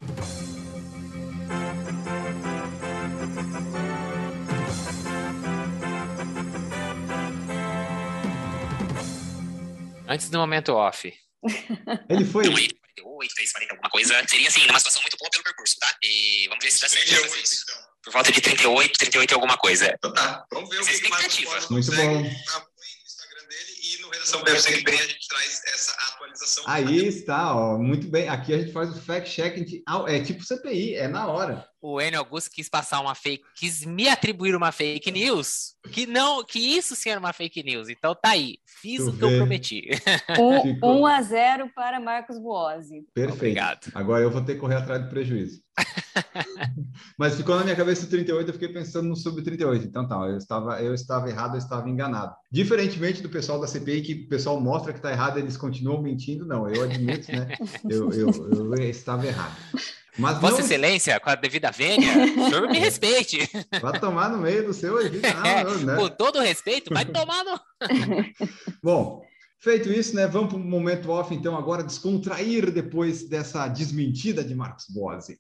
Antes 10.13 10.29
do 10.29 10.39
momento 10.39 10.75
off. 10.75 11.13
Ele 12.09 12.25
foi. 12.25 12.45
48, 12.45 13.53
40, 13.53 13.73
alguma 13.75 13.91
coisa. 13.91 14.29
Seria 14.29 14.49
assim, 14.49 14.69
uma 14.69 14.79
situação 14.79 15.03
muito 15.03 15.17
boa 15.17 15.31
pelo 15.31 15.45
percurso, 15.45 15.77
tá? 15.79 15.97
E 16.03 16.47
vamos 16.49 16.65
ver 16.65 16.71
se 16.71 16.81
dá 16.83 16.89
certo. 16.89 17.09
38, 17.09 17.63
então. 17.63 17.83
Por 18.05 18.13
volta 18.13 18.33
de 18.33 18.41
38, 18.41 18.99
38 18.99 19.31
e 19.31 19.35
alguma 19.35 19.57
coisa. 19.57 19.95
Então 19.95 20.13
tá, 20.13 20.45
vamos 20.53 20.69
ver 20.69 20.81
o 20.81 20.85
que, 20.85 21.01
que 21.01 21.47
o 21.47 21.73
Muito 21.73 21.95
bom 21.95 22.31
redação 24.13 24.43
PFC 24.43 24.79
que 24.79 24.91
vem 24.91 25.01
a 25.01 25.07
gente 25.07 25.29
traz 25.29 25.63
essa 25.67 25.93
atualização. 25.93 26.65
Aí 26.67 27.07
está, 27.07 27.55
ó, 27.55 27.79
muito 27.79 28.09
bem. 28.09 28.29
Aqui 28.29 28.55
a 28.55 28.59
gente 28.59 28.73
faz 28.73 28.91
o 28.91 29.01
fact-check, 29.01 29.83
é 30.09 30.21
tipo 30.23 30.45
CPI, 30.45 30.95
é 30.95 31.09
na 31.09 31.27
hora. 31.27 31.67
O 31.83 32.01
Enio 32.01 32.21
Augusto 32.21 32.49
quis 32.49 32.69
passar 32.69 33.01
uma 33.01 33.13
fake, 33.13 33.43
quis 33.57 33.85
me 33.85 34.09
atribuir 34.09 34.55
uma 34.55 34.71
fake 34.71 35.11
news, 35.11 35.75
que 35.91 36.07
não, 36.07 36.45
que 36.45 36.61
isso 36.61 36.95
sim 36.95 37.11
era 37.11 37.19
uma 37.19 37.33
fake 37.33 37.61
news. 37.65 37.89
Então 37.89 38.15
tá 38.15 38.31
aí, 38.31 38.59
fiz 38.81 39.01
o 39.01 39.13
que 39.13 39.25
eu 39.25 39.37
prometi. 39.37 39.89
1 40.39 40.41
um, 40.41 40.79
um 41.03 41.07
a 41.07 41.21
0 41.21 41.69
para 41.75 41.99
Marcos 41.99 42.39
Boazzi. 42.39 43.05
Perfeito. 43.13 43.35
Obrigado. 43.35 43.91
Agora 43.95 44.23
eu 44.23 44.31
vou 44.31 44.45
ter 44.45 44.55
que 44.55 44.61
correr 44.61 44.77
atrás 44.77 45.03
do 45.03 45.11
prejuízo. 45.11 45.61
Mas 47.19 47.35
ficou 47.35 47.57
na 47.57 47.65
minha 47.65 47.75
cabeça 47.75 48.07
o 48.07 48.09
38, 48.09 48.49
eu 48.49 48.53
fiquei 48.53 48.69
pensando 48.69 49.09
no 49.09 49.17
sub-38. 49.17 49.85
Então 49.85 50.07
tá, 50.07 50.15
eu 50.29 50.37
estava, 50.37 50.81
eu 50.81 50.95
estava 50.95 51.29
errado, 51.29 51.55
eu 51.55 51.59
estava 51.59 51.89
enganado. 51.89 52.33
Diferentemente 52.51 53.23
do 53.23 53.29
pessoal 53.29 53.61
da 53.61 53.67
CPI, 53.67 54.03
que 54.03 54.15
o 54.27 54.29
pessoal 54.29 54.61
mostra 54.61 54.93
que 54.93 55.01
está 55.01 55.11
errado, 55.11 55.39
eles 55.39 55.57
continuam 55.57 56.01
mentindo. 56.01 56.47
Não, 56.47 56.69
eu 56.69 56.85
admito, 56.85 57.33
né? 57.33 57.49
Eu, 57.91 58.13
eu, 58.13 58.31
eu 58.53 58.75
estava 58.89 59.27
errado. 59.27 59.57
Mas 60.19 60.39
Vossa 60.39 60.59
não... 60.59 60.61
Excelência, 60.61 61.19
com 61.21 61.31
a 61.31 61.35
devida 61.35 61.71
vênia, 61.71 62.13
o 62.13 62.49
senhor 62.49 62.69
me 62.69 62.79
respeite. 62.81 63.49
Vai 63.81 63.99
tomar 63.99 64.29
no 64.31 64.39
meio 64.39 64.67
do 64.67 64.75
seu 64.75 64.95
não, 64.95 65.01
é, 65.45 65.65
né? 65.65 65.97
Com 65.97 66.09
todo 66.09 66.41
respeito, 66.41 66.93
vai 66.93 67.05
tomar 67.05 67.45
no... 67.45 67.61
Bom, 68.83 69.23
feito 69.59 69.91
isso, 69.91 70.15
né? 70.15 70.27
Vamos 70.27 70.51
para 70.51 70.59
um 70.59 70.65
momento 70.65 71.11
off, 71.11 71.35
então, 71.35 71.57
agora 71.57 71.83
descontrair 71.83 72.71
depois 72.71 73.29
dessa 73.29 73.67
desmentida 73.69 74.45
de 74.45 74.55
Marcos 74.55 74.87
Bose. 74.89 75.39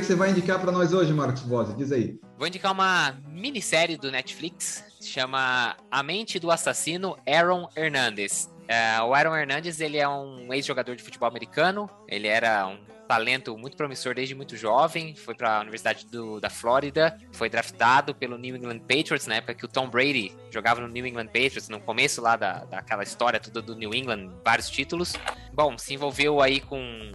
Que, 0.00 0.06
você 0.06 0.14
vai 0.14 0.30
indicar 0.30 0.60
para 0.60 0.72
nós 0.72 0.92
hoje, 0.92 1.12
Marcos 1.12 1.42
Bose? 1.42 1.74
Diz 1.74 1.92
aí. 1.92 2.18
Vou 2.36 2.46
indicar 2.46 2.72
uma 2.72 3.16
minissérie 3.28 3.96
do 3.96 4.10
Netflix, 4.10 4.84
chama 5.00 5.76
A 5.90 6.02
Mente 6.02 6.38
do 6.38 6.50
Assassino 6.50 7.16
Aaron 7.26 7.68
Hernandez. 7.76 8.50
É, 8.68 9.00
o 9.00 9.14
Aaron 9.14 9.34
Hernandez, 9.34 9.80
ele 9.80 9.96
é 9.96 10.08
um 10.08 10.52
ex-jogador 10.52 10.94
de 10.94 11.02
futebol 11.02 11.28
americano, 11.28 11.88
ele 12.06 12.28
era 12.28 12.66
um 12.66 12.78
talento 13.08 13.56
muito 13.56 13.76
promissor 13.76 14.14
desde 14.14 14.34
muito 14.34 14.54
jovem, 14.54 15.16
foi 15.16 15.34
para 15.34 15.56
a 15.56 15.60
Universidade 15.62 16.06
do, 16.06 16.38
da 16.38 16.50
Flórida, 16.50 17.18
foi 17.32 17.48
draftado 17.48 18.14
pelo 18.14 18.36
New 18.36 18.54
England 18.54 18.80
Patriots, 18.80 19.26
na 19.26 19.36
época 19.36 19.54
que 19.54 19.64
o 19.64 19.68
Tom 19.68 19.88
Brady 19.88 20.36
jogava 20.50 20.82
no 20.82 20.88
New 20.88 21.06
England 21.06 21.28
Patriots, 21.28 21.70
no 21.70 21.80
começo 21.80 22.20
lá 22.20 22.36
da, 22.36 22.64
daquela 22.66 23.02
história 23.02 23.40
toda 23.40 23.62
do 23.62 23.74
New 23.74 23.94
England, 23.94 24.30
vários 24.44 24.68
títulos. 24.68 25.14
Bom, 25.54 25.78
se 25.78 25.94
envolveu 25.94 26.42
aí 26.42 26.60
com 26.60 27.12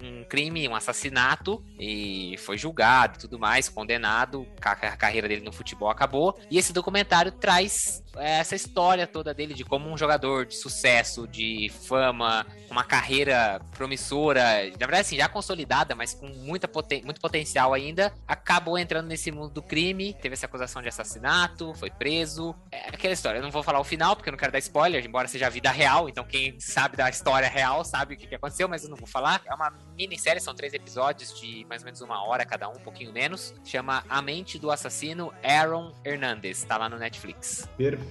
um 0.00 0.24
crime, 0.24 0.68
um 0.68 0.74
assassinato, 0.74 1.64
e 1.78 2.36
foi 2.38 2.58
julgado 2.58 3.16
e 3.16 3.20
tudo 3.20 3.38
mais, 3.38 3.68
condenado, 3.68 4.46
a 4.60 4.96
carreira 4.96 5.26
dele 5.26 5.44
no 5.44 5.52
futebol 5.52 5.88
acabou. 5.88 6.38
E 6.50 6.58
esse 6.58 6.72
documentário 6.72 7.32
traz 7.32 8.03
essa 8.16 8.54
história 8.54 9.06
toda 9.06 9.34
dele 9.34 9.54
de 9.54 9.64
como 9.64 9.90
um 9.90 9.96
jogador 9.96 10.46
de 10.46 10.56
sucesso, 10.56 11.26
de 11.26 11.70
fama, 11.86 12.46
uma 12.70 12.84
carreira 12.84 13.60
promissora, 13.76 14.42
na 14.72 14.86
verdade 14.86 15.00
assim, 15.00 15.16
já 15.16 15.28
consolidada, 15.28 15.94
mas 15.94 16.14
com 16.14 16.26
muita 16.26 16.66
poten 16.66 17.02
muito 17.04 17.20
potencial 17.20 17.72
ainda, 17.72 18.12
acabou 18.26 18.78
entrando 18.78 19.06
nesse 19.06 19.30
mundo 19.30 19.50
do 19.50 19.62
crime, 19.62 20.14
teve 20.14 20.34
essa 20.34 20.46
acusação 20.46 20.82
de 20.82 20.88
assassinato, 20.88 21.74
foi 21.74 21.90
preso. 21.90 22.54
É 22.70 22.88
aquela 22.88 23.14
história, 23.14 23.38
eu 23.38 23.42
não 23.42 23.50
vou 23.50 23.62
falar 23.62 23.80
o 23.80 23.84
final 23.84 24.16
porque 24.16 24.28
eu 24.28 24.32
não 24.32 24.38
quero 24.38 24.52
dar 24.52 24.58
spoiler, 24.58 25.04
embora 25.04 25.28
seja 25.28 25.46
a 25.46 25.50
vida 25.50 25.70
real, 25.70 26.08
então 26.08 26.24
quem 26.24 26.58
sabe 26.60 26.96
da 26.96 27.08
história 27.08 27.48
real 27.48 27.84
sabe 27.84 28.14
o 28.14 28.16
que, 28.16 28.34
aconteceu, 28.34 28.68
mas 28.68 28.84
eu 28.84 28.90
não 28.90 28.96
vou 28.96 29.06
falar. 29.06 29.40
É 29.46 29.54
uma 29.54 29.72
minissérie, 29.96 30.40
são 30.40 30.54
três 30.54 30.74
episódios 30.74 31.38
de 31.38 31.64
mais 31.68 31.82
ou 31.82 31.86
menos 31.86 32.00
uma 32.00 32.26
hora 32.26 32.44
cada 32.44 32.68
um, 32.68 32.72
um 32.72 32.80
pouquinho 32.80 33.12
menos. 33.12 33.54
Chama 33.64 34.04
A 34.08 34.20
Mente 34.20 34.58
do 34.58 34.70
Assassino 34.70 35.32
Aaron 35.42 35.92
Hernandez, 36.04 36.64
tá 36.64 36.76
lá 36.76 36.88
no 36.88 36.98
Netflix. 36.98 37.68
Perfeito. 37.76 38.03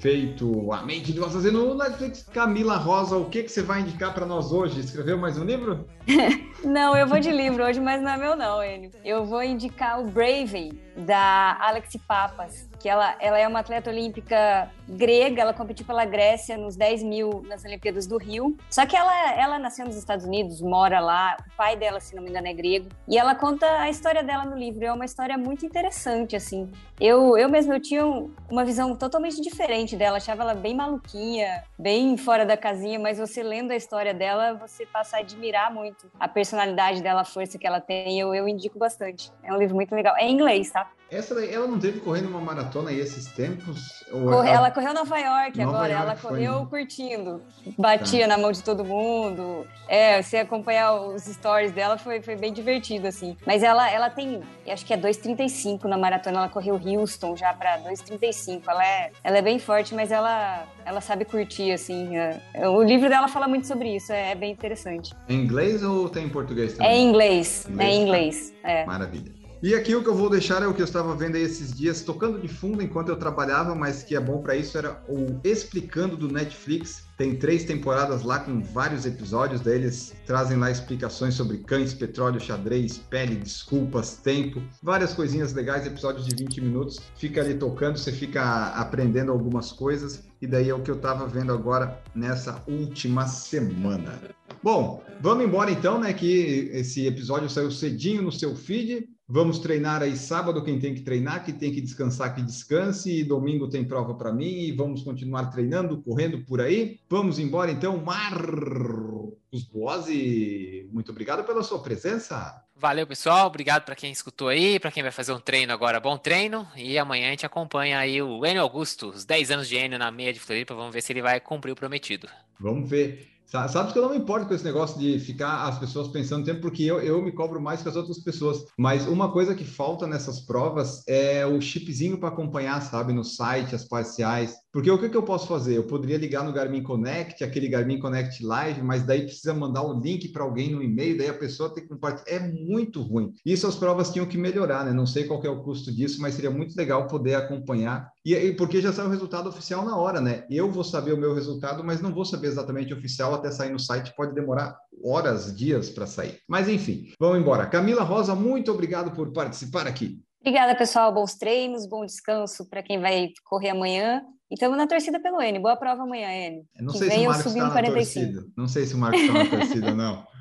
A 0.72 0.84
mente 0.84 1.14
do 1.14 1.26
assassino 1.26 1.70
no 1.70 1.76
Netflix. 1.76 2.26
Camila 2.34 2.78
Rosa, 2.78 3.18
o 3.18 3.30
que, 3.30 3.44
que 3.44 3.50
você 3.50 3.62
vai 3.62 3.82
indicar 3.82 4.14
para 4.14 4.26
nós 4.26 4.52
hoje? 4.52 4.80
Escreveu 4.80 5.18
mais 5.18 5.38
um 5.38 5.44
livro? 5.44 5.88
não, 6.64 6.96
eu 6.96 7.08
vou 7.08 7.20
de 7.20 7.32
livro 7.32 7.64
hoje, 7.64 7.80
mas 7.80 8.02
não 8.02 8.12
é 8.12 8.18
meu 8.18 8.36
não, 8.36 8.64
Enio. 8.64 8.92
Eu 9.04 9.26
vou 9.26 9.44
indicar 9.44 10.00
o 10.00 10.06
Bravey, 10.06 10.72
da 10.98 11.58
Alexi 11.60 12.00
Papas, 12.00 12.70
que 12.84 12.90
ela, 12.90 13.16
ela 13.22 13.40
é 13.40 13.48
uma 13.48 13.60
atleta 13.60 13.90
olímpica 13.90 14.70
grega, 14.90 15.42
ela 15.42 15.54
competiu 15.54 15.86
pela 15.86 16.04
Grécia 16.04 16.58
nos 16.58 16.76
10 16.76 17.02
mil 17.04 17.42
nas 17.48 17.64
Olimpíadas 17.64 18.06
do 18.06 18.18
Rio. 18.18 18.58
Só 18.70 18.86
que 18.86 18.94
ela, 18.94 19.32
ela 19.36 19.58
nasceu 19.58 19.86
nos 19.86 19.96
Estados 19.96 20.26
Unidos, 20.26 20.62
mora 20.62 21.00
lá, 21.00 21.38
o 21.40 21.56
pai 21.56 21.78
dela, 21.78 22.02
se 22.02 22.14
não 22.14 22.22
me 22.22 22.30
engano, 22.30 22.46
é 22.46 22.54
grego. 22.54 22.90
E 23.08 23.18
ela 23.18 23.36
conta 23.36 23.66
a 23.80 23.90
história 23.90 24.22
dela 24.22 24.44
no 24.44 24.58
livro, 24.58 24.84
é 24.84 24.92
uma 24.92 25.06
história 25.06 25.38
muito 25.38 25.66
interessante, 25.66 26.36
assim. 26.36 26.70
Eu, 27.00 27.38
eu 27.38 27.48
mesma, 27.48 27.76
eu 27.76 27.82
tinha 27.82 28.06
uma 28.52 28.66
visão 28.66 28.94
totalmente 28.98 29.42
diferente 29.42 29.96
dela, 29.96 30.18
achava 30.18 30.44
ela 30.44 30.54
bem 30.54 30.76
maluquinha, 30.76 31.64
bem 31.80 32.18
fora 32.18 32.46
da 32.46 32.58
casinha, 32.58 33.00
mas 33.00 33.18
você 33.18 33.42
lendo 33.42 33.72
a 33.72 33.78
história 33.78 34.14
dela, 34.14 34.56
você 34.56 34.86
passa 34.86 35.16
a 35.16 35.20
admirar 35.22 35.74
muito 35.74 36.12
a 36.20 36.28
personalidade 36.28 37.02
dela, 37.02 37.22
a 37.22 37.26
força 37.26 37.58
que 37.58 37.66
ela 37.66 37.80
tem, 37.80 38.20
eu, 38.20 38.36
eu 38.36 38.46
indico 38.46 38.78
bastante. 38.78 39.32
É 39.42 39.54
um 39.54 39.58
livro 39.58 39.74
muito 39.74 39.96
legal. 39.96 40.18
É 40.18 40.26
em 40.26 40.34
inglês, 40.34 40.70
tá? 40.70 40.92
Essa 41.10 41.36
daí, 41.36 41.54
ela 41.54 41.68
não 41.68 41.80
teve 41.80 42.00
correndo 42.00 42.28
uma 42.28 42.42
maratona 42.42 42.73
aí 42.82 43.00
esses 43.00 43.28
tempos? 43.28 44.04
Corre, 44.10 44.50
ela... 44.50 44.50
ela... 44.50 44.72
correu 44.72 44.94
Nova 44.94 45.18
York 45.18 45.58
Nova 45.58 45.78
agora, 45.78 45.94
York 45.94 46.06
ela 46.06 46.16
correu 46.16 46.68
foi... 46.68 46.80
curtindo, 46.80 47.42
batia 47.78 48.22
tá. 48.22 48.28
na 48.28 48.38
mão 48.38 48.52
de 48.52 48.64
todo 48.64 48.84
mundo. 48.84 49.66
É, 49.88 50.22
você 50.22 50.38
acompanhar 50.38 50.94
os 50.94 51.24
stories 51.24 51.72
dela 51.72 51.98
foi, 51.98 52.22
foi 52.22 52.36
bem 52.36 52.52
divertido, 52.52 53.08
assim. 53.08 53.38
Mas 53.46 53.64
ela, 53.64 53.90
ela 53.90 54.10
tem, 54.10 54.42
acho 54.68 54.86
que 54.86 54.94
é 54.94 54.98
2,35 54.98 55.86
na 55.86 55.98
maratona, 55.98 56.40
ela 56.40 56.50
correu 56.50 56.80
Houston 56.84 57.36
já 57.36 57.54
para 57.54 57.80
2,35. 57.80 58.64
Ela 58.68 58.86
é, 58.86 59.12
ela 59.24 59.38
é 59.38 59.42
bem 59.42 59.60
forte, 59.60 59.94
mas 59.94 60.12
ela, 60.12 60.66
ela 60.86 61.02
sabe 61.02 61.26
curtir, 61.26 61.72
assim. 61.72 62.18
É, 62.18 62.68
o 62.68 62.82
livro 62.82 63.10
dela 63.10 63.28
fala 63.28 63.48
muito 63.48 63.68
sobre 63.68 63.96
isso, 63.96 64.12
é, 64.12 64.32
é 64.32 64.36
bem 64.36 64.52
interessante. 64.52 65.14
Em 65.30 65.40
inglês 65.42 65.84
ou 65.84 66.10
tem 66.10 66.26
em 66.26 66.30
português 66.30 66.74
também? 66.74 66.88
É 66.88 66.98
em 66.98 67.08
inglês, 67.10 67.68
inglês 67.70 67.90
é 67.90 67.94
em 67.94 68.02
inglês. 68.02 68.54
É. 68.64 68.86
Maravilha. 68.86 69.43
E 69.64 69.74
aqui 69.74 69.96
o 69.96 70.04
que 70.04 70.10
eu 70.10 70.14
vou 70.14 70.30
deixar 70.30 70.62
é 70.62 70.68
o 70.68 70.74
que 70.74 70.82
eu 70.82 70.86
estava 70.86 71.16
vendo 71.16 71.38
aí 71.38 71.42
esses 71.42 71.74
dias, 71.74 72.02
tocando 72.02 72.38
de 72.38 72.50
fundo 72.50 72.84
enquanto 72.84 73.08
eu 73.08 73.16
trabalhava, 73.16 73.74
mas 73.74 74.04
que 74.04 74.14
é 74.14 74.20
bom 74.20 74.42
para 74.42 74.58
isso, 74.58 74.78
era 74.78 75.02
o 75.08 75.40
Explicando 75.42 76.18
do 76.18 76.28
Netflix. 76.28 77.06
Tem 77.18 77.34
três 77.34 77.64
temporadas 77.64 78.24
lá 78.24 78.40
com 78.40 78.62
vários 78.62 79.06
episódios, 79.06 79.62
daí 79.62 79.76
eles 79.76 80.14
trazem 80.26 80.58
lá 80.58 80.70
explicações 80.70 81.36
sobre 81.36 81.60
cães, 81.60 81.94
petróleo, 81.94 82.42
xadrez, 82.42 82.98
pele, 82.98 83.38
desculpas, 83.38 84.18
tempo, 84.18 84.62
várias 84.82 85.14
coisinhas 85.14 85.54
legais, 85.54 85.88
episódios 85.88 86.26
de 86.26 86.36
20 86.36 86.60
minutos. 86.60 87.00
Fica 87.16 87.40
ali 87.40 87.54
tocando, 87.54 87.98
você 87.98 88.12
fica 88.12 88.66
aprendendo 88.76 89.32
algumas 89.32 89.72
coisas, 89.72 90.26
e 90.42 90.46
daí 90.46 90.70
é 90.70 90.76
o 90.76 90.82
que 90.82 90.92
eu 90.92 90.98
estava 90.98 91.26
vendo 91.26 91.54
agora 91.54 92.04
nessa 92.14 92.62
última 92.68 93.28
semana. 93.28 94.20
Bom, 94.62 95.02
vamos 95.22 95.46
embora 95.46 95.72
então, 95.72 96.02
né? 96.02 96.12
Que 96.12 96.70
esse 96.74 97.08
episódio 97.08 97.50
saiu 97.50 97.72
cedinho 97.72 98.22
no 98.22 98.32
seu 98.32 98.58
feed. 98.58 99.08
Vamos 99.34 99.58
treinar 99.58 100.04
aí 100.04 100.16
sábado 100.16 100.64
quem 100.64 100.80
tem 100.80 100.94
que 100.94 101.02
treinar, 101.02 101.44
que 101.44 101.52
tem 101.52 101.74
que 101.74 101.82
descansar, 101.82 102.36
que 102.36 102.42
descanse. 102.44 103.12
E 103.12 103.24
domingo 103.24 103.68
tem 103.68 103.84
prova 103.84 104.14
para 104.14 104.32
mim 104.32 104.60
e 104.60 104.72
vamos 104.72 105.02
continuar 105.02 105.48
treinando, 105.48 106.00
correndo 106.04 106.46
por 106.46 106.62
aí. 106.62 107.00
Vamos 107.10 107.40
embora 107.40 107.72
então, 107.72 107.98
Marcos 107.98 109.64
Boazzi. 109.74 110.88
Muito 110.94 111.10
obrigado 111.12 111.44
pela 111.44 111.64
sua 111.64 111.82
presença. 111.82 112.64
Valeu, 112.76 113.08
pessoal. 113.08 113.48
Obrigado 113.48 113.86
para 113.86 113.96
quem 113.96 114.12
escutou 114.12 114.50
aí, 114.50 114.80
para 114.80 114.92
quem 114.92 115.02
vai 115.02 115.12
fazer 115.12 115.34
um 115.34 115.40
treino 115.40 115.74
agora, 115.74 116.00
bom 116.00 116.16
treino. 116.16 116.68
E 116.76 117.00
amanhã 117.00 117.30
a 117.30 117.32
gente 117.32 117.44
acompanha 117.44 117.98
aí 117.98 118.22
o 118.22 118.46
Enio 118.46 118.62
Augusto, 118.62 119.10
os 119.10 119.26
10 119.26 119.50
anos 119.50 119.68
de 119.68 119.78
Enio 119.78 119.98
na 119.98 120.12
meia 120.12 120.32
de 120.32 120.40
Floripa. 120.40 120.76
Vamos 120.76 120.94
ver 120.94 121.02
se 121.02 121.12
ele 121.12 121.24
vai 121.24 121.40
cumprir 121.40 121.72
o 121.72 121.76
prometido. 121.76 122.30
Vamos 122.60 122.88
ver. 122.88 123.33
Sabe 123.70 123.94
que 123.94 124.00
eu 124.00 124.02
não 124.02 124.10
me 124.10 124.18
importo 124.18 124.48
com 124.48 124.54
esse 124.56 124.64
negócio 124.64 125.00
de 125.00 125.20
ficar 125.20 125.68
as 125.68 125.78
pessoas 125.78 126.08
pensando 126.08 126.44
tempo, 126.44 126.60
porque 126.60 126.82
eu, 126.82 127.00
eu 127.00 127.22
me 127.22 127.32
cobro 127.32 127.62
mais 127.62 127.84
que 127.84 127.90
as 127.90 127.96
outras 127.96 128.18
pessoas. 128.18 128.66
Mas 128.76 129.06
uma 129.06 129.32
coisa 129.32 129.54
que 129.54 129.64
falta 129.64 130.08
nessas 130.08 130.40
provas 130.40 131.04
é 131.08 131.46
o 131.46 131.62
chipzinho 131.62 132.18
para 132.18 132.30
acompanhar, 132.30 132.82
sabe, 132.82 133.14
no 133.14 133.24
site, 133.24 133.76
as 133.76 133.88
parciais. 133.88 134.56
Porque 134.72 134.90
o 134.90 134.98
que, 134.98 135.08
que 135.08 135.16
eu 135.16 135.22
posso 135.22 135.46
fazer? 135.48 135.78
Eu 135.78 135.84
poderia 135.84 136.18
ligar 136.18 136.44
no 136.44 136.52
Garmin 136.52 136.82
Connect, 136.82 137.44
aquele 137.44 137.68
Garmin 137.68 138.00
Connect 138.00 138.44
Live, 138.44 138.82
mas 138.82 139.04
daí 139.04 139.22
precisa 139.22 139.54
mandar 139.54 139.84
o 139.84 140.00
link 140.00 140.30
para 140.30 140.44
alguém 140.44 140.72
no 140.72 140.82
e-mail, 140.82 141.16
daí 141.16 141.30
a 141.30 141.34
pessoa 141.34 141.72
tem 141.72 141.84
que 141.84 141.90
compartilhar. 141.90 142.36
É 142.36 142.40
muito 142.40 143.04
ruim. 143.04 143.34
Isso 143.46 143.68
as 143.68 143.76
provas 143.76 144.10
tinham 144.10 144.26
que 144.26 144.36
melhorar, 144.36 144.84
né? 144.84 144.92
Não 144.92 145.06
sei 145.06 145.26
qual 145.26 145.44
é 145.44 145.50
o 145.50 145.62
custo 145.62 145.94
disso, 145.94 146.20
mas 146.20 146.34
seria 146.34 146.50
muito 146.50 146.76
legal 146.76 147.06
poder 147.06 147.36
acompanhar. 147.36 148.12
E, 148.26 148.34
e 148.34 148.54
porque 148.56 148.82
já 148.82 148.94
sai 148.94 149.06
o 149.06 149.10
resultado 149.10 149.50
oficial 149.50 149.84
na 149.84 149.98
hora, 149.98 150.22
né? 150.22 150.46
Eu 150.50 150.72
vou 150.72 150.84
saber 150.84 151.14
o 151.14 151.18
meu 151.18 151.34
resultado, 151.34 151.84
mas 151.84 152.02
não 152.02 152.14
vou 152.14 152.24
saber 152.24 152.48
exatamente 152.48 152.94
oficial 152.94 153.34
até 153.34 153.52
sair 153.52 153.72
no 153.72 153.80
site. 153.80 154.14
Pode 154.16 154.34
demorar 154.34 154.78
horas, 155.04 155.54
dias 155.56 155.90
para 155.90 156.08
sair. 156.08 156.40
Mas 156.48 156.70
enfim, 156.70 157.12
vamos 157.20 157.40
embora. 157.40 157.68
Camila 157.68 158.04
Rosa, 158.04 158.34
muito 158.34 158.72
obrigado 158.72 159.12
por 159.12 159.34
participar 159.34 159.88
aqui. 159.88 160.22
Obrigada, 160.40 160.76
pessoal. 160.76 161.14
Bons 161.14 161.36
treinos, 161.36 161.86
bom 161.86 162.06
descanso 162.06 162.70
para 162.70 162.84
quem 162.84 163.00
vai 163.00 163.30
correr 163.46 163.70
amanhã. 163.70 164.22
E 164.50 164.56
estamos 164.56 164.78
na 164.78 164.88
torcida 164.88 165.20
pelo 165.20 165.42
N. 165.42 165.60
Boa 165.60 165.76
prova 165.76 166.04
amanhã, 166.04 166.30
N. 166.30 166.66
Não 166.80 166.94
que 166.94 167.00
sei 167.00 167.10
se 167.10 167.18
o 167.18 167.26
Marcos 167.26 167.46
está 167.46 167.64
na 167.64 167.72
45. 167.72 168.26
torcida. 168.26 168.54
Não 168.56 168.68
sei 168.68 168.86
se 168.86 168.94
o 168.94 168.98
Marcos 168.98 169.22
está 169.22 169.34
na 169.34 169.50
torcida, 169.50 169.94
não. 169.94 170.28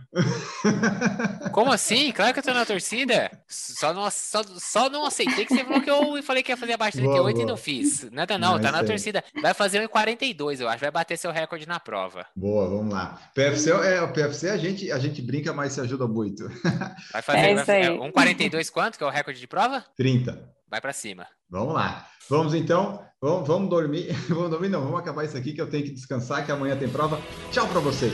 Como 1.53 1.73
assim? 1.73 2.13
Claro 2.13 2.33
que 2.33 2.41
eu 2.41 2.43
tô 2.43 2.53
na 2.53 2.67
torcida. 2.67 3.31
Só 3.49 3.95
não, 3.95 4.11
só, 4.11 4.43
só 4.59 4.91
não 4.91 5.07
aceitei 5.07 5.47
que 5.47 5.55
você 5.55 5.65
falou 5.65 5.81
que 5.81 5.91
eu 5.91 6.23
falei 6.23 6.43
que 6.43 6.53
ia 6.53 6.57
fazer 6.57 6.75
abaixo 6.75 6.99
de 6.99 7.03
38 7.03 7.23
boa, 7.23 7.33
boa. 7.33 7.43
e 7.43 7.47
não 7.47 7.57
fiz. 7.57 8.11
Nada 8.11 8.39
não, 8.39 8.55
não 8.55 8.61
tá 8.61 8.71
na 8.71 8.85
torcida. 8.85 9.25
Vai 9.41 9.55
fazer 9.55 9.81
um 9.81 9.89
42, 9.89 10.61
eu 10.61 10.69
acho. 10.69 10.81
Vai 10.81 10.91
bater 10.91 11.17
seu 11.17 11.31
recorde 11.31 11.67
na 11.67 11.81
prova. 11.81 12.27
Boa, 12.37 12.69
vamos 12.69 12.93
lá. 12.93 13.19
PFC 13.35 13.71
é 13.71 14.03
o 14.03 14.13
PFC 14.13 14.51
a 14.51 14.57
gente 14.57 14.93
a 14.93 14.99
gente 14.99 15.23
brinca, 15.23 15.53
mas 15.53 15.73
se 15.73 15.81
ajuda 15.81 16.07
muito. 16.07 16.49
Vai 17.13 17.23
fazer 17.23 17.39
é 17.39 17.65
vai, 17.65 17.91
um 17.91 18.11
42 18.11 18.71
quanto 18.71 18.99
que 18.99 19.05
é 19.05 19.07
o 19.07 19.11
recorde 19.11 19.41
de 19.41 19.47
prova? 19.47 19.85
30. 19.97 20.51
Vai 20.71 20.81
para 20.81 20.93
cima. 20.93 21.27
Vamos 21.51 21.75
lá. 21.75 22.07
Vamos 22.29 22.55
então, 22.55 23.05
vamos, 23.21 23.47
vamos 23.47 23.69
dormir. 23.69 24.13
Vamos 24.29 24.51
dormir 24.51 24.69
não, 24.69 24.83
vamos 24.83 25.01
acabar 25.01 25.25
isso 25.25 25.37
aqui 25.37 25.53
que 25.53 25.61
eu 25.61 25.69
tenho 25.69 25.85
que 25.85 25.91
descansar 25.91 26.47
que 26.47 26.53
amanhã 26.53 26.77
tem 26.77 26.89
prova. 26.89 27.21
Tchau 27.51 27.67
para 27.69 27.81
vocês. 27.81 28.13